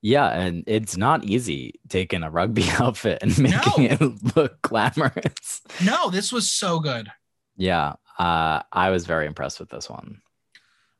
[0.00, 3.90] Yeah, and it's not easy taking a rugby outfit and making No.
[3.90, 5.60] it look glamorous.
[5.84, 7.08] No, this was so good.
[7.56, 10.20] Yeah, uh, I was very impressed with this one.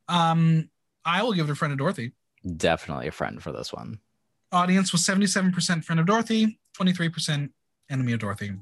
[0.08, 0.68] Um,
[1.04, 2.12] I will give it a friend of Dorothy.
[2.56, 3.98] Definitely a friend for this one.
[4.52, 7.50] Audience was 77% friend of Dorothy, 23%
[7.90, 8.52] enemy of Dorothy.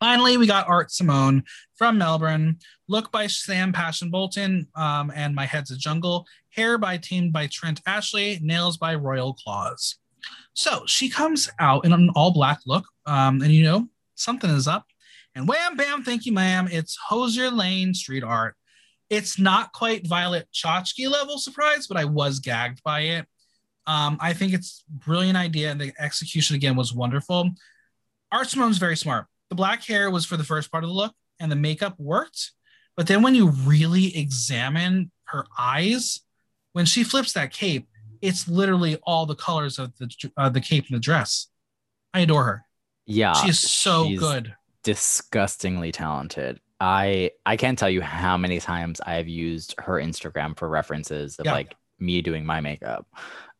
[0.00, 1.42] Finally, we got Art Simone
[1.76, 2.58] from Melbourne.
[2.88, 6.26] Look by Sam Passion Bolton um, and My Head's a Jungle.
[6.50, 8.38] Hair by teamed by Trent Ashley.
[8.42, 9.96] Nails by Royal Claws.
[10.54, 14.68] So she comes out in an all black look, um, and you know something is
[14.68, 14.86] up.
[15.34, 16.68] And wham bam, thank you, ma'am.
[16.70, 18.56] It's Hosier Lane street art.
[19.10, 23.26] It's not quite Violet Chachki level surprise, but I was gagged by it.
[23.88, 27.50] Um, I think it's a brilliant idea, and the execution again was wonderful.
[28.30, 29.26] Art Simone's very smart.
[29.48, 32.52] The black hair was for the first part of the look, and the makeup worked.
[32.96, 36.20] But then when you really examine her eyes,
[36.74, 37.88] when she flips that cape,
[38.20, 41.46] it's literally all the colors of the uh, the cape and the dress.
[42.12, 42.64] I adore her.
[43.06, 44.54] Yeah, She is so she's good.
[44.82, 46.60] disgustingly talented.
[46.80, 51.46] I I can't tell you how many times I've used her Instagram for references of
[51.46, 51.52] Yeah.
[51.52, 53.06] like me doing my makeup.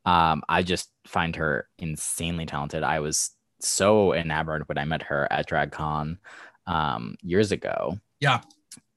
[0.08, 2.82] Um, I just find her insanely talented.
[2.82, 3.30] I was
[3.60, 6.18] so enamored when I met her at DragCon
[6.66, 7.98] um, years ago.
[8.20, 8.40] Yeah.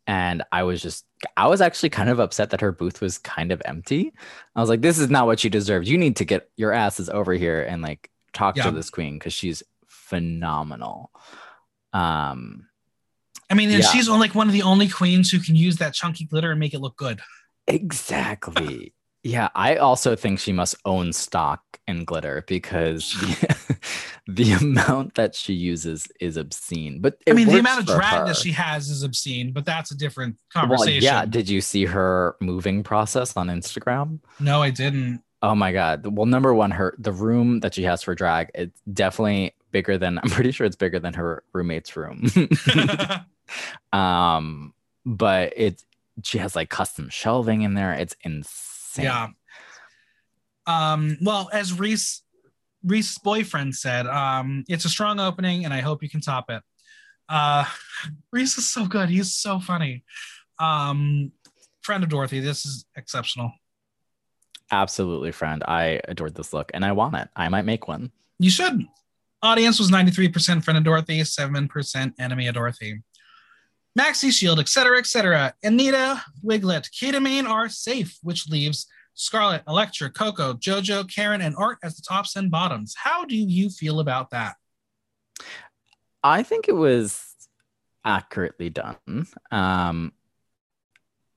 [0.07, 1.05] And I was just,
[1.35, 4.13] I was actually kind of upset that her booth was kind of empty.
[4.55, 5.89] I was like, this is not what she deserves.
[5.89, 8.63] You need to get your asses over here and like talk Yeah.
[8.63, 11.11] to this queen because she's phenomenal.
[11.93, 12.67] Um,
[13.49, 13.89] I mean, and Yeah.
[13.89, 16.73] she's like one of the only queens who can use that chunky glitter and make
[16.73, 17.19] it look good.
[17.67, 18.93] Exactly.
[19.23, 23.11] Yeah, I also think she must own stock in glitter because
[24.27, 27.01] the, amount that she uses is obscene.
[27.01, 28.25] But I mean, the amount of drag her.
[28.27, 31.03] that she has is obscene, but that's a different Well, conversation.
[31.03, 31.25] yeah.
[31.25, 34.19] Did you see her moving process on Instagram?
[34.39, 35.21] No, I didn't.
[35.43, 36.05] Oh my god.
[36.05, 40.17] Well, number one, her the room that she has for drag, it's definitely bigger than
[40.23, 42.27] I'm pretty sure it's bigger than her roommate's room.
[43.93, 44.73] um,
[45.05, 45.83] but it
[46.23, 47.93] she has like custom shelving in there.
[47.93, 48.67] It's insane.
[48.97, 49.29] Yeah.
[50.67, 52.21] Um, well, as Rhys
[52.83, 56.63] Rhys's boyfriend said, um, it's a strong opening and I hope you can top it.
[57.29, 57.65] Uh
[58.31, 59.09] Rhys is so good.
[59.09, 60.03] He's so funny.
[60.59, 61.31] Um,
[61.81, 63.51] friend of Dorothy, this is exceptional.
[64.71, 65.63] Absolutely, friend.
[65.67, 67.27] I adored this look and I want it.
[67.35, 68.11] I might make one.
[68.39, 68.87] You should.
[69.43, 73.01] Audience was 93% friend of Dorothy, 7% enemy of Dorothy.
[73.97, 80.53] Maxi Shield, Etcetera Etcetera Anita, Wigl'it, Kita Mean are safe, which leaves Scarlet, Elektra, Coco,
[80.53, 82.95] JoJo, Karen, and Art as the tops and bottoms.
[82.97, 84.55] How do you feel about that?
[86.23, 87.21] I think it was
[88.05, 89.27] accurately done.
[89.51, 90.13] Um,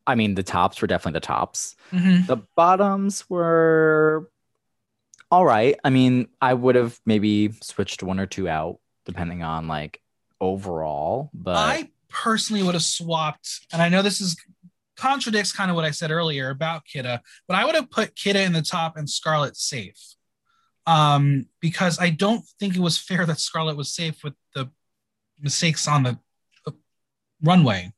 [0.07, 1.75] I mean, the tops were definitely the tops.
[1.91, 2.27] Mhm.
[2.27, 4.31] The bottoms were
[5.31, 5.79] all right.
[5.83, 10.01] I mean, I would have maybe switched one or two out depending on like
[10.41, 14.37] overall, but I personally would have swapped, and I know this is
[14.97, 18.45] contradicts kind of what I said earlier about Kita, but I would have put Kita
[18.47, 20.01] in the top and Scarlet safe.
[20.87, 24.71] Um, because I don't think it was fair that Scarlet was safe with the
[25.41, 26.19] mistakes on the,
[27.43, 27.93] runway.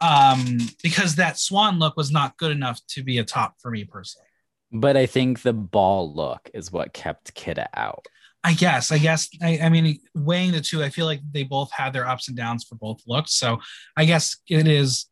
[0.00, 3.84] Um, because that swan look was not good enough to be a top for me
[3.84, 4.28] personally.
[4.70, 8.06] but I think the ball look is what kept Kita out.
[8.46, 8.92] I guess.
[8.92, 9.28] I guess.
[9.42, 12.36] I, I mean, weighing the two, I feel like they both had their ups and
[12.36, 13.32] downs for both looks.
[13.32, 13.58] So
[13.96, 15.06] I guess it is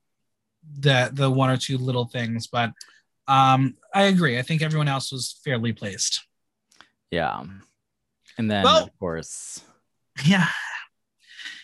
[0.79, 2.71] the the one or two little things, but
[3.27, 4.39] um, I agree.
[4.39, 6.25] I think everyone else was fairly placed.
[7.11, 7.43] Yeah.
[8.39, 9.61] And then Well- of course,
[10.25, 10.47] Yeah.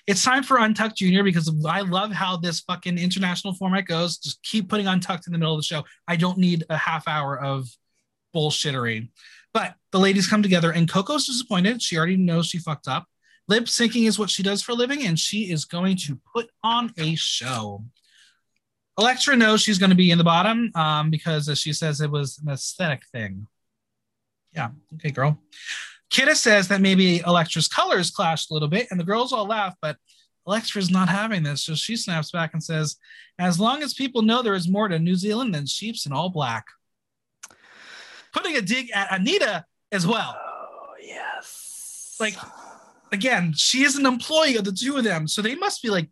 [0.07, 4.19] It's time for Untucked Junior because I love how this fucking international format goes.
[4.19, 5.85] Just keep putting Untucked in the middle of the show.
[6.09, 7.69] I don't need a half hour of
[8.35, 9.09] bullshittery.
[9.52, 11.82] But the ladies come together, and Coco's disappointed.
[11.82, 13.06] She already knows she fucked up.
[13.48, 16.48] Lip syncing is what she does for a living, and she is going to put
[16.62, 17.85] on a show.
[18.97, 22.10] Elektra knows she's going to be in the bottom um, because, as she says, it
[22.10, 23.47] was an aesthetic thing.
[24.55, 25.39] Yeah, okay, girl.
[26.12, 29.74] Kita says that maybe Elektra's colors clashed a little bit, and the girls all laugh,
[29.81, 29.97] but
[30.47, 31.62] Elektra's not having this.
[31.62, 32.97] So she snaps back and says,
[33.39, 36.28] As long as people know there is more to New Zealand than sheeps in all
[36.28, 36.66] black.
[38.32, 40.36] Putting a dig at Anita as well.
[40.39, 42.16] oh yes.
[42.20, 42.35] Like,
[43.12, 46.09] Again, she is an employee of the two of them, so they must be like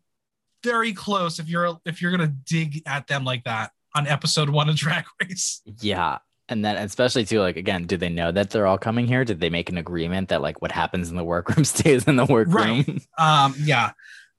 [0.65, 4.69] very close if you're if you're gonna dig at them like that on episode one
[4.69, 5.63] of Drag Race.
[5.81, 6.19] yeah.
[6.51, 9.25] And then especially too, like again, do they know that they're all coming here?
[9.25, 12.25] Did they make an agreement that like what happens in the workroom stays in the
[12.25, 12.85] workroom?
[12.87, 13.03] Right.
[13.19, 13.93] Um, yeah.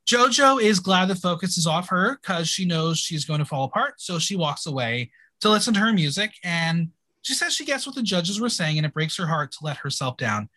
[0.08, 3.64] Jojo is glad the focus is off her because she knows she's going to fall
[3.66, 4.02] apart.
[4.02, 5.12] So she walks away
[5.42, 6.34] to listen to her music.
[6.44, 6.90] And
[7.22, 9.60] she says she gets what the judges were saying and it breaks her heart to
[9.62, 10.50] let herself down.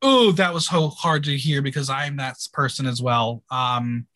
[0.00, 3.44] Oh, that was so hard to hear because I'm that person as well.
[3.50, 4.06] Um,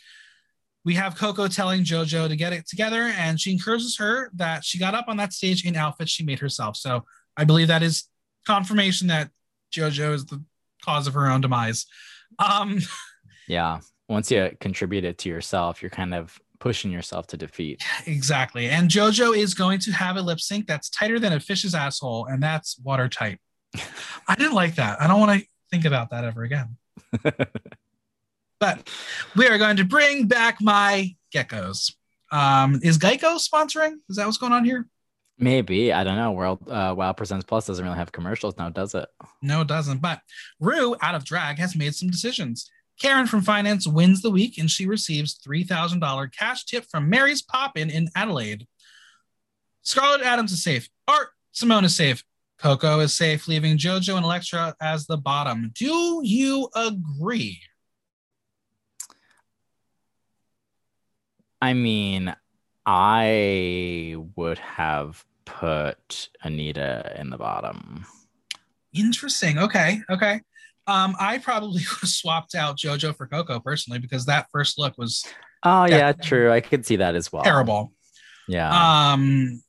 [0.84, 4.78] we have Coco telling Jojo to get it together, and she encourages her that she
[4.78, 6.76] got up on that stage in outfits she made herself.
[6.76, 7.04] So
[7.36, 8.04] I believe that is
[8.46, 9.30] confirmation that
[9.72, 10.42] Jojo is the
[10.84, 11.86] cause of her own demise.
[12.38, 12.80] Um,
[13.46, 13.80] Yeah.
[14.08, 17.82] Once you contribute it to yourself, you're kind of pushing yourself to defeat.
[18.06, 18.68] Exactly.
[18.68, 22.26] And JoJo is going to have a lip sync that's tighter than a fish's asshole,
[22.26, 23.38] and that's watertight.
[24.28, 25.00] I didn't like that.
[25.00, 26.76] I don't want to think about that ever again.
[28.60, 28.90] but
[29.34, 31.92] we are going to bring back my geckos.
[32.32, 33.94] Um, is Geico sponsoring?
[34.08, 34.86] Is that what's going on here?
[35.38, 36.32] Maybe I don't know.
[36.32, 39.06] World uh, Wow Presents Plus doesn't really have commercials now, does it?
[39.42, 39.98] No, it doesn't.
[39.98, 40.20] But
[40.60, 42.70] Ru, out of drag, has made some decisions.
[43.00, 47.90] Karen from finance wins the week and she receives $3,000 cash tip from Mary's Poppin
[47.90, 48.66] in Adelaide.
[49.82, 50.88] Scarlet Adams is safe.
[51.06, 52.22] Art Simone is safe.
[52.58, 55.72] Coco is safe, leaving JoJo and Elektra as the bottom.
[55.74, 57.60] Do you agree?
[61.60, 62.34] I mean,
[62.84, 68.06] I would have put Anita in the bottom.
[68.92, 69.58] Interesting.
[69.58, 70.00] Okay.
[70.10, 70.40] Okay.
[70.86, 74.96] Um, I probably would have swapped out JoJo for Coco personally because that first look
[74.98, 75.24] was
[75.62, 75.96] Oh Yeah.
[75.98, 76.52] yeah, true.
[76.52, 77.42] I could see that as well.
[77.42, 77.92] terrible.
[78.48, 79.12] Yeah.
[79.12, 79.62] Um,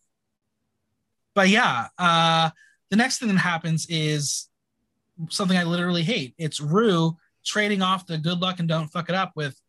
[1.34, 2.50] but yeah, uh,
[2.90, 4.48] the next thing that happens is
[5.30, 6.36] something I literally hate.
[6.38, 9.60] It's Ru trading off the good luck and don't fuck it up with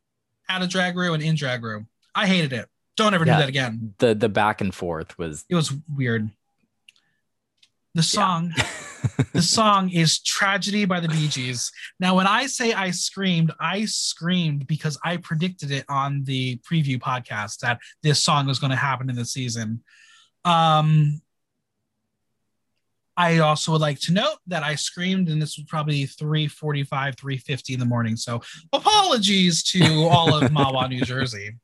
[0.48, 1.86] out of drag Ru and in drag Ru.
[2.14, 2.68] I hated it.
[2.96, 3.36] Don't ever Yeah.
[3.36, 3.94] do that again.
[3.98, 6.30] the the back and forth was It was weird.
[7.94, 8.52] The song,
[9.32, 11.72] the song is Tragedy by the Bee Gees.
[11.98, 16.98] Now, when I say I screamed, I screamed because I predicted it on the preview
[16.98, 19.82] podcast that this song was going to happen in the season.
[20.44, 21.20] Um,
[23.18, 27.74] I also would like to note that I screamed, and this was probably 345, 350
[27.74, 28.14] in the morning.
[28.14, 28.40] So
[28.72, 31.56] apologies to all of Mahwah, New Jersey.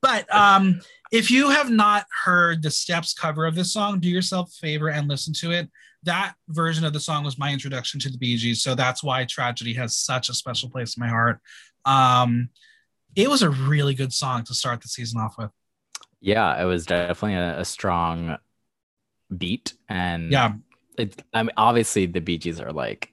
[0.00, 0.80] But um,
[1.14, 4.90] if you have not heard the Steps cover of this song, do yourself a favor
[4.90, 5.70] and listen to it.
[6.02, 9.24] That version of the song was my introduction to the Bee Gees, so that's why
[9.24, 11.38] Tragedy has such a special place in my heart.
[11.84, 12.48] Um,
[13.14, 15.50] it was a really good song to start the season off with.
[16.20, 18.36] Yeah, it was definitely a, a strong
[19.36, 20.54] beat, and Yeah,
[20.98, 23.12] it, I mean, obviously the Bee Gees are like,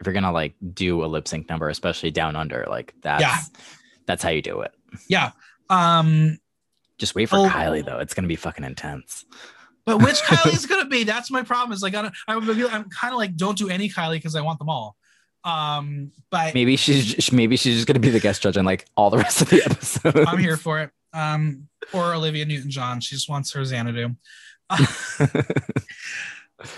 [0.00, 3.36] if you're gonna like do a lip sync number, especially down under, like that's Yeah.
[4.06, 4.74] that's how you do it.
[5.08, 5.30] yeah.
[5.68, 6.38] Um,
[7.00, 7.48] Just wait for Oh.
[7.48, 9.24] Kylie though; it's gonna be fucking intense.
[9.84, 11.02] but which Kylie is gonna be?
[11.04, 11.72] That's my problem.
[11.72, 14.42] Is like I don't, I'm, I'm kind of like don't do any Kylie because I
[14.42, 14.94] want them all.
[15.42, 19.10] Um, but Maybe she's maybe she's just gonna be the guest judge on like all
[19.10, 20.16] the rest of the episode.
[20.28, 20.90] I'm here for it.
[21.12, 23.00] Um, or Olivia Newton-John.
[23.00, 24.10] She just wants her Xanadu.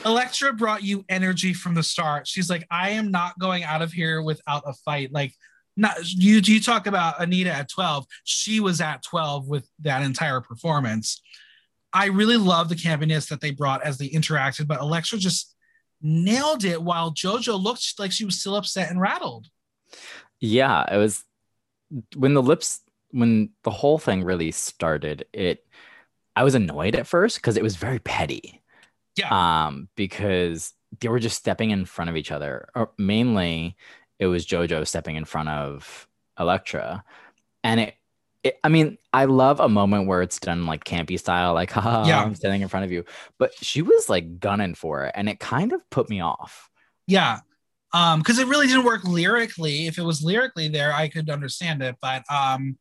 [0.05, 2.28] Elektra brought you energy from the start.
[2.28, 5.12] She's like, I am not going out of here without a fight.
[5.12, 5.35] Like,
[5.77, 6.40] not you.
[6.44, 8.07] You talk about Anita at 12.
[8.24, 11.20] She was at 12 with that entire performance.
[11.93, 15.55] I really love the campiness that they brought as they interacted, but Elektra just
[16.01, 19.49] nailed it while JoJo looked like she was still upset and rattled.
[20.40, 21.24] yeah, it was
[22.16, 22.81] when the lips
[23.11, 25.27] when the whole thing really started.
[25.32, 25.65] It
[26.35, 28.62] I was annoyed at first because it was very petty.
[29.16, 29.28] Yeah.
[29.66, 32.69] um, because they were just stepping in front of each other.
[32.74, 33.77] Or mainly,
[34.23, 36.07] it was JoJo stepping in front of
[36.39, 37.03] Elektra,
[37.65, 37.94] and it,
[38.44, 38.57] it.
[38.62, 42.23] I mean, I love a moment where it's done like campy style, like "haha, Yeah.
[42.23, 43.05] I'm standing in front of you,"
[43.36, 46.70] but she was like gunning for it, and it kind of put me off.
[47.09, 47.40] Yeah.
[47.93, 49.89] Um, because it really didn't work lyrically.
[49.89, 52.78] If it was lyrically there, I could understand it, but um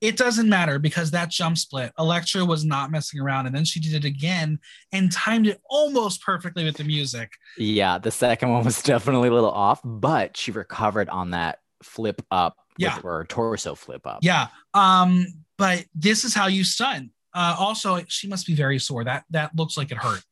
[0.00, 3.80] it doesn't matter because that jump split, Elektra was not messing around, and then she
[3.80, 4.58] did it again
[4.92, 7.32] and timed it almost perfectly with the music.
[7.56, 12.20] Yeah, the second one was definitely a little off, but she recovered on that flip
[12.30, 12.98] up, with- Yeah.
[13.02, 14.18] or torso flip up.
[14.22, 14.48] Yeah.
[14.74, 17.10] Um, but this is how you stun.
[17.34, 19.04] Uh also she must be very sore.
[19.04, 20.22] That that looks like it hurt.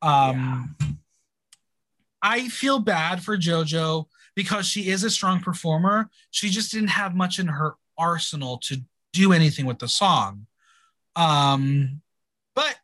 [0.00, 0.74] Um
[2.22, 6.08] I feel bad for JoJo because she is a strong performer.
[6.30, 8.78] She just didn't have much in her arsenal to
[9.12, 10.46] do anything with the song.
[11.16, 12.00] Um,
[12.54, 12.76] but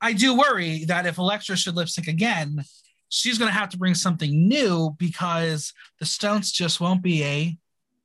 [0.00, 2.64] I do worry that if Elektra should lip sync again,
[3.08, 7.56] she's going to have to bring something new because the stunts just won't be a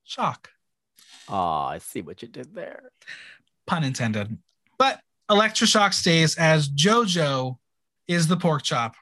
[0.04, 0.50] shock,
[1.28, 2.92] Oh, I see what you did there.
[3.66, 4.38] pun intended.
[4.78, 5.00] But
[5.30, 7.58] Elektra Shock stays as JoJo
[8.08, 8.94] is the pork chop.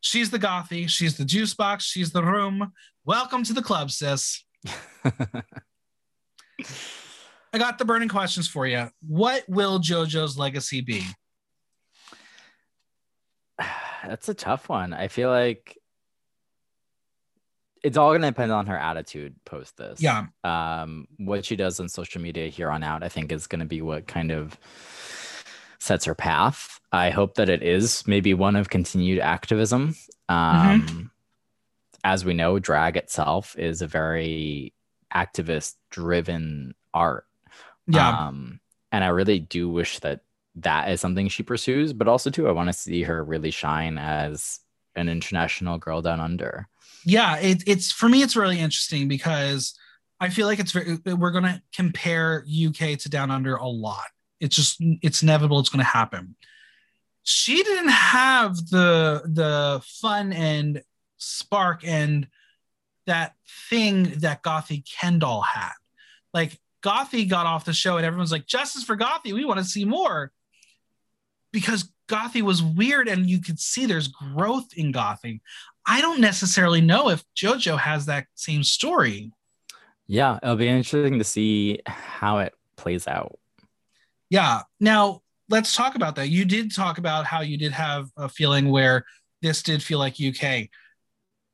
[0.00, 2.72] She's the gothy, she's the juice box, she's the room.
[3.04, 4.44] Welcome to the club, sis.
[7.52, 8.88] I got the burning questions for you.
[9.06, 11.04] What will JoJo's legacy be?
[14.04, 14.92] That's a tough one.
[14.92, 15.78] I feel like
[17.82, 20.00] it's all going to depend on her attitude post this.
[20.00, 20.26] Yeah.
[20.44, 23.66] Um, what she does on social media here on out, I think, is going to
[23.66, 24.58] be what kind of
[25.78, 26.80] sets her path.
[26.92, 29.94] I hope that it is maybe one of continued activism.
[30.28, 31.10] Um,
[32.04, 34.72] As we know, drag itself is a very
[35.14, 37.24] activist driven art.
[37.86, 38.08] Yeah.
[38.26, 38.60] Um,
[38.92, 40.20] and I really do wish that
[40.56, 43.98] that is something she pursues, but also too, I want to see her really shine
[43.98, 44.60] as
[44.96, 46.68] an international girl down under.
[47.04, 49.78] yeah it, it's for me it's really interesting because
[50.18, 54.06] i feel like it's very we're going to compare uk to down under a lot
[54.40, 56.34] it's just it's inevitable it's going to happen
[57.22, 60.82] she didn't have the the fun and
[61.18, 62.26] spark and
[63.08, 63.34] that
[63.68, 65.72] thing that gothy Kendoll had
[66.32, 69.64] like gothy got off the show and everyone's like justice for gothy we want to
[69.64, 70.30] see more
[71.52, 75.40] because gothy was weird and you could see there's growth in gothy
[75.90, 79.32] I don't necessarily know if JoJo has that same story.
[80.06, 83.38] Yeah, it'll be interesting to see how it plays out.
[84.28, 84.62] Yeah.
[84.80, 86.28] Now, let's talk about that.
[86.28, 89.06] You did talk about how you did have a feeling where
[89.40, 90.68] this did feel like UK.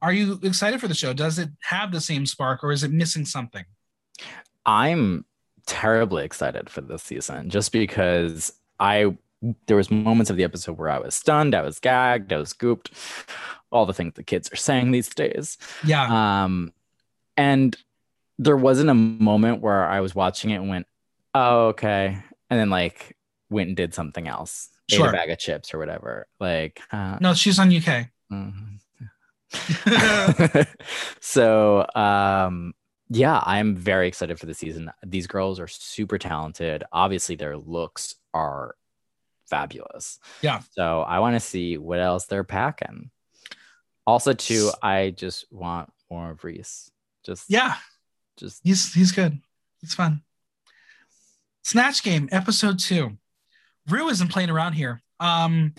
[0.04, 1.14] Are you excited for the show?
[1.14, 3.64] Does it have the same spark or is it missing something?
[4.66, 5.24] I'm
[5.64, 9.16] terribly excited for this season just because I
[9.66, 12.52] there was moments of the episode where I was stunned, I was gagged, I was
[12.52, 12.90] gooped,
[13.70, 15.56] all the things the kids are saying these days.
[15.82, 16.44] Yeah.
[16.44, 16.72] Um,
[17.38, 17.74] and
[18.38, 20.86] there wasn't a moment where I was watching it and went,
[21.34, 22.18] "Oh, okay,"
[22.50, 23.16] and then like
[23.48, 25.08] went and did something else, ate Sure.
[25.08, 26.26] a bag of chips or whatever.
[26.40, 28.10] Like, uh, no, she's on UK.
[28.30, 28.73] mhm.
[31.20, 32.74] so um
[33.10, 38.14] yeah i'm very excited for the season these girls are super talented obviously their looks
[38.32, 38.74] are
[39.48, 40.60] fabulous Yeah.
[40.70, 43.10] so i want to see what else they're packing
[44.06, 46.90] also too i just want more of Rhys
[47.24, 47.76] just yeah,
[48.36, 49.40] just he's he's good.
[49.80, 50.22] He's fun.
[51.62, 53.16] Snatch Game, episode two.
[53.88, 55.02] Ru isn't playing around here.
[55.20, 55.74] Um,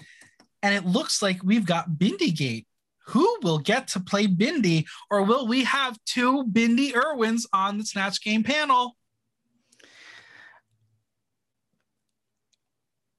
[0.64, 2.68] and it looks like we've got Bindi Gate.
[3.08, 7.86] Who will get to play Bindi, or will we have two Bindi Irwins on the
[7.86, 8.96] Snatch Game panel?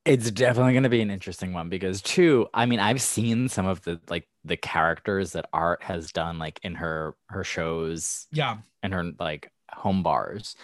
[0.05, 3.67] It's definitely going to be an interesting one because two, I mean, I've seen some
[3.67, 8.59] of the like the characters that Art has done like in her her shows, Yeah.
[8.85, 10.55] and her like home bars,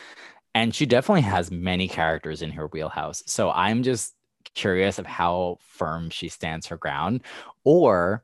[0.54, 3.24] and she definitely has many characters in her wheelhouse.
[3.26, 4.14] So I'm just
[4.54, 7.22] curious of how firm she stands her ground,
[7.64, 8.22] or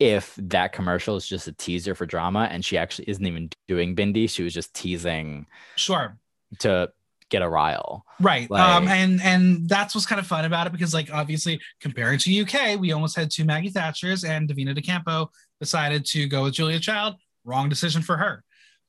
[0.00, 3.94] if that commercial is just a teaser for drama and she actually isn't even doing
[3.94, 5.46] Bindi, she was just teasing
[5.76, 6.16] Sure.
[6.60, 6.90] to
[7.28, 8.04] get a rile.
[8.18, 8.50] Right.
[8.50, 12.18] Like- um, and and that's what's kind of fun about it because like obviously comparing
[12.20, 16.44] to UK, we almost had two Maggie Thatchers and Davina De Campo decided to go
[16.44, 17.14] with Julia Child.
[17.44, 18.42] Wrong decision for her.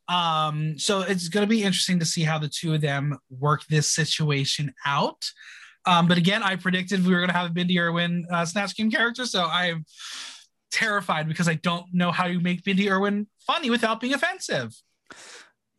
[0.07, 3.91] Um, so it's gonna be interesting to see how the two of them work this
[3.91, 5.29] situation out.
[5.85, 8.89] Um, but again, I predicted we were gonna have a Bindi Irwin uh, Snatch Game
[8.89, 9.85] character, so I'm
[10.71, 14.73] terrified because I don't know how you make Bindi Irwin funny without being offensive.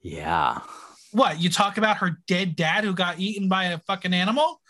[0.00, 0.60] Yeah.
[1.12, 4.60] What you talk about her dead dad who got eaten by a fucking animal?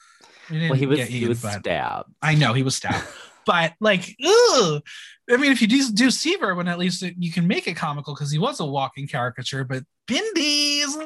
[0.51, 2.11] Well, he was get he was stabbed.
[2.20, 3.07] I know he was stabbed,
[3.47, 4.82] but like, ugh.
[5.31, 8.15] I mean, if you do do Steve Irwin, at least you can make it comical
[8.15, 9.65] because he was a walking caricature.
[9.65, 10.97] But Bindi is,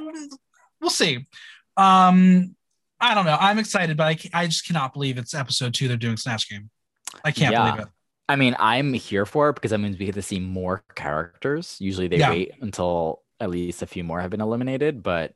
[0.81, 1.27] we'll see.
[1.77, 2.57] Um,
[2.99, 3.37] I don't know.
[3.39, 5.87] I'm excited, but I, I just cannot believe it's episode two.
[5.87, 6.71] They're doing Snatch Game.
[7.23, 7.71] I can't Yeah.
[7.71, 7.93] believe it.
[8.28, 11.77] I mean, I'm here for it because that means we get to see more characters.
[11.81, 12.31] Usually they Yeah.
[12.31, 15.35] wait until at least a few more have been eliminated, but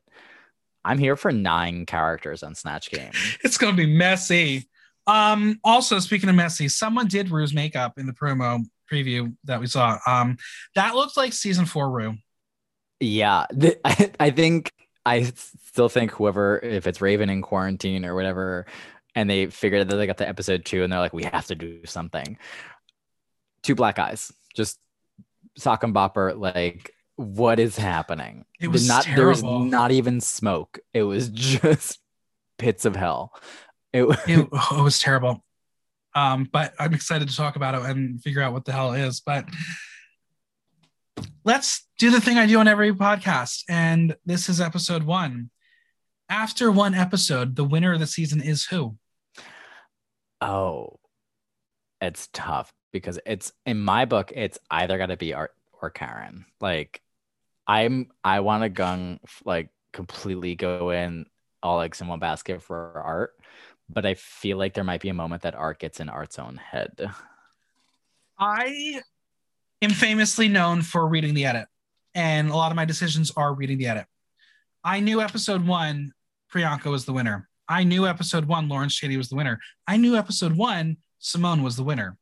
[0.83, 3.11] I'm here for nine characters on Snatch Game.
[3.43, 4.67] It's gonna be messy.
[5.07, 9.67] Um, also speaking of messy, someone did Ru's makeup in the promo preview that we
[9.67, 9.97] saw.
[10.05, 10.37] Um,
[10.75, 12.15] that looks like season four Rue.
[12.99, 14.71] Yeah, th- I, I think
[15.05, 15.31] I
[15.63, 18.65] still think whoever, if it's Raven in quarantine or whatever,
[19.15, 21.55] and they figured that they got to episode two and they're like, we have to
[21.55, 22.37] do something.
[23.63, 24.79] Two black eyes, just
[25.57, 26.37] sock and bopper.
[26.37, 28.45] Like, what is happening?
[28.59, 30.79] It was not there was not even smoke.
[30.93, 31.99] It was just
[32.57, 33.33] pits of hell.
[33.93, 35.43] It was it, oh, it was terrible.
[36.13, 39.01] Um, but I'm excited to talk about it and figure out what the hell it
[39.01, 39.21] is.
[39.21, 39.45] But
[41.45, 43.63] let's do the thing I do on every podcast.
[43.69, 45.51] And this is episode one.
[46.27, 48.97] After one episode, the winner of the season is who?
[50.41, 50.99] oh,
[52.01, 54.31] it's tough because it's in my book.
[54.35, 56.45] It's either got to be Art or Karen.
[56.59, 57.01] Like,
[57.67, 61.25] I'm I want to gung like completely go in
[61.63, 63.33] all eggs in one basket for Art,
[63.89, 66.57] but I feel like there might be a moment that Art gets in Art's own
[66.57, 67.11] head.
[68.39, 69.01] I
[69.81, 71.67] am famously known for reading the edit,
[72.15, 74.05] and a lot of my decisions are reading the edit.
[74.83, 76.13] I knew episode one,
[76.51, 77.47] Priyanka was the winner.
[77.69, 79.59] I knew episode one, Lawrence Chaney was the winner.
[79.87, 82.17] I knew episode one, Symone was the winner.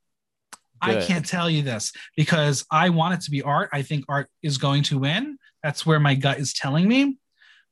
[0.82, 3.70] I can't tell you this because I want it to be Art.
[3.74, 5.38] I think Art is going to win.
[5.64, 7.18] That's where my gut is telling me.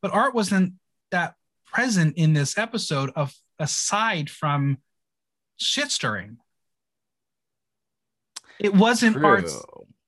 [0.02, 0.74] But Art wasn't
[1.12, 1.36] that
[1.66, 4.78] present in this episode of aside from
[5.58, 6.38] shit stirring.
[8.60, 9.64] It wasn't Art's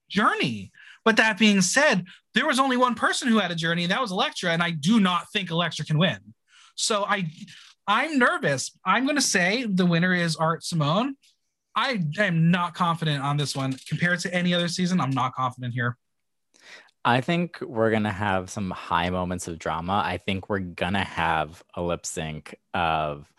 [0.09, 0.71] journey.
[1.05, 4.01] But that being said, there was only one person who had a journey, and that
[4.01, 4.51] was Elektra.
[4.51, 6.17] And I do not think Elektra can win.
[6.75, 7.31] So I,
[7.87, 8.77] I'm nervous.
[8.85, 11.15] I'm going to say the winner is Art Simone.
[11.79, 14.99] I am not confident on this one compared to any other season.
[14.99, 15.97] I'm not confident here.
[17.05, 20.01] I think we're gonna have some high moments of drama.
[20.05, 23.31] I think we're gonna have a lip sync of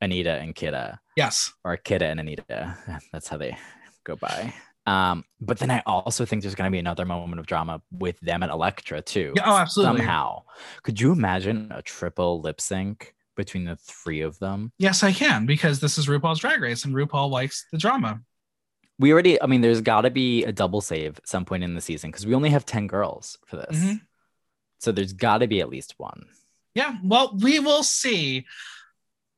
[0.00, 1.00] Anita and Kita.
[1.16, 1.52] Yes.
[1.64, 2.78] or Kita and Anita.
[3.12, 3.58] That's how they
[4.04, 4.54] go by.
[4.86, 8.20] Um, but then I also think there's going to be another moment of drama with
[8.20, 9.32] them and Elektra too.
[9.34, 10.00] Yeah, oh, absolutely.
[10.00, 10.42] Somehow,
[10.82, 14.72] could you imagine a triple lip sync between the three of them?
[14.78, 18.20] Yes, I can because this is RuPaul's Drag Race, and RuPaul likes the drama.
[18.98, 21.74] We already, I mean, there's got to be a double save at some point in
[21.74, 23.76] the season because we only have ten girls for this.
[23.76, 24.00] Mhm.
[24.78, 26.26] So there's got to be at least one.
[26.74, 26.96] Yeah.
[27.02, 28.46] Well, we will see.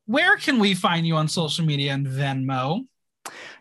[0.06, 2.86] Where can we find you on social media and Venmo?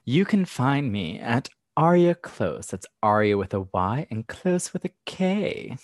[0.04, 2.68] You can find me at Aria Close.
[2.68, 5.78] That's Aria with a Y and Close with a K.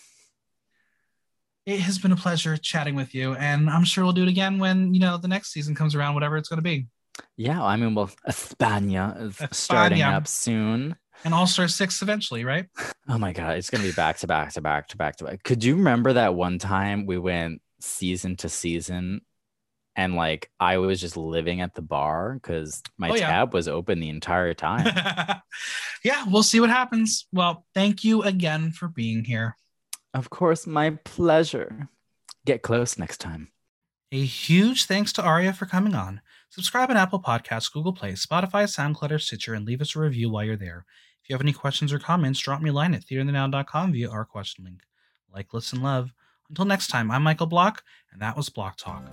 [1.72, 4.60] It has been a pleasure chatting with you, and I'm sure we'll do it again
[4.60, 6.88] when you know the next season comes around, whatever it's going to be.
[7.38, 10.14] Yeah, I mean, well, España is starting España.
[10.14, 10.96] up soon.
[11.24, 12.66] And All Star Six eventually, right?
[13.10, 15.44] Oh my god, it's gonna be back to back to back to back to back.
[15.44, 19.22] Could you remember that one time we went season to season,
[19.96, 23.28] and like I was just living at the bar because my Oh, yeah.
[23.28, 24.86] tab was open the entire time.
[26.04, 27.28] yeah, we'll see what happens.
[27.34, 29.58] Well, thank you again for being here.
[30.14, 31.90] Of course, my pleasure.
[32.46, 33.50] Get close next time.
[34.12, 36.22] A huge thanks to Aria for coming on.
[36.50, 40.30] Subscribe on Apple Podcasts, Google Play, Spotify, SoundCloud, or Stitcher, and leave us a review
[40.30, 40.86] while you're there.
[41.24, 44.26] If you have any questions or comments, drop me a line at theaterthenow.com via our
[44.26, 44.82] question link.
[45.34, 46.14] Like, listen, love.
[46.50, 49.04] Until next time, I'm Michael Block, and that was Block Talk.